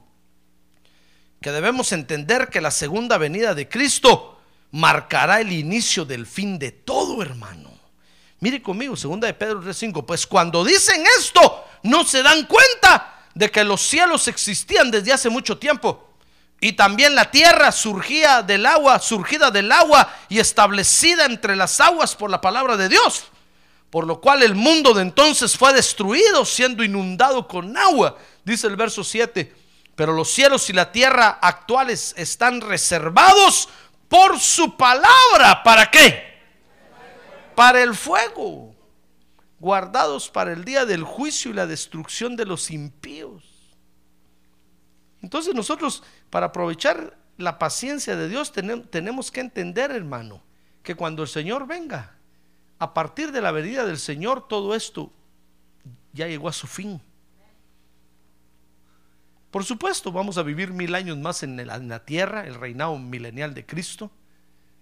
que 1.40 1.50
debemos 1.50 1.90
entender 1.90 2.48
que 2.48 2.60
la 2.60 2.70
segunda 2.70 3.18
venida 3.18 3.56
de 3.56 3.68
Cristo 3.68 4.38
marcará 4.70 5.40
el 5.40 5.50
inicio 5.50 6.04
del 6.04 6.26
fin 6.26 6.60
de 6.60 6.70
todo, 6.70 7.20
hermano. 7.22 7.72
Mire 8.38 8.62
conmigo, 8.62 8.94
segunda 8.94 9.26
de 9.26 9.34
Pedro 9.34 9.60
3:5, 9.60 10.06
pues 10.06 10.28
cuando 10.28 10.64
dicen 10.64 11.02
esto, 11.18 11.64
no 11.82 12.04
se 12.04 12.22
dan 12.22 12.46
cuenta 12.46 13.26
de 13.34 13.50
que 13.50 13.64
los 13.64 13.80
cielos 13.80 14.28
existían 14.28 14.92
desde 14.92 15.12
hace 15.12 15.28
mucho 15.28 15.58
tiempo. 15.58 16.11
Y 16.62 16.72
también 16.72 17.14
la 17.14 17.30
tierra 17.30 17.72
surgía 17.72 18.40
del 18.40 18.64
agua, 18.64 19.00
surgida 19.00 19.50
del 19.50 19.70
agua 19.70 20.10
y 20.30 20.38
establecida 20.38 21.26
entre 21.26 21.56
las 21.56 21.78
aguas 21.78 22.16
por 22.16 22.30
la 22.30 22.40
palabra 22.40 22.78
de 22.78 22.88
Dios 22.88 23.26
por 23.92 24.06
lo 24.06 24.22
cual 24.22 24.42
el 24.42 24.54
mundo 24.54 24.94
de 24.94 25.02
entonces 25.02 25.54
fue 25.54 25.74
destruido, 25.74 26.46
siendo 26.46 26.82
inundado 26.82 27.46
con 27.46 27.76
agua, 27.76 28.16
dice 28.42 28.66
el 28.66 28.74
verso 28.74 29.04
7. 29.04 29.54
Pero 29.94 30.14
los 30.14 30.30
cielos 30.30 30.70
y 30.70 30.72
la 30.72 30.90
tierra 30.90 31.38
actuales 31.42 32.14
están 32.16 32.62
reservados 32.62 33.68
por 34.08 34.40
su 34.40 34.78
palabra. 34.78 35.62
¿Para 35.62 35.90
qué? 35.90 36.40
Para 37.54 37.82
el 37.82 37.94
fuego. 37.94 38.74
Guardados 39.58 40.30
para 40.30 40.54
el 40.54 40.64
día 40.64 40.86
del 40.86 41.04
juicio 41.04 41.50
y 41.50 41.54
la 41.54 41.66
destrucción 41.66 42.34
de 42.34 42.46
los 42.46 42.70
impíos. 42.70 43.42
Entonces 45.20 45.54
nosotros, 45.54 46.02
para 46.32 46.46
aprovechar 46.46 47.18
la 47.36 47.58
paciencia 47.58 48.16
de 48.16 48.26
Dios, 48.26 48.52
tenemos 48.52 49.30
que 49.30 49.40
entender, 49.40 49.90
hermano, 49.90 50.42
que 50.82 50.94
cuando 50.94 51.22
el 51.22 51.28
Señor 51.28 51.66
venga, 51.66 52.16
a 52.78 52.94
partir 52.94 53.32
de 53.32 53.42
la 53.42 53.52
venida 53.52 53.84
del 53.84 53.98
Señor, 53.98 54.48
todo 54.48 54.74
esto 54.74 55.12
ya 56.14 56.26
llegó 56.28 56.48
a 56.48 56.54
su 56.54 56.66
fin. 56.66 57.02
Por 59.50 59.64
supuesto, 59.64 60.10
vamos 60.10 60.38
a 60.38 60.42
vivir 60.42 60.72
mil 60.72 60.94
años 60.94 61.18
más 61.18 61.42
en 61.42 61.66
la, 61.66 62.04
tierra, 62.06 62.46
el 62.46 62.54
reinado 62.54 62.98
milenial 62.98 63.52
de 63.52 63.66
Cristo, 63.66 64.10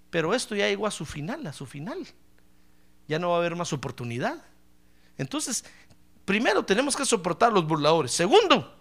pero 0.09 0.35
esto 0.35 0.55
ya 0.55 0.69
llegó 0.69 0.87
a 0.87 0.93
su 0.93 1.05
final, 1.05 1.45
a 1.49 1.53
su 1.53 1.67
final. 1.67 2.07
Ya 3.09 3.19
no 3.19 3.31
va 3.31 3.35
a 3.35 3.39
haber 3.41 3.57
más 3.57 3.73
oportunidad. 3.73 4.41
Entonces, 5.19 5.65
primero 6.25 6.65
tenemos 6.65 6.95
que 6.95 7.05
soportar 7.05 7.53
los 7.53 7.67
burladores. 7.67 8.13
Segundo, 8.13 8.79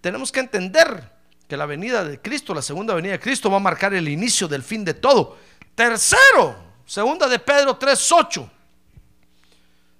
tenemos 0.00 0.30
que 0.30 0.38
entender 0.38 1.20
que 1.52 1.56
la 1.58 1.66
venida 1.66 2.02
de 2.02 2.18
Cristo, 2.18 2.54
la 2.54 2.62
segunda 2.62 2.94
venida 2.94 3.12
de 3.12 3.20
Cristo, 3.20 3.50
va 3.50 3.58
a 3.58 3.60
marcar 3.60 3.92
el 3.92 4.08
inicio 4.08 4.48
del 4.48 4.62
fin 4.62 4.86
de 4.86 4.94
todo. 4.94 5.36
Tercero, 5.74 6.56
segunda 6.86 7.28
de 7.28 7.38
Pedro 7.38 7.78
3:8 7.78 8.48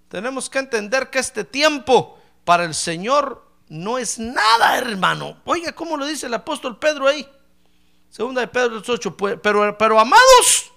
tenemos 0.09 0.49
que 0.49 0.61
entender 0.61 1.11
que 1.11 1.19
este 1.19 1.45
tiempo 1.45 2.19
para 2.47 2.65
el 2.65 2.75
Señor 2.75 3.47
no 3.69 3.99
es 3.99 4.19
nada, 4.19 4.79
hermano. 4.79 5.43
Oiga, 5.45 5.73
¿cómo 5.73 5.99
lo 5.99 6.07
dice 6.07 6.25
el 6.25 6.33
apóstol 6.33 6.79
Pedro 6.79 7.07
ahí? 7.07 7.29
Segunda 8.09 8.41
de 8.41 8.49
Pedro 8.49 8.83
8. 8.89 9.15
Pues, 9.15 9.37
pero, 9.43 9.77
pero 9.77 10.01
amados, 10.01 10.73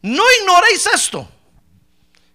no 0.00 0.24
ignoréis 0.40 0.86
esto, 0.86 1.28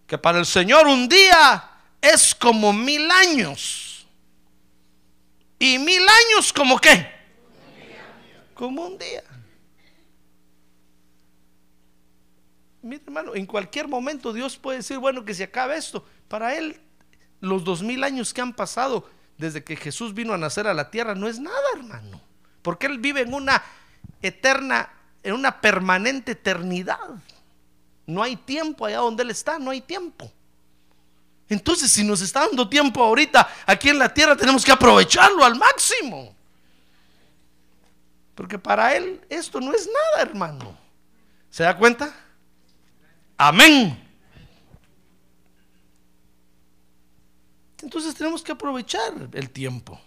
que 0.06 0.20
para 0.20 0.38
el 0.38 0.46
Señor 0.46 0.86
un 0.86 1.10
día 1.10 1.72
es 2.00 2.36
como 2.36 2.72
mil 2.72 3.10
años. 3.10 4.06
¿Y 5.58 5.80
mil 5.80 6.04
años 6.08 6.54
como 6.54 6.78
qué? 6.78 7.18
Como 8.60 8.86
un 8.86 8.97
día. 8.97 9.24
Mira, 12.82 13.01
hermano, 13.05 13.34
en 13.34 13.45
cualquier 13.45 13.88
momento 13.88 14.34
Dios 14.34 14.57
puede 14.57 14.80
decir, 14.80 14.97
bueno, 14.97 15.24
que 15.24 15.34
se 15.34 15.45
acabe 15.45 15.78
esto. 15.78 16.05
Para 16.28 16.57
él, 16.57 16.78
los 17.39 17.64
dos 17.64 17.82
mil 17.82 18.03
años 18.03 18.34
que 18.34 18.41
han 18.41 18.51
pasado 18.51 19.10
desde 19.38 19.64
que 19.64 19.78
Jesús 19.78 20.14
vino 20.14 20.34
a 20.34 20.38
nacer 20.38 20.68
a 20.68 20.74
la 20.74 20.91
tierra 20.91 21.16
no 21.16 21.30
es 21.30 21.39
nada, 21.39 21.64
hermano. 21.74 22.20
Porque 22.62 22.88
él 22.88 22.99
vive 22.99 23.22
en 23.22 23.34
una 23.34 23.64
eterna, 24.22 24.91
en 25.24 25.36
una 25.36 25.62
permanente 25.62 26.34
eternidad. 26.34 26.99
No 28.07 28.22
hay 28.22 28.36
tiempo 28.36 28.86
allá 28.86 28.97
donde 28.97 29.24
él 29.24 29.30
está, 29.30 29.57
no 29.57 29.72
hay 29.72 29.80
tiempo. 29.80 30.30
Entonces, 31.47 31.89
si 31.89 32.03
nos 32.03 32.20
está 32.20 32.41
dando 32.41 32.68
tiempo 32.68 33.01
ahorita 33.01 33.47
aquí 33.66 33.88
en 33.88 33.99
la 33.99 34.14
tierra, 34.14 34.36
tenemos 34.36 34.66
que 34.66 34.74
aprovecharlo 34.74 35.45
al 35.45 35.55
máximo. 35.55 36.36
Porque 38.40 38.58
para 38.58 38.96
él 38.96 39.20
esto 39.28 39.60
no 39.60 39.74
es 39.74 39.86
nada, 39.86 40.22
hermano. 40.22 40.78
¿Se 41.50 41.64
da 41.64 41.78
cuenta? 41.78 42.16
Amén. 43.36 44.02
Entonces 47.84 48.16
tenemos 48.16 48.42
que 48.42 48.54
aprovechar 48.54 49.12
el 49.34 49.50
tiempo. 49.50 50.00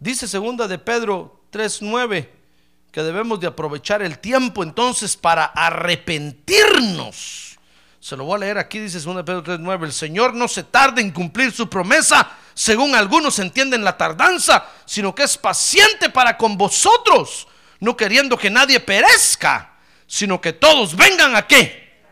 Dice 0.00 0.26
segunda 0.26 0.66
de 0.66 0.76
Pedro 0.76 1.44
3:9 1.52 2.28
que 2.90 3.04
debemos 3.04 3.38
de 3.38 3.46
aprovechar 3.46 4.02
el 4.02 4.18
tiempo 4.18 4.64
entonces 4.64 5.16
para 5.16 5.44
arrepentirnos. 5.44 7.55
Se 8.06 8.16
lo 8.16 8.22
voy 8.22 8.36
a 8.36 8.38
leer 8.38 8.56
aquí, 8.56 8.78
dice 8.78 9.00
segunda 9.00 9.22
de 9.22 9.26
Pedro 9.26 9.42
3:9, 9.42 9.86
el 9.86 9.92
Señor 9.92 10.32
no 10.32 10.46
se 10.46 10.62
tarda 10.62 11.00
en 11.00 11.10
cumplir 11.10 11.50
su 11.50 11.68
promesa, 11.68 12.30
según 12.54 12.94
algunos 12.94 13.40
entienden 13.40 13.82
la 13.82 13.96
tardanza, 13.96 14.64
sino 14.84 15.12
que 15.12 15.24
es 15.24 15.36
paciente 15.36 16.08
para 16.10 16.36
con 16.36 16.56
vosotros, 16.56 17.48
no 17.80 17.96
queriendo 17.96 18.38
que 18.38 18.48
nadie 18.48 18.78
perezca, 18.78 19.74
sino 20.06 20.40
que 20.40 20.52
todos 20.52 20.94
vengan 20.94 21.34
a 21.34 21.48
qué? 21.48 22.04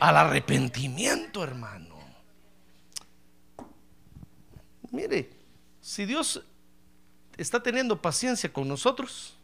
Al 0.00 0.16
arrepentimiento, 0.16 1.44
hermano. 1.44 1.96
Mire, 4.90 5.30
si 5.80 6.06
Dios 6.06 6.42
está 7.36 7.62
teniendo 7.62 8.02
paciencia 8.02 8.52
con 8.52 8.66
nosotros, 8.66 9.36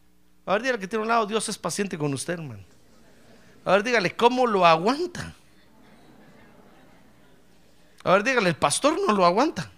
a 0.46 0.54
ver, 0.54 0.62
dígale 0.62 0.80
que 0.80 0.88
tiene 0.88 1.02
un 1.04 1.08
lado, 1.08 1.26
Dios 1.26 1.48
es 1.48 1.56
paciente 1.56 1.96
con 1.96 2.12
usted, 2.12 2.32
hermano. 2.32 2.64
A 3.64 3.70
ver, 3.70 3.84
dígale, 3.84 4.16
¿cómo 4.16 4.48
lo 4.48 4.66
aguanta? 4.66 5.36
A 8.04 8.12
ver, 8.12 8.24
dígale, 8.24 8.48
el 8.48 8.56
pastor 8.56 8.98
no 9.06 9.12
lo 9.12 9.24
aguanta. 9.24 9.70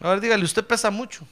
A 0.00 0.10
ver, 0.10 0.20
dígale, 0.20 0.44
usted 0.44 0.64
pesa 0.66 0.90
mucho. 0.90 1.26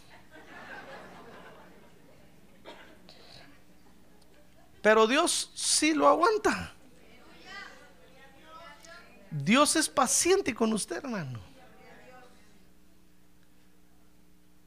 Pero 4.81 5.07
Dios 5.07 5.51
sí 5.55 5.95
lo 5.95 6.09
aguanta. 6.09 6.73
Dios 9.31 9.77
es 9.77 9.89
paciente 9.89 10.55
con 10.55 10.73
usted, 10.73 10.97
hermano. 10.97 11.41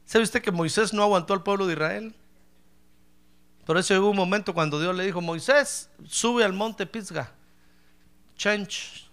¿Sabe 0.05 0.23
usted 0.23 0.41
que 0.41 0.51
Moisés 0.51 0.93
no 0.93 1.03
aguantó 1.03 1.34
al 1.34 1.43
pueblo 1.43 1.65
de 1.67 1.73
Israel? 1.73 2.15
Por 3.65 3.78
eso 3.78 3.99
hubo 3.99 4.11
un 4.11 4.15
momento 4.15 4.53
cuando 4.53 4.80
Dios 4.80 4.95
le 4.95 5.05
dijo, 5.05 5.19
Moisés, 5.19 5.89
sube 6.05 6.43
al 6.43 6.53
monte 6.53 6.86
Pisga 6.86 7.32
change. 8.38 9.05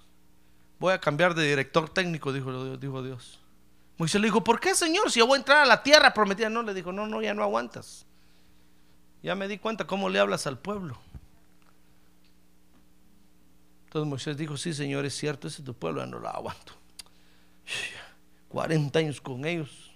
Voy 0.83 0.93
a 0.93 0.99
cambiar 0.99 1.33
de 1.37 1.49
director 1.49 1.89
técnico, 1.89 2.33
dijo, 2.33 3.03
Dios. 3.05 3.39
Moisés 3.99 4.21
le 4.21 4.27
dijo, 4.27 4.43
¿por 4.43 4.59
qué, 4.59 4.75
Señor? 4.75 5.13
Si 5.13 5.21
yo 5.21 5.29
voy 5.29 5.37
a 5.37 5.39
entrar 5.39 5.59
a 5.59 5.65
la 5.65 5.81
tierra 5.81 6.13
prometida. 6.13 6.51
No, 6.51 6.61
le 6.65 6.75
dijo, 6.75 6.91
no, 6.91 7.07
no, 7.07 7.23
ya 7.23 7.35
no 7.35 7.45
aguantas. 7.45 8.05
Ya 9.23 9.37
me 9.37 9.47
di 9.47 9.59
cuenta 9.59 9.87
cómo 9.87 10.09
le 10.09 10.19
hablas 10.19 10.45
al 10.49 10.59
pueblo. 10.59 10.99
Entonces 13.85 14.09
Moisés 14.09 14.37
dijo, 14.37 14.57
sí, 14.57 14.75
Señor, 14.75 15.05
es 15.05 15.15
cierto, 15.17 15.47
ese 15.47 15.63
es 15.63 15.65
tu 15.65 15.73
pueblo, 15.73 16.01
ya 16.01 16.07
no 16.07 16.19
lo 16.19 16.29
aguanto. 16.29 16.73
40 18.49 18.99
años 18.99 19.21
con 19.21 19.45
ellos. 19.45 19.93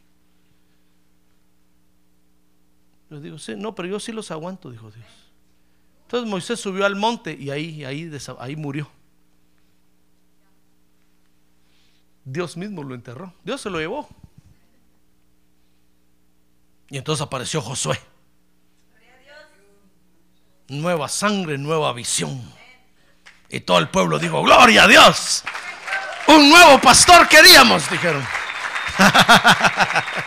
Yo 3.10 3.18
digo, 3.18 3.40
sí, 3.40 3.56
no, 3.56 3.74
pero 3.74 3.88
yo 3.88 3.98
sí 3.98 4.12
los 4.12 4.30
aguanto, 4.30 4.70
dijo 4.70 4.88
Dios. 4.92 5.04
Entonces 6.02 6.30
Moisés 6.30 6.60
subió 6.60 6.86
al 6.86 6.94
monte 6.94 7.36
y 7.36 7.50
ahí, 7.50 7.84
ahí, 7.84 8.08
ahí 8.38 8.54
murió. 8.54 8.88
Dios 12.26 12.56
mismo 12.56 12.82
lo 12.82 12.96
enterró. 12.96 13.32
Dios 13.44 13.60
se 13.60 13.70
lo 13.70 13.78
llevó. 13.78 14.08
Y 16.90 16.98
entonces 16.98 17.22
apareció 17.22 17.62
Josué. 17.62 17.98
Nueva 20.68 21.08
sangre, 21.08 21.56
nueva 21.56 21.92
visión. 21.92 22.42
Y 23.48 23.60
todo 23.60 23.78
el 23.78 23.88
pueblo 23.88 24.18
dijo, 24.18 24.42
gloria 24.42 24.82
a 24.82 24.88
Dios. 24.88 25.44
Un 26.26 26.50
nuevo 26.50 26.80
pastor 26.80 27.28
queríamos, 27.28 27.88
dijeron. 27.88 28.26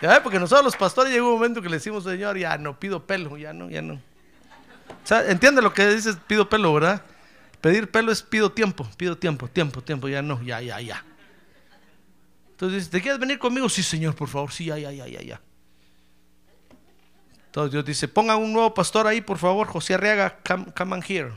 Ya, 0.00 0.22
porque 0.22 0.38
nosotros 0.38 0.64
los 0.64 0.76
pastores 0.76 1.12
llegó 1.12 1.28
un 1.28 1.34
momento 1.34 1.60
que 1.60 1.68
le 1.68 1.76
decimos, 1.76 2.04
Señor, 2.04 2.38
ya 2.38 2.56
no 2.56 2.80
pido 2.80 3.04
pelo, 3.04 3.36
ya 3.36 3.52
no, 3.52 3.68
ya 3.68 3.82
no. 3.82 3.94
O 3.94 5.06
sea, 5.06 5.30
entiende 5.30 5.60
lo 5.60 5.74
que 5.74 5.86
dices, 5.88 6.16
pido 6.26 6.48
pelo, 6.48 6.72
¿verdad? 6.72 7.02
Pedir 7.60 7.90
pelo 7.90 8.10
es 8.10 8.22
pido 8.22 8.50
tiempo, 8.50 8.88
pido 8.96 9.16
tiempo, 9.16 9.48
tiempo, 9.48 9.82
tiempo, 9.82 10.08
ya 10.08 10.22
no, 10.22 10.42
ya, 10.42 10.60
ya, 10.60 10.80
ya. 10.80 11.04
Entonces 12.52 12.90
¿te 12.90 13.00
quieres 13.00 13.20
venir 13.20 13.38
conmigo? 13.38 13.68
Sí, 13.68 13.82
Señor, 13.82 14.14
por 14.14 14.28
favor, 14.28 14.52
sí, 14.52 14.66
ya, 14.66 14.78
ya, 14.78 14.90
ya, 14.92 15.06
ya, 15.06 15.20
ya. 15.22 15.40
Entonces 17.46 17.72
Dios 17.72 17.84
dice, 17.84 18.06
ponga 18.08 18.36
un 18.36 18.52
nuevo 18.52 18.72
pastor 18.72 19.06
ahí, 19.06 19.20
por 19.20 19.36
favor, 19.36 19.66
José 19.66 19.94
Arriaga, 19.94 20.38
come, 20.46 20.66
come 20.72 20.94
on 20.94 21.02
here. 21.02 21.32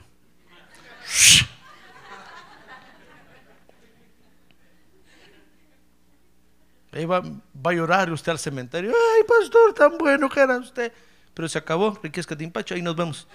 Ahí 6.91 7.05
va, 7.05 7.21
va, 7.21 7.71
a 7.71 7.74
llorar 7.74 8.11
usted 8.11 8.32
al 8.32 8.38
cementerio. 8.38 8.91
Ay, 8.91 9.24
pastor, 9.24 9.74
tan 9.74 9.97
bueno 9.97 10.30
que 10.30 10.39
era 10.39 10.57
usted. 10.57 10.93
Pero 11.34 11.49
se 11.49 11.57
acabó, 11.57 11.97
riquezca 12.03 12.36
de 12.36 12.43
Impacho, 12.43 12.76
ahí 12.76 12.84
nos 12.84 12.95
vemos. 12.95 13.28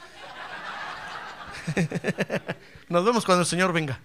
nos 2.88 3.04
vemos 3.04 3.24
cuando 3.24 3.42
el 3.42 3.46
Señor 3.46 3.72
venga. 3.72 4.00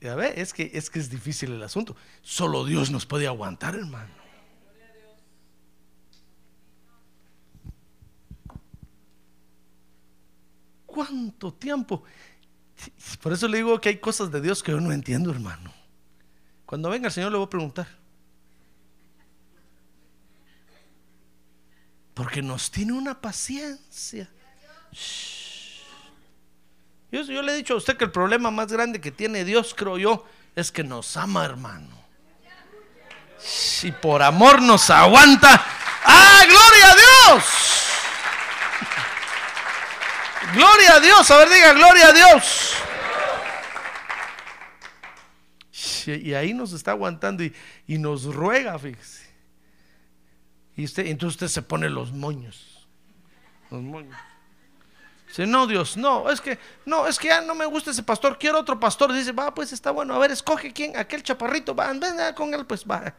Ya 0.00 0.16
ve, 0.16 0.34
es 0.36 0.52
que, 0.52 0.70
es 0.74 0.90
que 0.90 0.98
es 0.98 1.10
difícil 1.10 1.52
el 1.52 1.62
asunto. 1.62 1.94
Solo 2.22 2.64
Dios 2.64 2.90
nos 2.90 3.06
puede 3.06 3.28
aguantar, 3.28 3.76
hermano. 3.76 4.10
¿Cuánto 10.86 11.54
tiempo? 11.54 12.02
Por 13.22 13.32
eso 13.32 13.46
le 13.48 13.58
digo 13.58 13.80
que 13.80 13.90
hay 13.90 13.98
cosas 13.98 14.30
de 14.32 14.40
Dios 14.40 14.62
que 14.62 14.72
yo 14.72 14.80
no 14.80 14.92
entiendo, 14.92 15.30
hermano. 15.30 15.72
Cuando 16.66 16.90
venga 16.90 17.06
el 17.06 17.12
Señor 17.12 17.30
le 17.30 17.38
voy 17.38 17.46
a 17.46 17.50
preguntar. 17.50 18.01
Porque 22.14 22.42
nos 22.42 22.70
tiene 22.70 22.92
una 22.92 23.20
paciencia. 23.20 24.28
Yo, 27.10 27.42
le 27.42 27.52
he 27.52 27.56
dicho 27.56 27.74
a 27.74 27.76
usted 27.76 27.96
que 27.96 28.04
el 28.04 28.10
problema 28.12 28.50
más 28.50 28.72
grande 28.72 29.00
que 29.00 29.10
tiene 29.10 29.44
Dios, 29.44 29.74
creo 29.76 29.98
yo, 29.98 30.26
es 30.54 30.70
que 30.70 30.84
nos 30.84 31.16
ama, 31.16 31.44
hermano. 31.44 32.02
Si 33.38 33.90
por 33.90 34.22
amor 34.22 34.62
nos 34.62 34.88
aguanta, 34.90 35.64
¡ah, 36.04 36.42
gloria 36.46 36.90
a 36.90 36.94
Dios! 36.94 37.44
Gloria 40.54 40.94
a 40.96 41.00
Dios, 41.00 41.30
a 41.30 41.36
ver, 41.38 41.48
diga, 41.48 41.72
gloria 41.72 42.08
a 42.08 42.12
Dios 42.12 42.82
y 46.06 46.34
ahí 46.34 46.54
nos 46.54 46.72
está 46.72 46.92
aguantando 46.92 47.42
y, 47.44 47.52
nos 47.98 48.24
ruega, 48.24 48.78
fíjese. 48.78 49.21
Y 50.76 50.84
usted, 50.84 51.06
entonces 51.06 51.34
usted 51.34 51.48
se 51.48 51.62
pone 51.62 51.88
los 51.90 52.12
moños. 52.12 52.86
Los 53.70 53.82
moños. 53.82 54.16
Dice, 55.26 55.46
no, 55.46 55.66
Dios, 55.66 55.96
no, 55.96 56.30
es 56.30 56.42
que, 56.42 56.58
no, 56.84 57.06
es 57.06 57.18
que 57.18 57.28
ya 57.28 57.40
no 57.40 57.54
me 57.54 57.64
gusta 57.64 57.90
ese 57.90 58.02
pastor, 58.02 58.38
quiero 58.38 58.60
otro 58.60 58.78
pastor. 58.78 59.12
Dice, 59.12 59.32
va, 59.32 59.54
pues 59.54 59.72
está 59.72 59.90
bueno, 59.90 60.14
a 60.14 60.18
ver, 60.18 60.30
escoge 60.30 60.72
quién, 60.72 60.96
aquel 60.96 61.22
chaparrito, 61.22 61.74
va, 61.74 61.90
ven 61.92 62.16
con 62.34 62.52
él, 62.52 62.66
pues 62.66 62.84
va. 62.84 63.14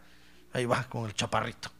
Ahí 0.53 0.65
va, 0.65 0.83
con 0.83 1.05
el 1.05 1.15
chaparrito. 1.15 1.71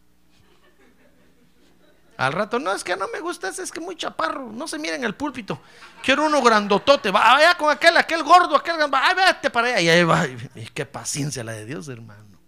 Al 2.17 2.33
rato, 2.33 2.59
no, 2.59 2.71
es 2.73 2.83
que 2.83 2.95
no 2.95 3.07
me 3.09 3.19
gusta 3.19 3.49
ese, 3.49 3.63
es 3.63 3.71
que 3.71 3.79
muy 3.79 3.95
chaparro, 3.95 4.51
no 4.51 4.67
se 4.67 4.77
mira 4.79 4.95
en 4.95 5.03
el 5.03 5.13
púlpito. 5.13 5.61
Quiero 6.03 6.25
uno 6.25 6.41
grandotote, 6.41 7.11
va 7.11 7.35
allá 7.35 7.55
con 7.55 7.69
aquel, 7.69 7.97
aquel 7.97 8.23
gordo, 8.23 8.55
aquel, 8.55 8.75
va, 8.91 9.13
vete 9.13 9.49
para 9.49 9.67
allá. 9.67 9.81
Y 9.81 9.89
ahí 9.89 10.03
va, 10.03 10.25
y 10.27 10.67
qué 10.73 10.85
paciencia 10.85 11.43
la 11.43 11.53
de 11.53 11.65
Dios, 11.65 11.87
hermano. 11.89 12.39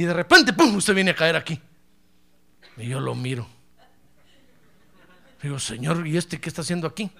Y 0.00 0.04
de 0.04 0.14
repente, 0.14 0.54
pum, 0.54 0.76
usted 0.76 0.94
viene 0.94 1.10
a 1.10 1.14
caer 1.14 1.36
aquí. 1.36 1.60
Y 2.78 2.88
yo 2.88 3.00
lo 3.00 3.14
miro. 3.14 3.46
Digo, 5.42 5.58
Señor, 5.58 6.06
¿y 6.06 6.16
este 6.16 6.40
qué 6.40 6.48
está 6.48 6.62
haciendo 6.62 6.86
aquí? 6.86 7.10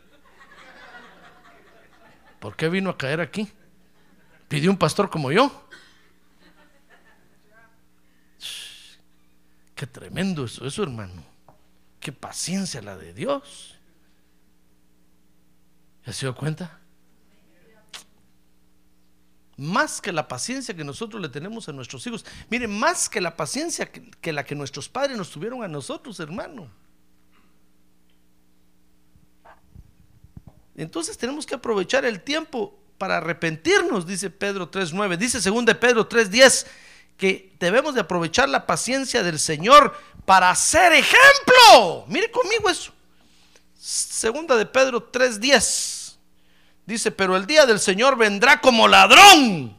¿Por 2.39 2.57
qué 2.57 2.71
vino 2.71 2.89
a 2.89 2.97
caer 2.97 3.21
aquí? 3.21 3.53
¿Pidió 4.49 4.71
un 4.71 4.79
pastor 4.79 5.11
como 5.11 5.31
yo? 5.31 5.69
Qué 9.75 9.87
tremendo 9.87 10.47
eso, 10.47 10.67
eso 10.67 10.83
hermano. 10.83 11.23
Qué 12.01 12.13
paciencia 12.13 12.81
la 12.81 12.97
de 12.97 13.13
Dios. 13.13 13.79
¿Ya 16.07 16.15
se 16.15 16.25
dio 16.25 16.35
cuenta? 16.35 16.80
Más 19.61 20.01
que 20.01 20.11
la 20.11 20.27
paciencia 20.27 20.75
que 20.75 20.85
nosotros 20.85 21.21
le 21.21 21.29
tenemos 21.29 21.69
a 21.69 21.73
nuestros 21.73 22.07
hijos. 22.07 22.25
Miren, 22.49 22.79
más 22.79 23.11
que 23.11 23.21
la 23.21 23.37
paciencia 23.37 23.93
que, 23.93 24.11
que 24.11 24.33
la 24.33 24.45
que 24.45 24.55
nuestros 24.55 24.89
padres 24.89 25.19
nos 25.19 25.31
tuvieron 25.31 25.63
a 25.63 25.69
nosotros, 25.69 26.19
hermano. 26.19 26.71
Entonces 30.75 31.19
tenemos 31.19 31.45
que 31.45 31.57
aprovechar 31.57 32.07
el 32.07 32.23
tiempo 32.23 32.79
para 32.97 33.19
arrepentirnos, 33.19 34.07
dice 34.07 34.31
Pedro 34.31 34.71
3.9. 34.71 35.19
Dice 35.19 35.43
según 35.43 35.67
de 35.67 35.75
Pedro 35.75 36.09
3.10 36.09 36.67
que 37.19 37.55
debemos 37.61 37.95
de 37.95 38.01
aprovechar 38.01 38.49
la 38.49 38.67
paciencia 38.67 39.23
del 39.23 39.39
Señor 39.39 39.95
para 40.25 40.55
ser 40.55 40.95
ejemplo. 40.95 42.07
Mire 42.09 42.31
conmigo 42.31 42.71
eso. 42.71 42.95
Segunda 43.79 44.57
de 44.57 44.65
Pedro 44.65 45.11
3:10. 45.13 46.00
Dice, 46.91 47.13
pero 47.13 47.37
el 47.37 47.47
día 47.47 47.67
del 47.67 47.79
Señor 47.79 48.17
vendrá 48.17 48.61
como 48.61 48.89
ladrón, 48.89 49.79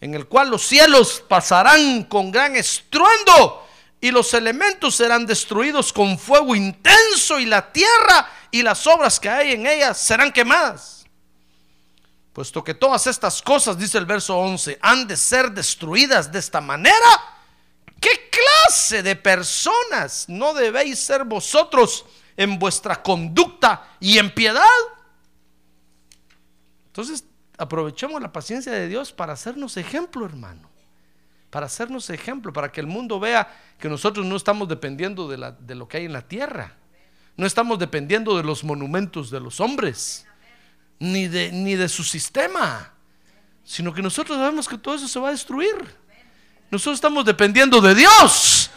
en 0.00 0.14
el 0.14 0.26
cual 0.26 0.48
los 0.48 0.62
cielos 0.62 1.22
pasarán 1.28 2.04
con 2.04 2.30
gran 2.30 2.56
estruendo 2.56 3.68
y 4.00 4.10
los 4.10 4.32
elementos 4.32 4.96
serán 4.96 5.26
destruidos 5.26 5.92
con 5.92 6.18
fuego 6.18 6.56
intenso 6.56 7.38
y 7.38 7.44
la 7.44 7.70
tierra 7.70 8.26
y 8.50 8.62
las 8.62 8.86
obras 8.86 9.20
que 9.20 9.28
hay 9.28 9.52
en 9.52 9.66
ella 9.66 9.92
serán 9.92 10.32
quemadas. 10.32 11.04
Puesto 12.32 12.64
que 12.64 12.72
todas 12.72 13.06
estas 13.06 13.42
cosas, 13.42 13.76
dice 13.76 13.98
el 13.98 14.06
verso 14.06 14.38
11, 14.38 14.78
han 14.80 15.06
de 15.06 15.18
ser 15.18 15.52
destruidas 15.52 16.32
de 16.32 16.38
esta 16.38 16.62
manera, 16.62 17.36
¿qué 18.00 18.30
clase 18.30 19.02
de 19.02 19.14
personas 19.14 20.24
no 20.26 20.54
debéis 20.54 21.00
ser 21.00 21.24
vosotros 21.24 22.06
en 22.34 22.58
vuestra 22.58 23.02
conducta 23.02 23.90
y 24.00 24.16
en 24.16 24.32
piedad? 24.32 24.64
Entonces, 26.90 27.24
aprovechemos 27.56 28.20
la 28.20 28.32
paciencia 28.32 28.72
de 28.72 28.88
Dios 28.88 29.12
para 29.12 29.32
hacernos 29.32 29.76
ejemplo, 29.76 30.26
hermano. 30.26 30.68
Para 31.50 31.66
hacernos 31.66 32.10
ejemplo, 32.10 32.52
para 32.52 32.70
que 32.70 32.80
el 32.80 32.86
mundo 32.86 33.18
vea 33.18 33.48
que 33.78 33.88
nosotros 33.88 34.26
no 34.26 34.36
estamos 34.36 34.68
dependiendo 34.68 35.28
de, 35.28 35.54
de 35.58 35.74
lo 35.74 35.88
que 35.88 35.98
hay 35.98 36.04
en 36.04 36.12
la 36.12 36.22
tierra. 36.22 36.76
No 37.36 37.46
estamos 37.46 37.78
dependiendo 37.78 38.36
de 38.36 38.42
los 38.42 38.64
monumentos 38.64 39.30
de 39.30 39.40
los 39.40 39.60
hombres 39.60 40.26
ni 40.98 41.28
de, 41.28 41.50
ni 41.50 41.74
de 41.74 41.88
su 41.88 42.04
sistema, 42.04 42.92
sino 43.64 43.92
que 43.92 44.02
nosotros 44.02 44.38
sabemos 44.38 44.68
que 44.68 44.78
todo 44.78 44.94
eso 44.94 45.08
se 45.08 45.18
va 45.18 45.28
a 45.28 45.32
destruir. 45.32 45.76
Nosotros 46.70 46.96
estamos 46.96 47.24
dependiendo 47.24 47.80
de 47.80 47.94
Dios 47.94 48.70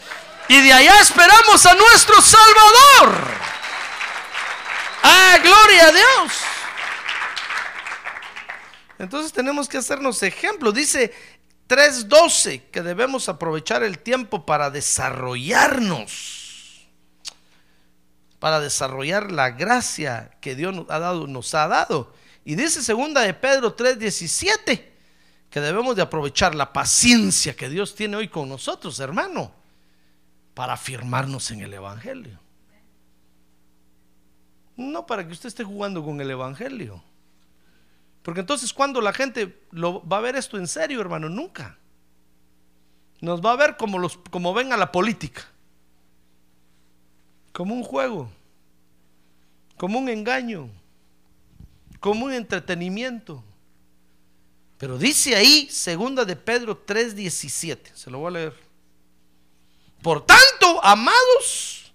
y 0.47 0.61
de 0.61 0.73
allá 0.73 0.99
esperamos 0.99 1.65
a 1.65 1.75
nuestro 1.75 2.21
Salvador. 2.21 3.23
¡Ah, 5.03 5.37
gloria 5.43 5.87
a 5.87 5.91
Dios! 5.91 6.52
Entonces 8.99 9.33
tenemos 9.33 9.67
que 9.67 9.77
hacernos 9.77 10.21
ejemplo. 10.23 10.71
Dice 10.71 11.13
3.12 11.67 12.61
que 12.71 12.81
debemos 12.81 13.29
aprovechar 13.29 13.83
el 13.83 13.99
tiempo 13.99 14.45
para 14.45 14.69
desarrollarnos. 14.69 16.41
para 18.39 18.59
desarrollar 18.59 19.31
la 19.31 19.51
gracia 19.51 20.31
que 20.41 20.53
Dios 20.53 20.75
nos 20.75 20.89
ha 20.89 20.99
dado. 20.99 21.27
Nos 21.27 21.53
ha 21.53 21.67
dado. 21.67 22.13
Y 22.43 22.55
dice 22.55 22.83
segunda 22.83 23.21
de 23.21 23.33
Pedro 23.33 23.73
3:17 23.73 24.91
que 25.49 25.61
debemos 25.61 25.95
de 25.95 26.01
aprovechar 26.01 26.53
la 26.55 26.73
paciencia 26.73 27.55
que 27.55 27.69
Dios 27.69 27.95
tiene 27.95 28.17
hoy 28.17 28.27
con 28.27 28.49
nosotros, 28.49 28.99
hermano, 28.99 29.53
para 30.55 30.73
afirmarnos 30.73 31.51
en 31.51 31.61
el 31.61 31.73
Evangelio. 31.73 32.39
No 34.75 35.05
para 35.05 35.25
que 35.25 35.31
usted 35.31 35.47
esté 35.47 35.63
jugando 35.63 36.03
con 36.03 36.19
el 36.19 36.31
Evangelio. 36.31 37.03
Porque 38.23 38.39
entonces 38.39 38.73
cuando 38.73 39.01
la 39.01 39.13
gente 39.13 39.61
lo, 39.71 40.05
va 40.07 40.17
a 40.17 40.21
ver 40.21 40.35
esto 40.35 40.57
en 40.57 40.67
serio, 40.67 41.01
hermano, 41.01 41.29
nunca. 41.29 41.77
Nos 43.21 43.41
va 43.41 43.51
a 43.51 43.57
ver 43.57 43.77
como, 43.77 43.99
los, 43.99 44.17
como 44.17 44.53
ven 44.53 44.73
a 44.73 44.77
la 44.77 44.91
política. 44.91 45.45
Como 47.51 47.75
un 47.75 47.83
juego. 47.83 48.29
Como 49.77 49.99
un 49.99 50.09
engaño. 50.09 50.69
Como 51.99 52.25
un 52.25 52.33
entretenimiento. 52.33 53.43
Pero 54.83 54.97
dice 54.97 55.35
ahí, 55.35 55.69
segunda 55.69 56.25
de 56.25 56.35
Pedro 56.35 56.85
3:17, 56.85 57.93
se 57.93 58.11
lo 58.11 58.19
voy 58.19 58.27
a 58.27 58.31
leer. 58.31 58.53
Por 60.01 60.25
tanto, 60.25 60.83
amados, 60.83 61.93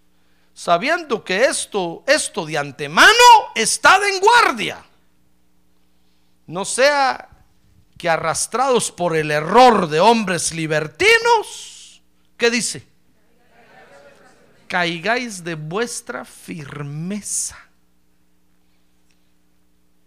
sabiendo 0.55 1.23
que 1.23 1.45
esto, 1.45 2.03
esto 2.07 2.47
de 2.47 2.57
antemano 2.57 3.13
está 3.55 3.99
en 4.09 4.21
guardia, 4.21 4.83
no 6.49 6.65
sea 6.65 7.29
que 7.99 8.09
arrastrados 8.09 8.91
por 8.91 9.15
el 9.15 9.31
error 9.31 9.89
de 9.89 10.01
hombres 10.01 10.55
libertinos, 10.55 12.03
¿qué 12.37 12.51
dice? 12.51 12.89
Caigáis 14.67 15.45
de 15.45 15.55
vuestra 15.55 16.25
firmeza. 16.25 17.59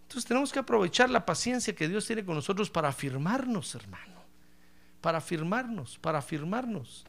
Entonces 0.03 0.27
tenemos 0.27 0.51
que 0.51 0.59
aprovechar 0.59 1.09
la 1.09 1.25
paciencia 1.25 1.75
que 1.75 1.87
Dios 1.87 2.05
tiene 2.07 2.25
con 2.25 2.35
nosotros 2.35 2.69
para 2.69 2.89
afirmarnos, 2.89 3.75
hermano. 3.75 4.21
Para 4.99 5.19
afirmarnos, 5.19 5.99
para 5.99 6.19
afirmarnos, 6.19 7.05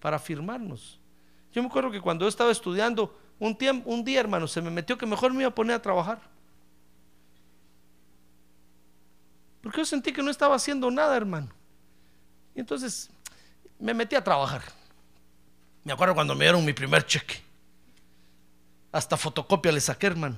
para 0.00 0.16
afirmarnos. 0.16 1.00
Yo 1.52 1.62
me 1.62 1.68
acuerdo 1.68 1.90
que 1.90 2.00
cuando 2.00 2.26
yo 2.26 2.28
estaba 2.28 2.52
estudiando, 2.52 3.18
un, 3.38 3.56
un 3.86 4.04
día, 4.04 4.20
hermano, 4.20 4.46
se 4.46 4.60
me 4.60 4.70
metió 4.70 4.98
que 4.98 5.06
mejor 5.06 5.32
me 5.32 5.40
iba 5.40 5.48
a 5.48 5.54
poner 5.54 5.76
a 5.76 5.82
trabajar. 5.82 6.35
Porque 9.66 9.80
yo 9.80 9.84
sentí 9.84 10.12
que 10.12 10.22
no 10.22 10.30
estaba 10.30 10.54
haciendo 10.54 10.88
nada, 10.92 11.16
hermano. 11.16 11.48
Y 12.54 12.60
entonces 12.60 13.10
me 13.80 13.94
metí 13.94 14.14
a 14.14 14.22
trabajar. 14.22 14.62
Me 15.82 15.92
acuerdo 15.92 16.14
cuando 16.14 16.36
me 16.36 16.44
dieron 16.44 16.64
mi 16.64 16.72
primer 16.72 17.04
cheque. 17.04 17.42
Hasta 18.92 19.16
fotocopia 19.16 19.72
le 19.72 19.80
saqué, 19.80 20.06
hermano. 20.06 20.36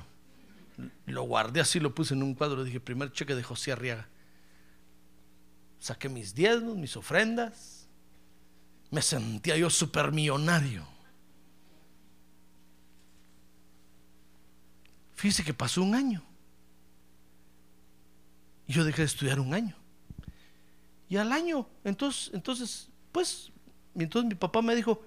Lo 1.04 1.24
guardé 1.24 1.60
así, 1.60 1.78
lo 1.78 1.94
puse 1.94 2.14
en 2.14 2.22
un 2.22 2.32
cuadro. 2.32 2.64
Dije, 2.64 2.80
primer 2.80 3.12
cheque 3.12 3.34
de 3.34 3.42
José 3.42 3.70
Arriaga. 3.70 4.08
Saqué 5.78 6.08
mis 6.08 6.34
diezmos, 6.34 6.78
mis 6.78 6.96
ofrendas. 6.96 7.86
Me 8.90 9.02
sentía 9.02 9.58
yo 9.58 9.68
supermillonario. 9.68 10.86
Fíjese 15.16 15.44
que 15.44 15.52
pasó 15.52 15.82
un 15.82 15.94
año. 15.94 16.27
Y 18.68 18.74
yo 18.74 18.84
dejé 18.84 19.02
de 19.02 19.06
estudiar 19.06 19.40
un 19.40 19.54
año. 19.54 19.74
Y 21.08 21.16
al 21.16 21.32
año, 21.32 21.66
entonces, 21.84 22.30
entonces, 22.34 22.88
pues, 23.10 23.50
entonces 23.94 24.28
mi 24.28 24.34
papá 24.34 24.60
me 24.60 24.76
dijo, 24.76 25.02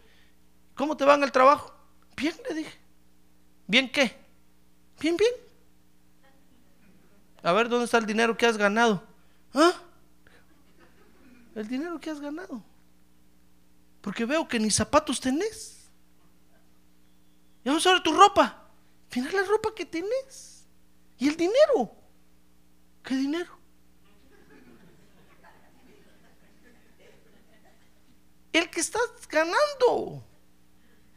¿cómo 0.73 0.97
te 0.97 1.05
van 1.05 1.21
al 1.21 1.31
trabajo? 1.31 1.73
Bien, 2.17 2.35
le 2.49 2.55
dije. 2.55 2.79
¿Bien 3.67 3.89
qué? 3.89 4.17
Bien, 4.99 5.15
bien. 5.15 5.31
A 7.43 7.53
ver, 7.53 7.69
¿dónde 7.69 7.85
está 7.85 7.99
el 7.99 8.05
dinero 8.07 8.35
que 8.35 8.47
has 8.47 8.57
ganado? 8.57 9.03
¿Ah? 9.53 9.73
El 11.53 11.67
dinero 11.67 11.99
que 11.99 12.09
has 12.09 12.19
ganado. 12.19 12.63
Porque 14.01 14.25
veo 14.25 14.47
que 14.47 14.59
ni 14.59 14.71
zapatos 14.71 15.19
tenés. 15.19 15.87
Y 17.63 17.69
vamos 17.69 17.85
a 17.85 17.93
ver 17.93 18.01
tu 18.01 18.11
ropa. 18.11 18.69
Mira 19.15 19.31
la 19.31 19.43
ropa 19.43 19.69
que 19.75 19.85
tenés. 19.85 20.65
Y 21.19 21.27
el 21.27 21.37
dinero. 21.37 22.00
¿Qué 23.03 23.15
dinero? 23.15 23.57
El 28.53 28.69
que 28.69 28.79
estás 28.81 29.27
ganando. 29.29 30.23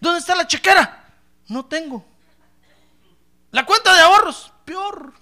¿Dónde 0.01 0.21
está 0.21 0.35
la 0.35 0.47
chequera? 0.47 1.05
No 1.49 1.65
tengo. 1.67 2.05
La 3.51 3.65
cuenta 3.67 3.95
de 3.95 4.01
ahorros, 4.01 4.53
peor. 4.65 5.13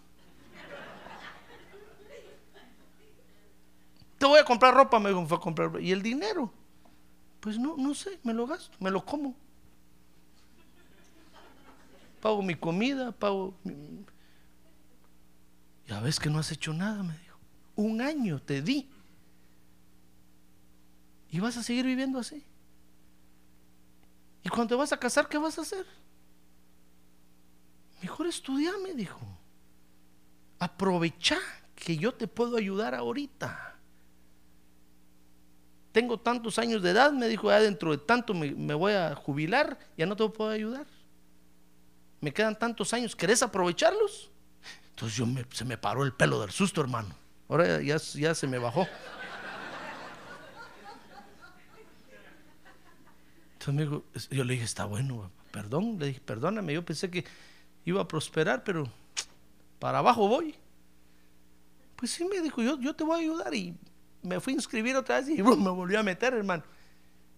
Te 4.19 4.27
voy 4.27 4.39
a 4.39 4.45
comprar 4.45 4.75
ropa, 4.75 5.01
me 5.01 5.09
dijo, 5.09 5.27
fue 5.27 5.37
a 5.37 5.41
comprar. 5.41 5.81
¿Y 5.81 5.91
el 5.91 6.03
dinero? 6.03 6.53
Pues 7.41 7.59
no, 7.59 7.77
no 7.77 7.93
sé, 7.93 8.21
me 8.23 8.33
lo 8.33 8.47
gasto, 8.47 8.77
me 8.79 8.91
lo 8.91 9.05
como. 9.05 9.35
Pago 12.21 12.41
mi 12.41 12.55
comida, 12.55 13.11
pago 13.11 13.53
mi... 13.65 14.05
Ya 15.93 16.01
ves 16.01 16.18
que 16.18 16.30
no 16.30 16.38
has 16.38 16.51
hecho 16.51 16.72
nada, 16.72 17.03
me 17.03 17.12
dijo. 17.18 17.38
Un 17.76 18.01
año 18.01 18.40
te 18.40 18.62
di. 18.62 18.88
Y 21.28 21.38
vas 21.38 21.57
a 21.59 21.62
seguir 21.62 21.84
viviendo 21.84 22.18
así. 22.18 22.43
Y 24.43 24.49
cuando 24.49 24.68
te 24.68 24.74
vas 24.74 24.93
a 24.93 24.97
casar, 24.97 25.28
¿qué 25.28 25.36
vas 25.36 25.59
a 25.59 25.62
hacer? 25.62 25.86
Mejor 28.01 28.26
estudia, 28.26 28.72
me 28.82 28.95
dijo. 28.95 29.20
Aprovecha 30.59 31.38
que 31.74 31.97
yo 31.97 32.14
te 32.14 32.26
puedo 32.26 32.57
ayudar 32.57 32.95
ahorita 32.95 33.72
tengo 35.93 36.18
tantos 36.18 36.59
años 36.59 36.82
de 36.82 36.90
edad, 36.90 37.12
me 37.12 37.28
dijo, 37.28 37.51
ya 37.51 37.61
dentro 37.61 37.90
de 37.90 37.99
tanto 37.99 38.32
me, 38.32 38.74
voy 38.74 38.95
a 38.95 39.14
jubilar, 39.14 39.78
ya 39.97 40.07
no 40.07 40.16
te 40.16 40.26
puedo 40.30 40.51
ayudar. 40.51 40.86
Me 42.20 42.32
quedan 42.32 42.59
tantos 42.59 42.95
años, 42.95 43.14
¿querés 43.14 43.43
aprovecharlos? 43.43 44.30
Entonces 44.93 45.16
yo 45.16 45.26
se 45.51 45.64
me 45.64 45.78
paró 45.78 46.05
el 46.05 46.12
pelo 46.12 46.40
del 46.40 46.51
susto, 46.51 46.80
hermano. 46.80 47.14
Ahora 47.49 47.82
ya, 47.82 47.99
se 47.99 48.47
me 48.47 48.59
bajó. 48.59 48.86
Entonces 53.55 53.74
me 53.74 53.82
dijo, 53.82 54.05
yo 54.30 54.45
le 54.45 54.53
dije, 54.55 54.64
está 54.64 54.84
bueno, 54.84 55.30
perdón, 55.51 55.99
le 55.99 56.07
dije, 56.07 56.20
perdóname, 56.20 56.74
yo 56.74 56.84
pensé 56.84 57.11
que 57.11 57.24
iba 57.84 58.01
a 58.01 58.09
prosperar, 58.09 58.64
pero 58.64 58.90
para 59.78 59.99
abajo 59.99 60.28
voy. 60.28 60.55
Pues 61.97 62.11
sí, 62.11 62.24
me 62.24 62.40
dijo, 62.40 62.62
yo, 62.62 62.95
te 62.95 63.05
voy 63.05 63.16
a 63.16 63.20
ayudar 63.20 63.55
y 63.55 63.76
me 64.22 64.40
fui 64.40 64.55
a 64.55 64.57
inscribir 64.57 64.97
otra 64.97 65.20
vez 65.20 65.28
y 65.28 65.43
me 65.43 65.70
volvió 65.70 66.01
a 66.01 66.03
meter, 66.03 66.34
hermano. 66.34 66.64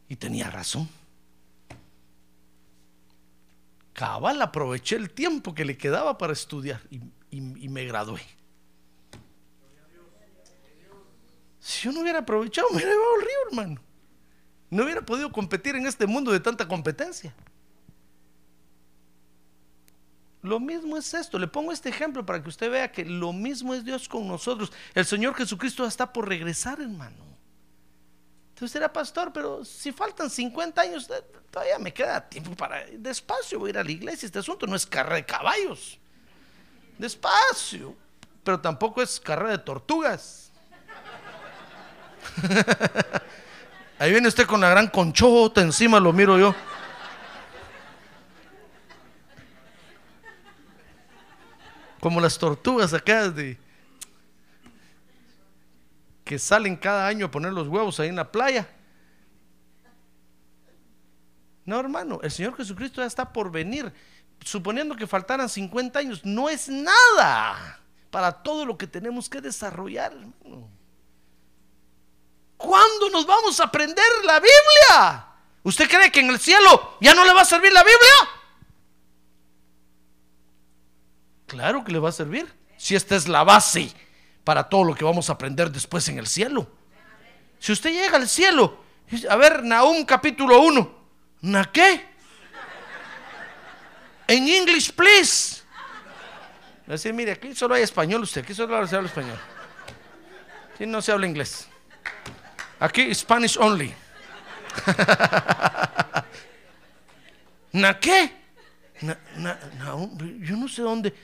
Y 0.09 0.17
tenía 0.17 0.51
razón. 0.51 0.89
Cabal, 3.93 4.41
aproveché 4.43 4.97
el 4.97 5.11
tiempo 5.11 5.55
que 5.55 5.65
le 5.65 5.77
quedaba 5.77 6.19
para 6.19 6.33
estudiar 6.33 6.81
me 7.41 7.85
gradué. 7.85 8.21
Si 11.59 11.85
yo 11.85 11.93
no 11.93 12.01
hubiera 12.01 12.19
aprovechado, 12.19 12.69
me 12.71 12.77
hubiera 12.77 12.93
llevado 12.93 13.15
al 13.15 13.21
río, 13.21 13.39
hermano. 13.51 13.81
No 14.69 14.85
hubiera 14.85 15.05
podido 15.05 15.33
competir 15.33 15.77
en 15.77 15.87
este 15.87 16.07
mundo 16.07 16.31
de 16.31 16.41
tanta 16.41 16.69
competencia. 16.69 17.35
Lo 20.43 20.61
mismo 20.61 20.99
es 20.99 21.15
esto. 21.15 21.39
Le 21.39 21.49
pongo 21.49 21.73
este 21.73 21.89
ejemplo 21.89 22.27
para 22.27 22.43
que 22.43 22.51
usted 22.51 22.71
vea 22.71 22.93
que 22.93 23.03
lo 23.07 23.33
mismo 23.33 23.73
es 23.73 23.83
Dios 23.83 24.07
con 24.09 24.29
nosotros. 24.29 24.73
El 24.93 25.07
Señor 25.07 25.35
Jesucristo 25.35 25.87
está 25.87 26.13
por 26.13 26.29
regresar, 26.29 26.83
hermano. 26.83 27.25
Entonces 28.51 28.77
era 28.77 28.93
pastor, 28.93 29.33
pero 29.33 29.65
si 29.65 29.91
faltan 29.91 30.29
50 30.29 30.83
años, 30.83 31.11
todavía 31.51 31.79
me 31.79 31.95
queda 31.95 32.29
tiempo 32.29 32.55
para... 32.55 32.85
Despacio 32.87 33.59
voy 33.59 33.69
a 33.69 33.71
ir 33.71 33.79
a 33.79 33.85
la 33.85 33.91
iglesia. 33.91 34.27
Este 34.27 34.39
asunto 34.39 34.67
no 34.67 34.77
es 34.77 34.85
carrera 34.85 35.17
de 35.17 35.25
caballos. 35.25 35.99
Despacio. 36.99 37.95
Pero 38.43 38.61
tampoco 38.61 39.03
es 39.03 39.19
carrera 39.19 39.53
de 39.53 39.59
tortugas. 39.59 40.53
Ahí 43.99 44.11
viene 44.11 44.29
usted 44.29 44.47
con 44.47 44.61
la 44.61 44.69
gran 44.69 44.89
conchota 44.89 45.61
encima, 45.61 46.01
lo 46.01 46.13
miro 46.13 46.39
yo. 46.39 46.55
Como 52.01 52.21
las 52.21 52.37
tortugas 52.37 52.93
acá 52.93 53.31
de 53.31 53.57
que 56.25 56.39
salen 56.39 56.77
cada 56.77 57.07
año 57.07 57.27
a 57.27 57.31
poner 57.31 57.53
los 57.53 57.69
huevos 57.69 58.01
ahí 58.01 58.09
en 58.09 58.17
la 58.17 58.31
playa. 58.31 58.69
No, 61.65 61.79
hermano, 61.81 62.21
el 62.23 62.31
Señor 62.31 62.57
Jesucristo 62.57 63.01
ya 63.01 63.07
está 63.07 63.33
por 63.33 63.51
venir. 63.51 63.93
Suponiendo 64.45 64.95
que 64.95 65.07
faltaran 65.07 65.49
50 65.49 65.99
años, 65.99 66.21
no 66.23 66.51
es 66.51 66.69
nada 66.69 67.81
para 68.11 68.31
todo 68.31 68.67
lo 68.67 68.77
que 68.77 68.87
tenemos 68.87 69.31
que 69.31 69.41
desarrollar. 69.41 70.13
¿Cuándo 72.59 73.09
nos 73.11 73.27
vamos 73.27 73.59
a 73.59 73.65
aprender 73.65 74.05
la 74.25 74.39
Biblia? 74.41 75.27
¿Usted 75.63 75.89
cree 75.89 76.13
que 76.13 76.21
en 76.21 76.29
el 76.29 76.39
cielo 76.39 76.99
ya 77.01 77.15
no 77.15 77.25
le 77.25 77.33
va 77.33 77.41
a 77.41 77.47
servir 77.47 77.73
la 77.73 77.83
Biblia? 77.83 78.15
Claro 81.47 81.83
que 81.83 81.93
le 81.93 81.99
va 81.99 82.11
a 82.11 82.13
servir. 82.13 82.53
Si 82.77 82.95
esta 82.95 83.17
es 83.17 83.27
la 83.27 83.45
base 83.45 83.91
para 84.45 84.69
todo 84.69 84.85
lo 84.85 84.95
que 84.95 85.05
vamos 85.05 85.31
a 85.31 85.33
aprender 85.33 85.71
después 85.71 86.07
en 86.11 86.19
el 86.19 86.27
cielo. 86.27 86.71
Si 87.59 87.73
usted 87.73 87.93
llega 87.93 88.19
al 88.19 88.29
cielo, 88.29 88.79
a 89.31 89.37
ver, 89.37 89.65
Nahum 89.65 90.05
capítulo 90.05 90.61
1, 90.61 90.99
¿na 91.41 91.73
qué? 91.73 92.14
En 94.27 94.49
English, 94.49 94.93
please. 94.93 95.63
Decir, 96.87 97.13
mire, 97.15 97.33
aquí 97.33 97.55
solo 97.55 97.75
hay 97.75 97.83
español 97.83 98.23
usted, 98.23 98.43
aquí 98.43 98.55
solo 98.55 98.87
se 98.87 98.97
habla 98.97 99.09
español. 99.09 99.39
Aquí 100.75 100.87
no 100.87 101.01
se 101.01 101.13
habla 101.13 101.27
inglés. 101.27 101.69
Aquí 102.79 103.15
Spanish 103.15 103.57
only. 103.59 103.95
¿Na 107.73 107.99
qué? 107.99 108.33
Yo 110.41 110.57
no 110.57 110.69
sé 110.69 110.83
dónde. 110.83 111.15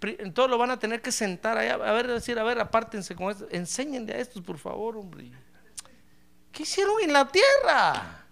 Entonces 0.00 0.50
lo 0.50 0.58
van 0.58 0.70
a 0.70 0.78
tener 0.78 1.02
que 1.02 1.10
sentar 1.10 1.58
allá. 1.58 1.74
A 1.74 1.92
ver, 1.92 2.06
decir, 2.06 2.38
a 2.38 2.44
ver, 2.44 2.60
apártense 2.60 3.16
con 3.16 3.30
esto. 3.30 3.48
Enséñenle 3.50 4.14
a 4.14 4.18
estos, 4.18 4.42
por 4.42 4.58
favor, 4.58 4.96
hombre. 4.96 5.30
¿Qué 6.52 6.62
hicieron 6.62 7.00
en 7.02 7.12
la 7.12 7.26
tierra? 7.28 8.24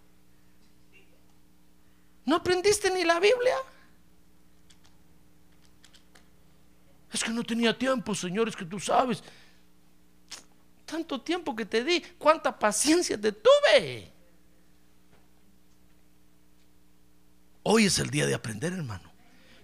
¿No 2.25 2.37
aprendiste 2.37 2.91
ni 2.91 3.05
la 3.05 3.19
Biblia? 3.19 3.57
Es 7.13 7.23
que 7.23 7.31
no 7.31 7.43
tenía 7.43 7.77
tiempo, 7.77 8.15
Señor, 8.15 8.49
es 8.49 8.57
que 8.57 8.65
tú 8.65 8.81
sabes. 8.81 9.23
Tanto 10.85 11.21
tiempo 11.21 11.55
que 11.55 11.65
te 11.65 11.83
di, 11.83 12.01
cuánta 12.19 12.57
paciencia 12.57 13.21
te 13.21 13.33
tuve. 13.33 14.13
Hoy 17.63 17.87
es 17.87 17.99
el 17.99 18.11
día 18.11 18.27
de 18.27 18.35
aprender, 18.35 18.73
hermano 18.73 19.17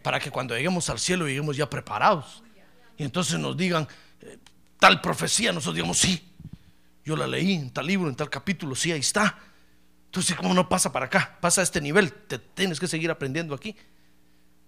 para 0.03 0.18
que 0.18 0.30
cuando 0.30 0.55
lleguemos 0.55 0.90
al 0.90 0.99
cielo 0.99 1.26
lleguemos 1.26 1.57
ya 1.57 1.70
preparados. 1.70 2.43
Y 2.99 3.05
entonces 3.05 3.38
nos 3.38 3.57
digan 3.57 3.88
eh, 4.20 4.38
tal 4.78 5.01
profecía, 5.01 5.53
nosotros 5.53 5.76
digamos, 5.76 5.99
sí, 5.99 6.22
yo 7.05 7.16
la 7.16 7.26
leí 7.26 7.55
en 7.55 7.70
tal 7.70 7.86
libro, 7.86 8.09
en 8.09 8.16
tal 8.16 8.28
capítulo, 8.28 8.74
sí, 8.74 8.93
ahí 8.93 9.01
está. 9.01 9.38
Entonces, 10.07 10.36
¿cómo 10.36 10.53
no 10.53 10.68
pasa 10.68 10.93
para 10.93 11.07
acá? 11.07 11.38
Pasa 11.40 11.62
a 11.62 11.64
este 11.64 11.80
nivel, 11.80 12.12
te 12.12 12.38
tienes 12.38 12.78
que 12.78 12.86
seguir 12.86 13.11
aprendiendo 13.11 13.55
aquí. 13.55 13.74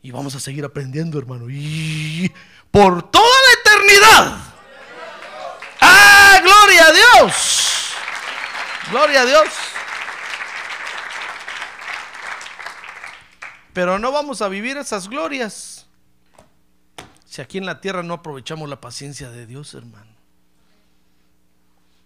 Y 0.04 0.10
vamos 0.10 0.34
a 0.34 0.40
seguir 0.40 0.66
aprendiendo, 0.66 1.18
hermano. 1.18 1.46
Y 1.48 2.30
por 2.70 3.10
toda 3.10 3.24
la 3.24 3.60
eternidad. 3.72 4.38
¡Ah, 5.80 6.40
gloria 6.42 6.86
a 6.86 6.92
Dios! 6.92 7.94
Gloria 8.90 9.22
a 9.22 9.24
Dios. 9.24 9.48
Pero 13.72 13.98
no 13.98 14.12
vamos 14.12 14.42
a 14.42 14.48
vivir 14.48 14.76
esas 14.76 15.08
glorias 15.08 15.86
si 17.24 17.40
aquí 17.40 17.56
en 17.56 17.64
la 17.64 17.80
tierra 17.80 18.02
no 18.02 18.12
aprovechamos 18.14 18.68
la 18.68 18.82
paciencia 18.82 19.30
de 19.30 19.46
Dios, 19.46 19.72
hermano. 19.72 20.12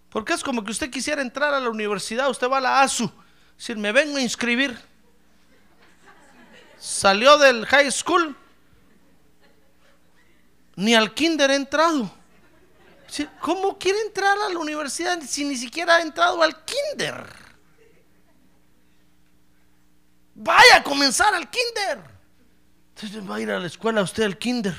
Porque 0.09 0.33
es 0.33 0.41
como 0.41 0.63
que 0.63 0.71
usted 0.71 0.89
quisiera 0.89 1.21
entrar 1.21 1.53
a 1.53 1.59
la 1.59 1.69
universidad, 1.69 2.29
usted 2.29 2.49
va 2.49 2.59
a 2.59 2.61
la 2.61 2.81
ASU, 2.81 3.11
decir, 3.57 3.77
me 3.77 3.91
vengo 3.91 4.17
a 4.17 4.21
inscribir. 4.21 4.88
Salió 6.79 7.37
del 7.37 7.65
high 7.65 7.91
school, 7.91 8.35
ni 10.77 10.95
al 10.95 11.13
kinder 11.13 11.51
ha 11.51 11.55
entrado. 11.55 12.09
¿Cómo 13.41 13.77
quiere 13.77 13.99
entrar 14.01 14.37
a 14.37 14.49
la 14.49 14.59
universidad 14.59 15.19
si 15.21 15.43
ni 15.43 15.57
siquiera 15.57 15.97
ha 15.97 16.01
entrado 16.01 16.41
al 16.41 16.63
kinder? 16.63 17.25
Vaya 20.35 20.77
a 20.77 20.83
comenzar 20.83 21.35
al 21.35 21.49
kinder. 21.49 21.99
Entonces 22.95 23.29
va 23.29 23.35
a 23.35 23.41
ir 23.41 23.51
a 23.51 23.59
la 23.59 23.67
escuela 23.67 24.01
usted 24.01 24.23
al 24.23 24.37
kinder. 24.37 24.75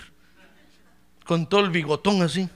Con 1.27 1.47
todo 1.47 1.61
el 1.61 1.71
bigotón 1.71 2.23
así. 2.23 2.49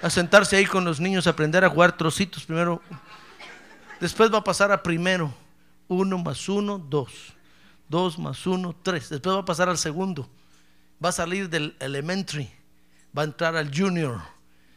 A 0.00 0.08
sentarse 0.08 0.56
ahí 0.56 0.64
con 0.64 0.84
los 0.84 0.98
niños 0.98 1.26
a 1.26 1.30
aprender 1.30 1.62
a 1.62 1.68
jugar 1.68 1.96
trocitos 1.96 2.44
primero. 2.44 2.80
Después 4.00 4.32
va 4.32 4.38
a 4.38 4.44
pasar 4.44 4.72
a 4.72 4.82
primero. 4.82 5.34
Uno 5.88 6.16
más 6.16 6.48
uno, 6.48 6.78
dos. 6.78 7.35
Dos 7.88 8.18
más 8.18 8.46
uno, 8.46 8.74
tres. 8.82 9.08
Después 9.08 9.36
va 9.36 9.40
a 9.40 9.44
pasar 9.44 9.68
al 9.68 9.78
segundo. 9.78 10.28
Va 11.04 11.10
a 11.10 11.12
salir 11.12 11.48
del 11.48 11.76
elementary. 11.78 12.50
Va 13.16 13.22
a 13.22 13.26
entrar 13.26 13.56
al 13.56 13.70
junior. 13.76 14.20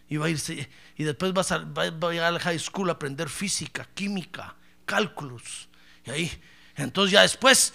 Y 0.08 0.18
va 0.18 0.28
a 0.28 0.30
irse. 0.30 0.70
Y 0.98 1.04
después 1.04 1.34
va 1.34 1.42
a, 1.42 2.12
llegar 2.12 2.34
al 2.34 2.40
high 2.40 2.60
school 2.60 2.90
a 2.90 2.94
aprender 2.94 3.30
física, 3.30 3.88
química, 3.94 4.56
cálculos. 4.86 5.70
Y 6.06 6.12
ahí 6.12 6.42
entonces 6.84 7.12
ya 7.12 7.22
después, 7.22 7.74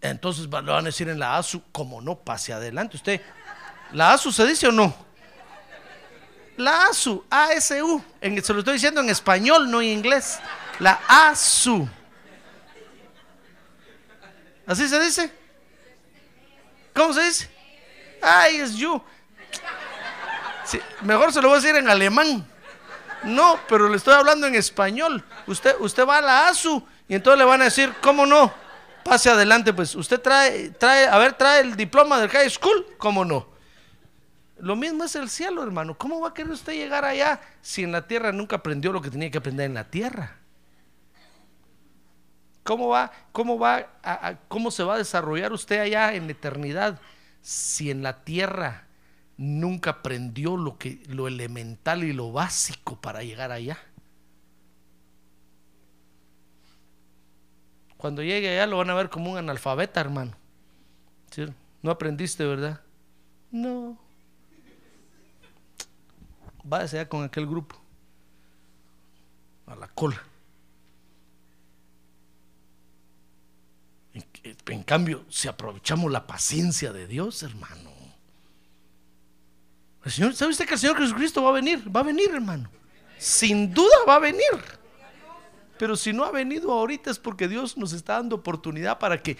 entonces 0.00 0.46
lo 0.46 0.50
van 0.50 0.68
a 0.68 0.82
decir 0.82 1.08
en 1.08 1.18
la 1.18 1.36
ASU, 1.36 1.62
como 1.72 2.00
no, 2.00 2.16
pase 2.16 2.52
adelante 2.52 2.96
usted. 2.96 3.20
¿La 3.92 4.14
ASU 4.14 4.32
se 4.32 4.46
dice 4.46 4.68
o 4.68 4.72
no? 4.72 4.94
La 6.56 6.86
ASU, 6.86 7.22
ASU, 7.28 8.02
en, 8.20 8.42
se 8.42 8.52
lo 8.54 8.60
estoy 8.60 8.74
diciendo 8.74 9.02
en 9.02 9.10
español, 9.10 9.70
no 9.70 9.82
en 9.82 9.88
inglés. 9.88 10.38
La 10.78 11.00
ASU. 11.06 11.86
¿Así 14.66 14.88
se 14.88 15.00
dice? 15.00 15.32
¿Cómo 16.94 17.12
se 17.12 17.22
dice? 17.24 17.50
Ay, 18.20 18.56
es 18.56 18.74
you. 18.74 19.00
mejor 21.02 21.32
se 21.32 21.40
lo 21.40 21.48
voy 21.48 21.58
a 21.58 21.60
decir 21.60 21.76
en 21.76 21.88
alemán. 21.88 22.46
No, 23.22 23.58
pero 23.68 23.88
le 23.88 23.96
estoy 23.96 24.14
hablando 24.14 24.46
en 24.46 24.54
español. 24.54 25.24
Usted, 25.46 25.76
usted 25.80 26.06
va 26.06 26.18
a 26.18 26.22
la 26.22 26.48
ASU 26.48 26.82
y 27.08 27.14
entonces 27.14 27.38
le 27.38 27.44
van 27.44 27.60
a 27.60 27.64
decir, 27.64 27.92
¿cómo 28.00 28.26
no? 28.26 28.52
Pase 29.04 29.30
adelante, 29.30 29.72
pues 29.72 29.94
usted 29.94 30.20
trae, 30.20 30.70
trae, 30.70 31.06
a 31.06 31.16
ver, 31.18 31.34
trae 31.34 31.60
el 31.60 31.76
diploma 31.76 32.18
del 32.18 32.28
high 32.30 32.50
school, 32.50 32.86
¿cómo 32.98 33.24
no? 33.24 33.46
Lo 34.58 34.74
mismo 34.74 35.04
es 35.04 35.14
el 35.16 35.28
cielo, 35.28 35.62
hermano. 35.62 35.96
¿Cómo 35.96 36.20
va 36.20 36.28
a 36.28 36.34
querer 36.34 36.50
usted 36.50 36.72
llegar 36.72 37.04
allá 37.04 37.40
si 37.60 37.84
en 37.84 37.92
la 37.92 38.06
tierra 38.06 38.32
nunca 38.32 38.56
aprendió 38.56 38.90
lo 38.90 39.02
que 39.02 39.10
tenía 39.10 39.30
que 39.30 39.38
aprender 39.38 39.66
en 39.66 39.74
la 39.74 39.84
tierra? 39.84 40.38
¿Cómo 42.66 42.88
va, 42.88 43.12
cómo 43.30 43.60
va, 43.60 43.86
cómo 44.48 44.72
se 44.72 44.82
va 44.82 44.96
a 44.96 44.98
desarrollar 44.98 45.52
usted 45.52 45.78
allá 45.78 46.14
en 46.14 46.26
la 46.26 46.32
eternidad 46.32 47.00
si 47.40 47.92
en 47.92 48.02
la 48.02 48.24
tierra 48.24 48.88
nunca 49.36 49.90
aprendió 49.90 50.56
lo 50.56 50.76
que, 50.76 51.00
lo 51.06 51.28
elemental 51.28 52.02
y 52.02 52.12
lo 52.12 52.32
básico 52.32 53.00
para 53.00 53.22
llegar 53.22 53.52
allá? 53.52 53.78
Cuando 57.96 58.24
llegue 58.24 58.48
allá 58.48 58.66
lo 58.66 58.78
van 58.78 58.90
a 58.90 58.94
ver 58.94 59.10
como 59.10 59.30
un 59.30 59.38
analfabeta, 59.38 60.00
hermano. 60.00 60.32
No 61.82 61.92
aprendiste, 61.92 62.44
¿verdad? 62.44 62.80
No. 63.52 63.96
Váyase 66.64 66.98
allá 66.98 67.08
con 67.08 67.22
aquel 67.22 67.46
grupo. 67.46 67.76
A 69.66 69.76
la 69.76 69.86
cola. 69.86 70.20
En, 74.66 74.82
cambio, 74.82 75.24
si 75.28 75.48
aprovechamos 75.48 76.10
la 76.12 76.26
paciencia 76.26 76.92
de 76.92 77.06
Dios, 77.06 77.42
hermano. 77.42 77.90
El 80.04 80.12
Señor, 80.12 80.34
¿sabe 80.34 80.52
usted 80.52 80.66
que 80.66 80.74
el 80.74 80.80
Señor 80.80 80.98
Jesucristo 80.98 81.42
va 81.42 81.50
a 81.50 81.52
venir? 81.52 81.84
Va 81.94 82.00
a 82.00 82.04
venir, 82.04 82.30
hermano. 82.32 82.70
Sin 83.18 83.74
duda 83.74 83.96
va 84.06 84.16
a 84.16 84.18
venir. 84.20 84.42
Pero 85.78 85.96
si 85.96 86.12
no 86.12 86.24
ha 86.24 86.30
venido 86.30 86.72
ahorita 86.72 87.10
es 87.10 87.18
porque 87.18 87.48
Dios 87.48 87.76
nos 87.76 87.92
está 87.92 88.14
dando 88.14 88.36
oportunidad 88.36 88.98
para 88.98 89.20
que, 89.20 89.36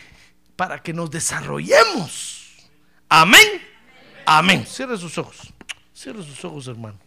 para 0.56 0.82
que 0.82 0.92
nos 0.92 1.10
desarrollemos. 1.10 2.68
Amén. 3.08 3.62
Amén. 4.26 4.66
Cierre 4.66 4.98
sus 4.98 5.16
ojos. 5.18 5.52
Cierre 5.94 6.22
sus 6.22 6.44
ojos, 6.44 6.66
hermano. 6.66 6.98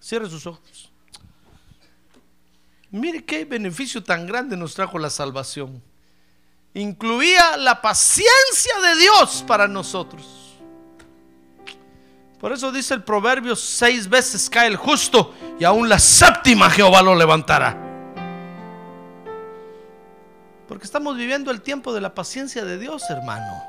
Cierre 0.00 0.30
sus 0.30 0.46
ojos. 0.46 0.90
Mire 2.90 3.24
qué 3.24 3.44
beneficio 3.44 4.02
tan 4.02 4.26
grande 4.26 4.56
nos 4.56 4.74
trajo 4.74 4.98
la 4.98 5.10
salvación. 5.10 5.82
Incluía 6.74 7.56
la 7.56 7.82
paciencia 7.82 8.80
de 8.82 8.96
Dios 8.96 9.44
para 9.46 9.68
nosotros. 9.68 10.26
Por 12.40 12.52
eso 12.52 12.70
dice 12.70 12.94
el 12.94 13.02
proverbio, 13.02 13.56
seis 13.56 14.08
veces 14.08 14.48
cae 14.48 14.68
el 14.68 14.76
justo 14.76 15.34
y 15.58 15.64
aún 15.64 15.88
la 15.88 15.98
séptima 15.98 16.70
Jehová 16.70 17.02
lo 17.02 17.14
levantará. 17.14 17.76
Porque 20.68 20.84
estamos 20.84 21.16
viviendo 21.16 21.50
el 21.50 21.62
tiempo 21.62 21.92
de 21.92 22.00
la 22.00 22.14
paciencia 22.14 22.64
de 22.64 22.78
Dios, 22.78 23.02
hermano. 23.10 23.62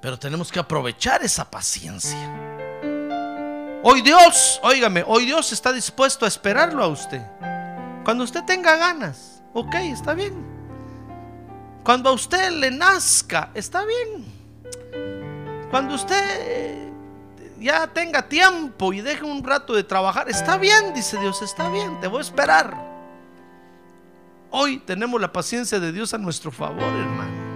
Pero 0.00 0.18
tenemos 0.18 0.52
que 0.52 0.60
aprovechar 0.60 1.22
esa 1.22 1.50
paciencia. 1.50 2.18
Hoy 3.82 4.02
Dios, 4.02 4.60
óigame, 4.62 5.02
hoy 5.06 5.24
Dios 5.24 5.52
está 5.52 5.72
dispuesto 5.72 6.26
a 6.26 6.28
esperarlo 6.28 6.84
a 6.84 6.88
usted. 6.88 7.22
Cuando 8.04 8.24
usted 8.24 8.44
tenga 8.44 8.76
ganas, 8.76 9.42
ok, 9.52 9.74
está 9.76 10.14
bien. 10.14 10.34
Cuando 11.84 12.10
a 12.10 12.12
usted 12.12 12.50
le 12.50 12.70
nazca, 12.70 13.50
está 13.54 13.84
bien. 13.84 14.24
Cuando 15.70 15.94
usted 15.94 16.90
ya 17.60 17.86
tenga 17.86 18.28
tiempo 18.28 18.92
y 18.92 19.00
deje 19.00 19.24
un 19.24 19.44
rato 19.44 19.74
de 19.74 19.84
trabajar. 19.84 20.28
Está 20.28 20.56
bien, 20.56 20.94
dice 20.94 21.18
Dios, 21.18 21.42
está 21.42 21.68
bien, 21.68 22.00
te 22.00 22.08
voy 22.08 22.18
a 22.18 22.22
esperar. 22.22 22.74
Hoy 24.50 24.78
tenemos 24.78 25.20
la 25.20 25.32
paciencia 25.32 25.78
de 25.78 25.92
Dios 25.92 26.12
a 26.12 26.18
nuestro 26.18 26.50
favor, 26.50 26.82
hermano. 26.82 27.50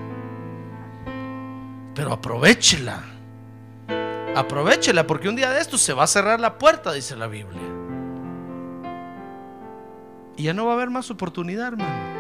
Pero 1.95 2.13
aprovechela. 2.13 3.03
Aprovechela 4.37 5.07
porque 5.07 5.29
un 5.29 5.37
día 5.37 5.51
de 5.51 5.61
esto 5.61 5.79
se 5.79 5.93
va 5.93 6.05
a 6.05 6.09
cerrar 6.09 6.39
la 6.39 6.59
puerta, 6.59 6.93
dice 6.93 7.17
la 7.17 7.27
Biblia. 7.27 7.74
Y 10.37 10.45
ya 10.45 10.55
no 10.55 10.67
va 10.67 10.73
a 10.73 10.75
haber 10.75 10.91
más 10.91 11.11
oportunidad, 11.11 11.69
hermano. 11.69 12.15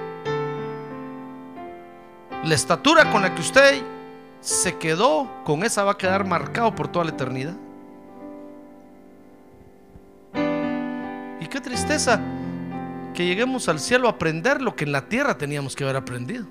La 2.44 2.54
estatura 2.54 3.10
con 3.10 3.22
la 3.22 3.34
que 3.34 3.40
usted 3.40 3.82
se 4.40 4.76
quedó, 4.76 5.28
con 5.44 5.64
esa 5.64 5.84
va 5.84 5.92
a 5.92 5.98
quedar 5.98 6.26
marcado 6.26 6.74
por 6.74 6.88
toda 6.88 7.06
la 7.06 7.12
eternidad. 7.12 7.54
Y 11.40 11.46
qué 11.46 11.60
tristeza 11.60 12.20
que 13.14 13.24
lleguemos 13.24 13.68
al 13.68 13.80
cielo 13.80 14.08
a 14.08 14.12
aprender 14.12 14.60
lo 14.60 14.76
que 14.76 14.84
en 14.84 14.92
la 14.92 15.08
tierra 15.08 15.38
teníamos 15.38 15.74
que 15.74 15.84
haber 15.84 15.96
aprendido. 15.96 16.46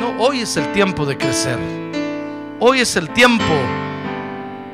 No, 0.00 0.18
hoy 0.18 0.40
es 0.40 0.56
el 0.56 0.72
tiempo 0.72 1.04
de 1.04 1.18
crecer. 1.18 1.58
Hoy 2.60 2.80
es 2.80 2.96
el 2.96 3.10
tiempo 3.10 3.44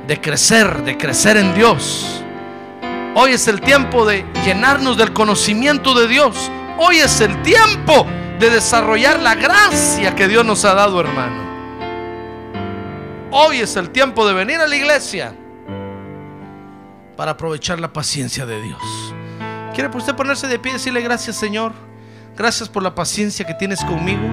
de 0.06 0.20
crecer, 0.20 0.84
de 0.84 0.96
crecer 0.96 1.36
en 1.36 1.54
Dios. 1.54 2.24
Hoy 3.14 3.32
es 3.32 3.48
el 3.48 3.60
tiempo 3.60 4.06
de 4.06 4.24
llenarnos 4.44 4.96
del 4.96 5.12
conocimiento 5.12 5.94
de 5.94 6.06
Dios. 6.06 6.50
Hoy 6.78 6.98
es 6.98 7.20
el 7.20 7.42
tiempo 7.42 8.06
de 8.38 8.50
desarrollar 8.50 9.20
la 9.20 9.34
gracia 9.34 10.14
que 10.14 10.28
Dios 10.28 10.44
nos 10.44 10.64
ha 10.64 10.74
dado, 10.74 11.00
hermano. 11.00 11.50
Hoy 13.32 13.58
es 13.58 13.74
el 13.74 13.90
tiempo 13.90 14.26
de 14.28 14.34
venir 14.34 14.60
a 14.60 14.68
la 14.68 14.76
iglesia 14.76 15.34
para 17.16 17.32
aprovechar 17.32 17.80
la 17.80 17.92
paciencia 17.92 18.46
de 18.46 18.62
Dios. 18.62 18.80
¿Quiere 19.74 19.90
usted 19.96 20.14
ponerse 20.14 20.46
de 20.46 20.60
pie 20.60 20.70
y 20.70 20.74
decirle 20.74 21.00
gracias, 21.00 21.36
Señor? 21.36 21.72
Gracias 22.36 22.68
por 22.68 22.82
la 22.82 22.94
paciencia 22.94 23.44
que 23.44 23.54
tienes 23.54 23.84
conmigo. 23.84 24.32